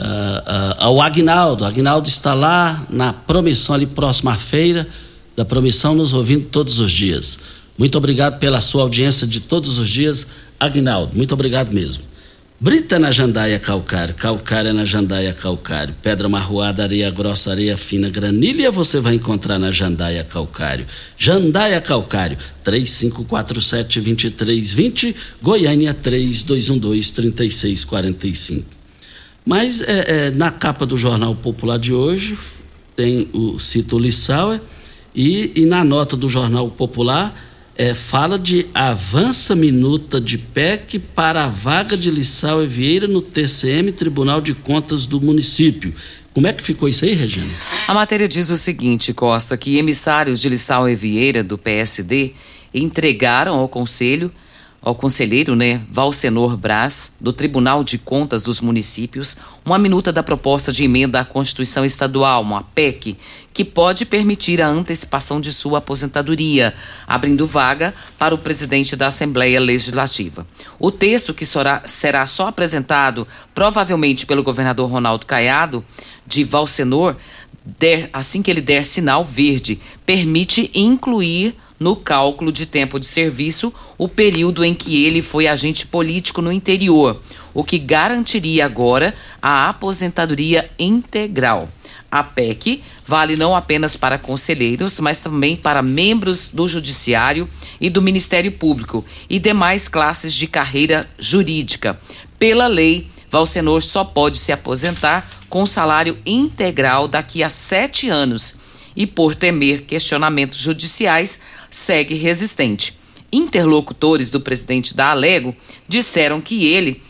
uh, 0.00 0.74
ao 0.78 1.02
Agnaldo. 1.02 1.66
Agnaldo 1.66 2.08
está 2.08 2.32
lá 2.32 2.82
na 2.88 3.12
promissão 3.12 3.74
ali 3.74 3.86
próxima 3.86 4.32
à 4.32 4.36
feira 4.36 4.88
da 5.36 5.44
promissão, 5.44 5.94
nos 5.94 6.14
ouvindo 6.14 6.46
todos 6.46 6.78
os 6.78 6.90
dias. 6.90 7.38
Muito 7.76 7.98
obrigado 7.98 8.38
pela 8.38 8.62
sua 8.62 8.82
audiência 8.82 9.26
de 9.26 9.40
todos 9.40 9.78
os 9.78 9.86
dias, 9.86 10.28
Agnaldo. 10.58 11.14
Muito 11.14 11.34
obrigado 11.34 11.72
mesmo. 11.74 12.15
Brita 12.58 12.98
na 12.98 13.10
jandaia 13.10 13.58
calcário, 13.58 14.14
calcária 14.14 14.72
na 14.72 14.86
jandaia 14.86 15.34
calcário, 15.34 15.94
pedra 16.02 16.26
marroada, 16.26 16.84
areia 16.84 17.10
grossa, 17.10 17.50
areia 17.50 17.76
fina, 17.76 18.08
granilha 18.08 18.70
você 18.70 18.98
vai 18.98 19.14
encontrar 19.14 19.58
na 19.58 19.70
jandaia 19.70 20.24
calcário. 20.24 20.86
Jandaia 21.18 21.82
calcário, 21.82 22.38
3547-2320, 22.64 25.14
Goiânia 25.42 25.92
3212-3645. 25.92 28.64
Mas 29.44 29.82
é, 29.82 30.28
é, 30.28 30.30
na 30.30 30.50
capa 30.50 30.86
do 30.86 30.96
Jornal 30.96 31.34
Popular 31.34 31.78
de 31.78 31.92
hoje 31.92 32.38
tem 32.96 33.28
o 33.34 33.58
Cito 33.58 33.98
Lissauer 33.98 34.62
e, 35.14 35.52
e 35.54 35.66
na 35.66 35.84
nota 35.84 36.16
do 36.16 36.26
Jornal 36.26 36.70
Popular 36.70 37.34
é, 37.78 37.92
fala 37.92 38.38
de 38.38 38.66
avança 38.72 39.54
minuta 39.54 40.20
de 40.20 40.38
PEC 40.38 40.98
para 40.98 41.44
a 41.44 41.48
vaga 41.48 41.96
de 41.96 42.10
Lissau 42.10 42.62
e 42.62 42.66
Vieira 42.66 43.06
no 43.06 43.20
TCM, 43.20 43.92
Tribunal 43.92 44.40
de 44.40 44.54
Contas 44.54 45.06
do 45.06 45.20
município. 45.20 45.92
Como 46.32 46.46
é 46.46 46.52
que 46.52 46.62
ficou 46.62 46.88
isso 46.88 47.04
aí, 47.04 47.14
Regina? 47.14 47.52
A 47.88 47.94
matéria 47.94 48.28
diz 48.28 48.50
o 48.50 48.56
seguinte, 48.56 49.12
Costa, 49.12 49.56
que 49.56 49.78
emissários 49.78 50.40
de 50.40 50.48
Lissau 50.48 50.88
e 50.88 50.94
Vieira, 50.94 51.42
do 51.42 51.56
PSD, 51.56 52.32
entregaram 52.72 53.54
ao 53.54 53.68
Conselho 53.68 54.32
ao 54.82 54.94
conselheiro, 54.94 55.56
né, 55.56 55.80
Braz, 56.58 57.12
do 57.20 57.32
Tribunal 57.32 57.82
de 57.82 57.98
Contas 57.98 58.42
dos 58.42 58.60
Municípios, 58.60 59.36
uma 59.64 59.78
minuta 59.78 60.12
da 60.12 60.22
proposta 60.22 60.72
de 60.72 60.84
emenda 60.84 61.20
à 61.20 61.24
Constituição 61.24 61.84
Estadual, 61.84 62.42
uma 62.42 62.62
PEC, 62.62 63.16
que 63.52 63.64
pode 63.64 64.04
permitir 64.04 64.60
a 64.60 64.68
antecipação 64.68 65.40
de 65.40 65.52
sua 65.52 65.78
aposentadoria, 65.78 66.74
abrindo 67.06 67.46
vaga 67.46 67.92
para 68.18 68.34
o 68.34 68.38
presidente 68.38 68.94
da 68.94 69.06
Assembleia 69.06 69.58
Legislativa. 69.58 70.46
O 70.78 70.92
texto, 70.92 71.32
que 71.34 71.46
será 71.86 72.26
só 72.26 72.48
apresentado 72.48 73.26
provavelmente 73.54 74.26
pelo 74.26 74.42
governador 74.42 74.90
Ronaldo 74.90 75.26
Caiado, 75.26 75.84
de 76.26 76.44
Valcenor, 76.44 77.16
der, 77.78 78.10
assim 78.12 78.42
que 78.42 78.50
ele 78.50 78.60
der 78.60 78.84
sinal 78.84 79.24
verde, 79.24 79.80
permite 80.04 80.70
incluir 80.74 81.54
no 81.78 81.96
cálculo 81.96 82.50
de 82.50 82.66
tempo 82.66 82.98
de 82.98 83.06
serviço 83.06 83.72
o 83.98 84.08
período 84.08 84.64
em 84.64 84.74
que 84.74 85.04
ele 85.04 85.22
foi 85.22 85.46
agente 85.46 85.86
político 85.86 86.42
no 86.42 86.52
interior, 86.52 87.20
o 87.54 87.64
que 87.64 87.78
garantiria 87.78 88.64
agora 88.64 89.14
a 89.40 89.68
aposentadoria 89.68 90.70
integral. 90.78 91.68
A 92.10 92.22
PEC 92.22 92.82
vale 93.06 93.36
não 93.36 93.54
apenas 93.54 93.96
para 93.96 94.18
conselheiros, 94.18 95.00
mas 95.00 95.20
também 95.20 95.56
para 95.56 95.82
membros 95.82 96.50
do 96.52 96.68
Judiciário 96.68 97.48
e 97.80 97.90
do 97.90 98.00
Ministério 98.02 98.52
Público 98.52 99.04
e 99.28 99.38
demais 99.38 99.88
classes 99.88 100.32
de 100.32 100.46
carreira 100.46 101.08
jurídica. 101.18 101.98
Pela 102.38 102.66
lei, 102.66 103.08
Valcenor 103.30 103.82
só 103.82 104.04
pode 104.04 104.38
se 104.38 104.52
aposentar 104.52 105.28
com 105.48 105.66
salário 105.66 106.16
integral 106.24 107.08
daqui 107.08 107.42
a 107.42 107.50
sete 107.50 108.08
anos 108.08 108.65
e, 108.96 109.06
por 109.06 109.34
temer 109.34 109.82
questionamentos 109.82 110.58
judiciais, 110.58 111.42
segue 111.70 112.14
resistente. 112.14 112.98
Interlocutores 113.30 114.30
do 114.30 114.40
presidente 114.40 114.96
da 114.96 115.10
Alego 115.10 115.54
disseram 115.86 116.40
que 116.40 116.66
ele 116.66 117.02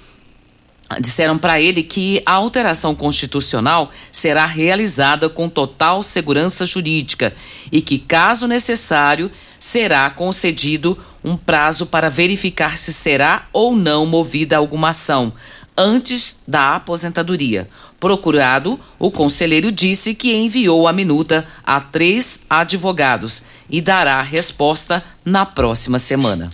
disseram 1.01 1.37
para 1.37 1.61
ele 1.61 1.82
que 1.82 2.22
a 2.24 2.32
alteração 2.32 2.95
constitucional 2.95 3.91
será 4.12 4.47
realizada 4.47 5.28
com 5.28 5.49
total 5.49 6.03
segurança 6.03 6.64
jurídica 6.64 7.34
e 7.72 7.82
que, 7.82 7.99
caso 7.99 8.47
necessário, 8.47 9.30
será 9.59 10.09
concedido 10.11 10.97
um 11.24 11.37
prazo 11.37 11.87
para 11.87 12.09
verificar 12.09 12.78
se 12.78 12.93
será 12.93 13.49
ou 13.53 13.74
não 13.74 14.07
movida 14.07 14.57
alguma 14.57 14.91
ação 14.91 15.32
antes 15.77 16.39
da 16.47 16.77
aposentadoria. 16.77 17.68
Procurado, 18.01 18.79
o 18.99 19.11
conselheiro 19.11 19.70
disse 19.70 20.14
que 20.14 20.35
enviou 20.35 20.87
a 20.87 20.93
minuta 20.93 21.47
a 21.64 21.81
três 21.81 22.45
advogados 22.49 23.43
e 23.68 23.81
dará 23.81 24.22
resposta 24.22 25.03
na 25.24 25.45
próxima 25.45 25.99
semana. 25.99 26.51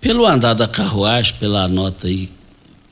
Pelo 0.00 0.26
andar 0.26 0.54
da 0.54 0.68
carruagem, 0.68 1.34
pela 1.38 1.68
nota 1.68 2.08
aí 2.08 2.30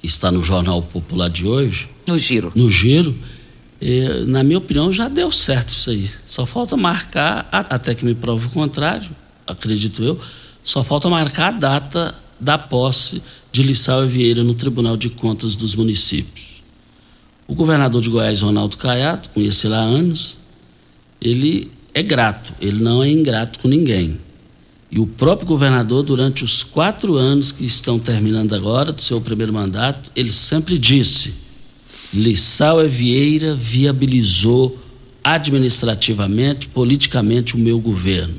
que 0.01 0.07
está 0.07 0.31
no 0.31 0.43
Jornal 0.43 0.81
Popular 0.83 1.29
de 1.29 1.47
hoje. 1.47 1.89
No 2.07 2.16
giro. 2.16 2.53
No 2.55 2.71
giro. 2.71 3.14
Eh, 3.81 4.25
na 4.27 4.43
minha 4.43 4.59
opinião, 4.59 4.93
já 4.93 5.09
deu 5.09 5.31
certo 5.33 5.68
isso 5.68 5.91
aí. 5.91 6.11
Só 6.25 6.47
falta 6.47 6.77
marcar, 6.77 7.49
até 7.51 7.95
que 7.95 8.05
me 8.05 8.14
prove 8.14 8.47
o 8.47 8.51
contrário, 8.51 9.11
acredito 9.47 10.03
eu, 10.03 10.18
só 10.62 10.85
falta 10.85 11.09
marcar 11.09 11.49
a 11.49 11.53
data 11.53 12.14
da 12.39 12.57
posse 12.57 13.23
de 13.53 13.62
Lissau 13.62 14.05
e 14.05 14.09
Vieira 14.09 14.44
no 14.44 14.55
Tribunal 14.55 14.96
de 14.96 15.09
Contas 15.11 15.57
dos 15.57 15.74
Municípios. 15.74 16.62
O 17.48 17.55
governador 17.55 18.01
de 18.01 18.09
Goiás, 18.09 18.40
Ronaldo 18.42 18.76
Caiado, 18.76 19.28
conheci 19.30 19.66
lá 19.66 19.78
há 19.78 19.84
anos, 19.84 20.38
ele 21.20 21.70
é 21.92 22.03
grato, 22.03 22.55
ele 22.61 22.82
não 22.82 23.03
é 23.03 23.11
ingrato 23.11 23.59
com 23.59 23.68
ninguém. 23.68 24.18
E 24.90 24.98
o 24.98 25.07
próprio 25.07 25.46
governador, 25.46 26.03
durante 26.03 26.44
os 26.44 26.62
quatro 26.62 27.16
anos 27.16 27.53
que 27.53 27.64
estão 27.64 27.98
terminando 27.98 28.55
agora, 28.55 28.92
do 28.92 29.03
seu 29.03 29.20
primeiro 29.20 29.53
mandato, 29.53 30.11
ele 30.16 30.32
sempre 30.32 30.78
disse: 30.78 31.34
Lissau 32.12 32.84
e 32.84 32.88
Vieira 32.88 33.55
viabilizou 33.55 34.78
administrativamente, 35.22 36.68
politicamente 36.68 37.55
o 37.55 37.59
meu 37.59 37.78
governo. 37.78 38.34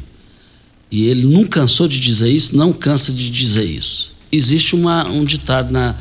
E 0.89 1.05
ele 1.05 1.25
não 1.25 1.45
cansou 1.45 1.87
de 1.87 1.99
dizer 1.99 2.29
isso, 2.29 2.57
não 2.57 2.73
cansa 2.73 3.13
de 3.13 3.29
dizer 3.29 3.63
isso. 3.63 4.11
Existe 4.31 4.75
uma, 4.75 5.07
um 5.07 5.23
ditado 5.23 5.71
na. 5.71 5.95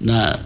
na 0.00 0.38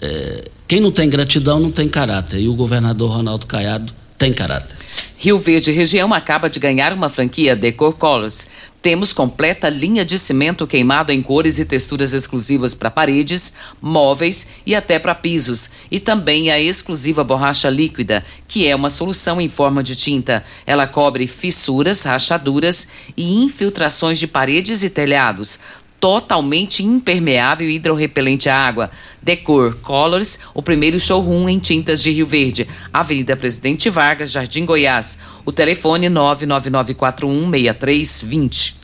é, 0.00 0.48
quem 0.66 0.80
não 0.80 0.90
tem 0.90 1.08
gratidão 1.08 1.60
não 1.60 1.70
tem 1.70 1.88
caráter. 1.88 2.40
E 2.40 2.48
o 2.48 2.54
governador 2.54 3.10
Ronaldo 3.10 3.46
Caiado 3.46 3.92
tem 4.18 4.32
caráter. 4.32 4.76
Rio 5.18 5.38
Verde 5.38 5.72
Região 5.72 6.12
acaba 6.12 6.50
de 6.50 6.60
ganhar 6.60 6.92
uma 6.92 7.08
franquia 7.08 7.56
Decor 7.56 7.94
Colors. 7.94 8.48
Temos 8.82 9.12
completa 9.12 9.68
linha 9.68 10.04
de 10.04 10.18
cimento 10.18 10.66
queimado 10.66 11.10
em 11.10 11.20
cores 11.20 11.58
e 11.58 11.64
texturas 11.64 12.12
exclusivas 12.12 12.74
para 12.74 12.90
paredes, 12.90 13.54
móveis 13.80 14.50
e 14.64 14.74
até 14.74 14.98
para 14.98 15.14
pisos. 15.14 15.70
E 15.90 15.98
também 15.98 16.50
a 16.50 16.60
exclusiva 16.60 17.24
borracha 17.24 17.68
líquida, 17.68 18.24
que 18.46 18.66
é 18.66 18.76
uma 18.76 18.90
solução 18.90 19.40
em 19.40 19.48
forma 19.48 19.82
de 19.82 19.96
tinta. 19.96 20.44
Ela 20.66 20.86
cobre 20.86 21.26
fissuras, 21.26 22.02
rachaduras 22.02 22.90
e 23.16 23.42
infiltrações 23.42 24.18
de 24.18 24.26
paredes 24.26 24.84
e 24.84 24.90
telhados 24.90 25.58
totalmente 26.06 26.84
impermeável 26.84 27.68
e 27.68 27.74
hidrorrepelente 27.74 28.48
à 28.48 28.56
água. 28.56 28.88
Decor 29.20 29.74
Colors, 29.78 30.38
o 30.54 30.62
primeiro 30.62 31.00
showroom 31.00 31.48
em 31.48 31.58
tintas 31.58 32.00
de 32.00 32.12
Rio 32.12 32.28
Verde. 32.28 32.68
Avenida 32.92 33.36
Presidente 33.36 33.90
Vargas, 33.90 34.30
Jardim 34.30 34.64
Goiás. 34.64 35.18
O 35.44 35.50
telefone 35.50 36.06
999416320. 36.06 38.74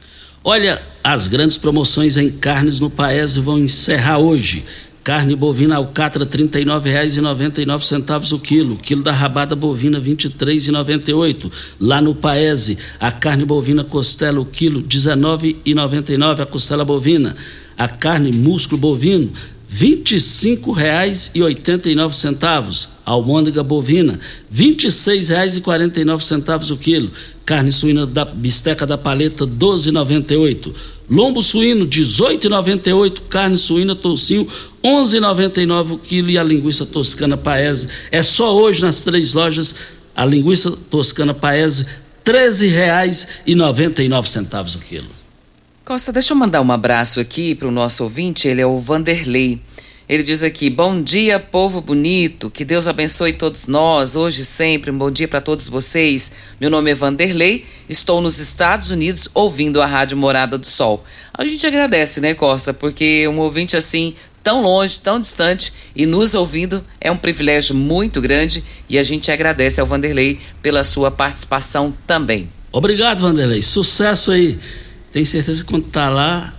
Olha, 0.42 0.82
as 1.04 1.28
grandes 1.28 1.56
promoções 1.56 2.16
em 2.16 2.28
carnes 2.28 2.80
no 2.80 2.90
Paese 2.90 3.38
vão 3.38 3.56
encerrar 3.56 4.18
hoje. 4.18 4.64
Carne 5.04 5.34
bovina 5.34 5.74
alcatra 5.76 6.24
R$ 6.24 6.30
39,99 6.30 8.34
o 8.34 8.38
quilo. 8.38 8.76
Quilo 8.76 9.02
da 9.02 9.10
rabada 9.10 9.56
bovina 9.56 9.98
R$ 9.98 10.04
23,98. 10.04 11.50
Lá 11.80 12.00
no 12.00 12.14
Paese, 12.14 12.78
a 13.00 13.10
carne 13.10 13.44
bovina 13.44 13.82
costela 13.82 14.40
o 14.40 14.44
quilo 14.44 14.80
R$ 14.80 14.86
19,99 14.86 16.42
a 16.42 16.46
costela 16.46 16.84
bovina. 16.84 17.34
A 17.76 17.88
carne 17.88 18.30
músculo 18.30 18.80
bovino 18.80 19.32
R$ 19.68 20.02
25,89. 20.04 22.86
Almôndega 23.04 23.64
bovina 23.64 24.12
R$ 24.12 24.20
26,49 24.52 26.70
o 26.70 26.76
quilo. 26.76 27.10
Carne 27.44 27.72
suína 27.72 28.06
da 28.06 28.24
bisteca 28.24 28.86
da 28.86 28.96
paleta 28.96 29.46
R$ 29.46 29.50
12,98. 29.50 30.72
Lombo 31.12 31.42
suíno, 31.42 31.86
18,98. 31.86 33.24
Carne 33.28 33.58
suína, 33.58 33.94
toucinho, 33.94 34.48
11,99 34.82 35.92
o 35.92 35.98
quilo. 35.98 36.30
E 36.30 36.38
a 36.38 36.42
linguiça 36.42 36.86
toscana 36.86 37.36
paese. 37.36 37.86
É 38.10 38.22
só 38.22 38.56
hoje 38.56 38.80
nas 38.80 39.02
três 39.02 39.34
lojas. 39.34 39.74
A 40.16 40.24
linguiça 40.24 40.70
toscana 40.90 41.34
paese, 41.34 41.84
R$ 42.26 42.32
13,99 42.32 44.76
o 44.76 44.78
quilo. 44.78 45.10
Costa, 45.84 46.12
deixa 46.12 46.32
eu 46.32 46.36
mandar 46.36 46.62
um 46.62 46.72
abraço 46.72 47.20
aqui 47.20 47.54
para 47.54 47.68
o 47.68 47.70
nosso 47.70 48.04
ouvinte. 48.04 48.48
Ele 48.48 48.62
é 48.62 48.66
o 48.66 48.78
Vanderlei. 48.78 49.60
Ele 50.12 50.22
diz 50.22 50.42
aqui: 50.42 50.68
Bom 50.68 51.02
dia, 51.02 51.40
povo 51.40 51.80
bonito. 51.80 52.50
Que 52.50 52.66
Deus 52.66 52.86
abençoe 52.86 53.32
todos 53.32 53.66
nós, 53.66 54.14
hoje 54.14 54.42
e 54.42 54.44
sempre. 54.44 54.90
Um 54.90 54.98
bom 54.98 55.10
dia 55.10 55.26
para 55.26 55.40
todos 55.40 55.68
vocês. 55.68 56.32
Meu 56.60 56.68
nome 56.68 56.90
é 56.90 56.94
Vanderlei. 56.94 57.64
Estou 57.88 58.20
nos 58.20 58.38
Estados 58.38 58.90
Unidos 58.90 59.26
ouvindo 59.32 59.80
a 59.80 59.86
Rádio 59.86 60.18
Morada 60.18 60.58
do 60.58 60.66
Sol. 60.66 61.02
A 61.32 61.46
gente 61.46 61.66
agradece, 61.66 62.20
né, 62.20 62.34
Costa? 62.34 62.74
Porque 62.74 63.26
um 63.26 63.38
ouvinte 63.38 63.74
assim, 63.74 64.14
tão 64.44 64.60
longe, 64.60 65.00
tão 65.00 65.18
distante 65.18 65.72
e 65.96 66.04
nos 66.04 66.34
ouvindo 66.34 66.84
é 67.00 67.10
um 67.10 67.16
privilégio 67.16 67.74
muito 67.74 68.20
grande 68.20 68.62
e 68.90 68.98
a 68.98 69.02
gente 69.02 69.32
agradece 69.32 69.80
ao 69.80 69.86
Vanderlei 69.86 70.38
pela 70.60 70.84
sua 70.84 71.10
participação 71.10 71.90
também. 72.06 72.50
Obrigado, 72.70 73.22
Vanderlei. 73.22 73.62
Sucesso 73.62 74.30
aí. 74.30 74.58
Tenho 75.10 75.24
certeza 75.24 75.64
que 75.64 75.70
quando 75.70 75.86
tá 75.86 76.10
lá, 76.10 76.54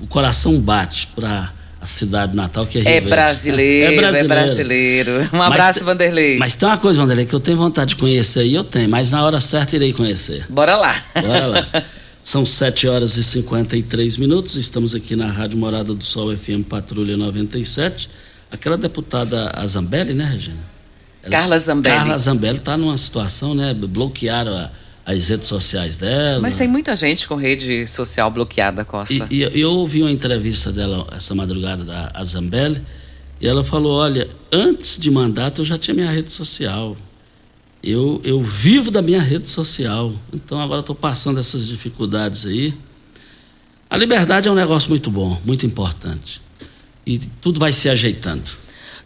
o 0.00 0.08
coração 0.08 0.58
bate 0.60 1.06
para 1.14 1.52
a 1.84 1.86
cidade 1.86 2.34
natal 2.34 2.66
que 2.66 2.78
é 2.78 2.80
Rio 2.80 2.90
é 2.90 3.00
brasileiro, 3.02 3.92
é 3.92 3.96
brasileiro, 3.96 4.24
é 4.24 4.36
brasileiro. 4.36 5.30
Um 5.34 5.42
abraço, 5.42 5.80
mas, 5.80 5.82
Vanderlei. 5.82 6.38
Mas 6.38 6.56
tem 6.56 6.66
uma 6.66 6.78
coisa, 6.78 6.98
Vanderlei, 6.98 7.26
que 7.26 7.34
eu 7.34 7.40
tenho 7.40 7.58
vontade 7.58 7.90
de 7.90 7.96
conhecer 7.96 8.40
aí, 8.40 8.54
eu 8.54 8.64
tenho, 8.64 8.88
mas 8.88 9.10
na 9.10 9.22
hora 9.22 9.38
certa 9.38 9.76
irei 9.76 9.92
conhecer. 9.92 10.46
Bora 10.48 10.76
lá. 10.76 10.96
Bora 11.14 11.46
lá. 11.46 11.84
São 12.24 12.46
7 12.46 12.88
horas 12.88 13.18
e 13.18 13.22
53 13.22 14.16
minutos, 14.16 14.56
estamos 14.56 14.94
aqui 14.94 15.14
na 15.14 15.26
Rádio 15.26 15.58
Morada 15.58 15.94
do 15.94 16.02
Sol 16.02 16.34
FM 16.34 16.64
Patrulha 16.66 17.18
97. 17.18 18.08
Aquela 18.50 18.78
deputada 18.78 19.52
a 19.54 19.66
Zambelli, 19.66 20.14
né, 20.14 20.24
Regina? 20.24 20.56
Ela, 21.22 21.30
Carla 21.30 21.58
Zambelli. 21.58 21.96
Carla 21.96 22.18
Zambelli 22.18 22.56
está 22.56 22.78
numa 22.78 22.96
situação, 22.96 23.54
né? 23.54 23.74
Bloquearam 23.74 24.56
a 24.56 24.70
as 25.04 25.28
redes 25.28 25.48
sociais 25.48 25.98
dela. 25.98 26.40
Mas 26.40 26.56
tem 26.56 26.66
muita 26.66 26.96
gente 26.96 27.28
com 27.28 27.34
rede 27.36 27.86
social 27.86 28.30
bloqueada, 28.30 28.84
Costa. 28.84 29.26
E, 29.30 29.44
e 29.44 29.60
eu 29.60 29.72
ouvi 29.72 30.02
uma 30.02 30.10
entrevista 30.10 30.72
dela 30.72 31.06
essa 31.12 31.34
madrugada 31.34 31.84
da 31.84 32.24
Zambelli 32.24 32.80
e 33.40 33.46
ela 33.46 33.62
falou: 33.62 33.98
olha, 33.98 34.28
antes 34.50 34.98
de 34.98 35.10
mandato 35.10 35.60
eu 35.60 35.64
já 35.64 35.76
tinha 35.76 35.94
minha 35.94 36.10
rede 36.10 36.32
social. 36.32 36.96
Eu, 37.82 38.18
eu 38.24 38.40
vivo 38.40 38.90
da 38.90 39.02
minha 39.02 39.20
rede 39.20 39.48
social. 39.50 40.10
Então 40.32 40.58
agora 40.58 40.80
estou 40.80 40.96
passando 40.96 41.38
essas 41.38 41.68
dificuldades 41.68 42.46
aí. 42.46 42.72
A 43.90 43.96
liberdade 43.98 44.48
é 44.48 44.50
um 44.50 44.54
negócio 44.54 44.88
muito 44.88 45.10
bom, 45.10 45.38
muito 45.44 45.66
importante. 45.66 46.40
E 47.06 47.18
tudo 47.18 47.60
vai 47.60 47.72
se 47.74 47.90
ajeitando. 47.90 48.63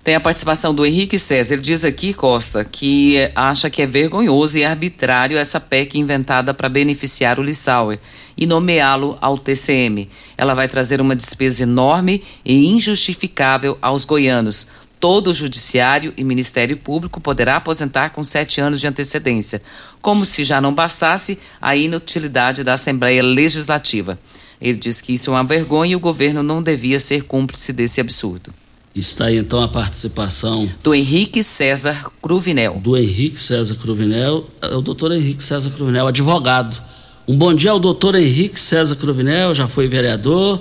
Tem 0.08 0.14
a 0.14 0.20
participação 0.20 0.74
do 0.74 0.86
Henrique 0.86 1.18
César. 1.18 1.52
Ele 1.52 1.60
diz 1.60 1.84
aqui, 1.84 2.14
Costa, 2.14 2.64
que 2.64 3.30
acha 3.34 3.68
que 3.68 3.82
é 3.82 3.86
vergonhoso 3.86 4.56
e 4.56 4.64
arbitrário 4.64 5.36
essa 5.36 5.60
PEC 5.60 5.98
inventada 5.98 6.54
para 6.54 6.66
beneficiar 6.66 7.38
o 7.38 7.42
Lissauer 7.42 7.98
e 8.34 8.46
nomeá-lo 8.46 9.18
ao 9.20 9.36
TCM. 9.36 10.08
Ela 10.34 10.54
vai 10.54 10.66
trazer 10.66 11.02
uma 11.02 11.14
despesa 11.14 11.64
enorme 11.64 12.24
e 12.42 12.68
injustificável 12.68 13.76
aos 13.82 14.06
goianos. 14.06 14.68
Todo 14.98 15.28
o 15.28 15.34
Judiciário 15.34 16.14
e 16.16 16.24
Ministério 16.24 16.78
Público 16.78 17.20
poderá 17.20 17.56
aposentar 17.56 18.08
com 18.08 18.24
sete 18.24 18.62
anos 18.62 18.80
de 18.80 18.86
antecedência, 18.86 19.60
como 20.00 20.24
se 20.24 20.42
já 20.42 20.58
não 20.58 20.72
bastasse 20.72 21.38
a 21.60 21.76
inutilidade 21.76 22.64
da 22.64 22.72
Assembleia 22.72 23.22
Legislativa. 23.22 24.18
Ele 24.58 24.78
diz 24.78 25.02
que 25.02 25.12
isso 25.12 25.28
é 25.28 25.34
uma 25.34 25.44
vergonha 25.44 25.92
e 25.92 25.96
o 25.96 26.00
governo 26.00 26.42
não 26.42 26.62
devia 26.62 26.98
ser 26.98 27.24
cúmplice 27.24 27.74
desse 27.74 28.00
absurdo. 28.00 28.54
Está 28.94 29.26
aí 29.26 29.36
então 29.36 29.62
a 29.62 29.68
participação 29.68 30.68
do 30.82 30.94
Henrique 30.94 31.42
César 31.42 32.10
Cruvinel. 32.20 32.80
Do 32.82 32.96
Henrique 32.96 33.40
César 33.40 33.76
Cruvinel, 33.76 34.48
é 34.60 34.74
o 34.74 34.80
doutor 34.80 35.12
Henrique 35.12 35.44
César 35.44 35.70
Cruvinel, 35.70 36.06
advogado. 36.08 36.80
Um 37.26 37.36
bom 37.36 37.54
dia 37.54 37.70
ao 37.70 37.78
doutor 37.78 38.14
Henrique 38.14 38.58
César 38.58 38.96
Cruvinel, 38.96 39.54
já 39.54 39.68
foi 39.68 39.86
vereador. 39.86 40.60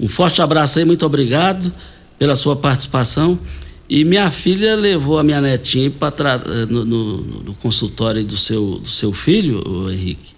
Um 0.00 0.08
forte 0.08 0.42
abraço 0.42 0.78
aí, 0.78 0.84
muito 0.84 1.04
obrigado 1.06 1.72
pela 2.18 2.34
sua 2.34 2.56
participação. 2.56 3.38
E 3.88 4.04
minha 4.04 4.30
filha 4.30 4.74
levou 4.74 5.18
a 5.18 5.22
minha 5.22 5.40
netinha 5.40 5.90
para 5.90 6.38
no, 6.68 6.84
no, 6.84 7.16
no, 7.18 7.54
consultório 7.54 8.24
do 8.24 8.36
seu, 8.36 8.78
do 8.78 8.88
seu 8.88 9.12
filho, 9.12 9.62
o 9.68 9.90
Henrique. 9.90 10.34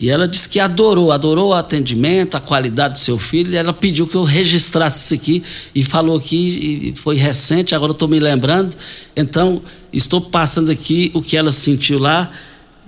E 0.00 0.08
ela 0.08 0.26
disse 0.26 0.48
que 0.48 0.58
adorou, 0.58 1.12
adorou 1.12 1.50
o 1.50 1.52
atendimento, 1.52 2.34
a 2.34 2.40
qualidade 2.40 2.94
do 2.94 2.98
seu 2.98 3.18
filho. 3.18 3.54
Ela 3.54 3.72
pediu 3.72 4.06
que 4.06 4.14
eu 4.14 4.24
registrasse 4.24 5.04
isso 5.04 5.22
aqui 5.22 5.42
e 5.74 5.84
falou 5.84 6.18
que 6.18 6.94
foi 6.96 7.16
recente, 7.16 7.74
agora 7.74 7.92
estou 7.92 8.08
me 8.08 8.18
lembrando. 8.18 8.74
Então, 9.14 9.60
estou 9.92 10.22
passando 10.22 10.70
aqui 10.70 11.10
o 11.12 11.20
que 11.20 11.36
ela 11.36 11.52
sentiu 11.52 11.98
lá 11.98 12.30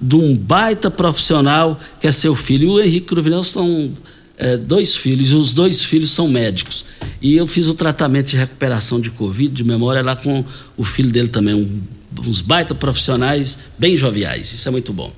de 0.01 0.17
um 0.17 0.35
baita 0.35 0.91
profissional 0.91 1.79
que 2.01 2.07
é 2.07 2.13
seu 2.13 2.35
filho. 2.35 2.65
E 2.65 2.71
o 2.71 2.81
Henrique 2.81 3.09
Cruvinel 3.09 3.45
são 3.45 3.93
é, 4.39 4.57
dois 4.57 4.97
filhos, 4.97 5.33
e 5.33 5.35
os 5.35 5.53
dois 5.53 5.85
filhos 5.85 6.11
são 6.11 6.27
médicos. 6.29 6.87
E 7.21 7.37
eu 7.37 7.47
fiz 7.47 7.69
o 7.69 7.75
tratamento 7.75 8.29
de 8.29 8.39
recuperação 8.39 8.99
de 8.99 9.11
Covid, 9.11 9.55
de 9.55 9.65
memória, 9.65 10.03
lá 10.03 10.17
com 10.17 10.43
o 10.79 10.83
filho 10.83 11.11
dele 11.11 11.29
também, 11.29 11.55
um, 11.55 11.83
uns 12.27 12.41
baita 12.41 12.75
profissionais 12.75 13.59
bem 13.79 13.99
joviais. 13.99 14.51
Isso 14.51 14.67
é 14.67 14.71
muito 14.71 14.95
bom. 14.95 15.13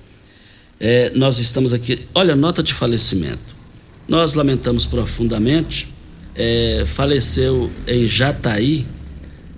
É, 0.78 1.10
nós 1.14 1.38
estamos 1.38 1.72
aqui. 1.72 1.98
Olha, 2.14 2.34
nota 2.34 2.62
de 2.62 2.74
falecimento. 2.74 3.54
Nós 4.08 4.34
lamentamos 4.34 4.86
profundamente. 4.86 5.88
É, 6.34 6.84
faleceu 6.86 7.70
em 7.86 8.06
Jataí, 8.06 8.86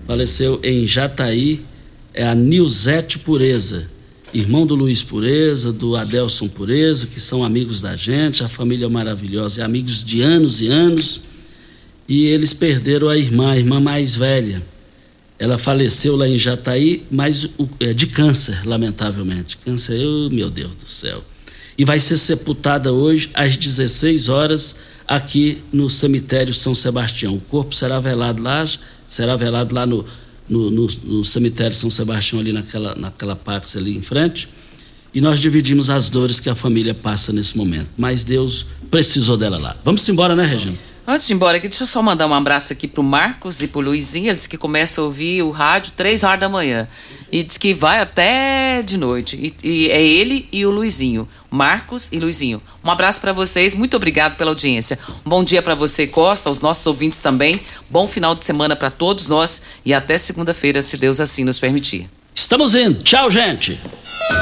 faleceu 0.07 0.61
em 0.63 0.87
Jataí 0.87 1.65
é 2.13 2.27
a 2.27 2.35
Nilzete 2.35 3.19
Pureza, 3.19 3.91
irmão 4.33 4.67
do 4.67 4.75
Luiz 4.75 5.03
Pureza, 5.03 5.73
do 5.73 5.97
Adelson 5.97 6.49
Pureza, 6.49 7.07
que 7.07 7.21
são 7.21 7.45
amigos 7.45 7.81
da 7.81 7.95
gente, 7.95 8.43
a 8.43 8.49
família 8.49 8.89
maravilhosa, 8.89 9.61
é 9.61 9.65
amigos 9.65 10.03
de 10.03 10.23
anos 10.23 10.61
e 10.61 10.69
anos. 10.69 11.21
E 12.09 12.27
eles 12.27 12.53
perderam 12.53 13.09
a 13.09 13.19
irmã, 13.19 13.53
a 13.53 13.57
irmã 13.59 13.81
mais 13.81 14.17
velha 14.17 14.63
ela 15.39 15.59
faleceu 15.59 16.17
lá 16.17 16.27
em 16.27 16.39
Jataí, 16.39 17.05
mas 17.11 17.49
é, 17.81 17.93
de 17.93 18.07
câncer, 18.07 18.67
lamentavelmente. 18.67 19.59
Câncer, 19.59 20.01
eu, 20.01 20.31
meu 20.31 20.49
Deus 20.49 20.73
do 20.73 20.89
céu. 20.89 21.23
E 21.77 21.85
vai 21.85 22.01
ser 22.01 22.17
sepultada 22.17 22.93
hoje 22.93 23.31
às 23.35 23.57
16 23.57 24.29
horas 24.31 24.77
aqui 25.07 25.59
no 25.73 25.91
cemitério 25.91 26.55
São 26.55 26.75
Sebastião. 26.75 27.35
O 27.35 27.41
corpo 27.41 27.75
será 27.75 28.01
velado 28.01 28.43
lá, 28.43 28.65
será 29.07 29.37
velado 29.37 29.75
lá 29.75 29.85
no, 29.85 30.05
no, 30.49 30.71
no, 30.71 30.87
no 31.05 31.25
cemitério 31.25 31.77
São 31.77 31.91
Sebastião, 31.91 32.41
ali 32.41 32.53
naquela, 32.53 32.95
naquela 32.95 33.37
pax 33.37 33.77
ali 33.77 33.95
em 33.95 34.01
frente. 34.01 34.49
E 35.13 35.21
nós 35.21 35.39
dividimos 35.39 35.91
as 35.91 36.09
dores 36.09 36.41
que 36.41 36.49
a 36.49 36.55
família 36.55 36.95
passa 36.95 37.31
nesse 37.31 37.57
momento. 37.57 37.89
Mas 37.97 38.25
Deus 38.25 38.67
precisou 38.91 39.37
dela 39.37 39.59
lá. 39.59 39.77
Vamos 39.85 40.07
embora, 40.09 40.35
né, 40.35 40.47
Regina? 40.47 40.77
Antes 41.09 41.25
de 41.27 41.33
ir 41.33 41.37
embora 41.37 41.57
aqui, 41.57 41.69
deixa 41.69 41.85
eu 41.85 41.87
só 41.87 42.03
mandar 42.03 42.27
um 42.27 42.35
abraço 42.35 42.73
aqui 42.73 42.89
pro 42.89 43.01
Marcos 43.01 43.63
e 43.63 43.69
pro 43.69 43.81
Luizinho. 43.81 44.27
Ele 44.27 44.35
disse 44.35 44.49
que 44.49 44.59
começa 44.59 45.01
a 45.01 45.05
ouvir 45.05 45.41
o 45.43 45.53
rádio 45.53 45.93
três 45.97 46.25
horas 46.25 46.41
da 46.41 46.49
manhã. 46.49 46.89
E 47.31 47.45
diz 47.45 47.57
que 47.57 47.73
vai 47.73 48.01
até 48.01 48.83
de 48.83 48.99
noite. 48.99 49.55
E, 49.63 49.69
e 49.69 49.89
é 49.89 50.03
ele 50.03 50.49
e 50.51 50.67
o 50.67 50.71
Luizinho. 50.71 51.29
Marcos 51.49 52.09
e 52.11 52.19
Luizinho. 52.19 52.61
Um 52.83 52.91
abraço 52.91 53.21
para 53.21 53.33
vocês, 53.33 53.73
muito 53.73 53.97
obrigado 53.97 54.37
pela 54.37 54.51
audiência. 54.51 54.99
Um 55.25 55.31
bom 55.31 55.45
dia 55.45 55.63
para 55.63 55.77
você, 55.77 56.09
Costa, 56.09 56.49
aos 56.49 56.61
nossos 56.61 56.85
ouvintes 56.89 57.21
também. 57.21 57.57
Bom 57.89 58.09
final 58.09 58.35
de 58.35 58.45
semana 58.45 58.75
para 58.75 58.91
todos 58.91 59.29
nós 59.29 59.63
e 59.85 59.95
até 59.95 60.19
segunda-feira, 60.19 60.83
se 60.83 60.97
Deus 60.97 61.21
assim 61.21 61.45
nos 61.45 61.61
permitir. 61.61 62.11
Estamos 62.35 62.75
indo. 62.75 63.01
Tchau, 63.03 63.31
gente. 63.31 63.81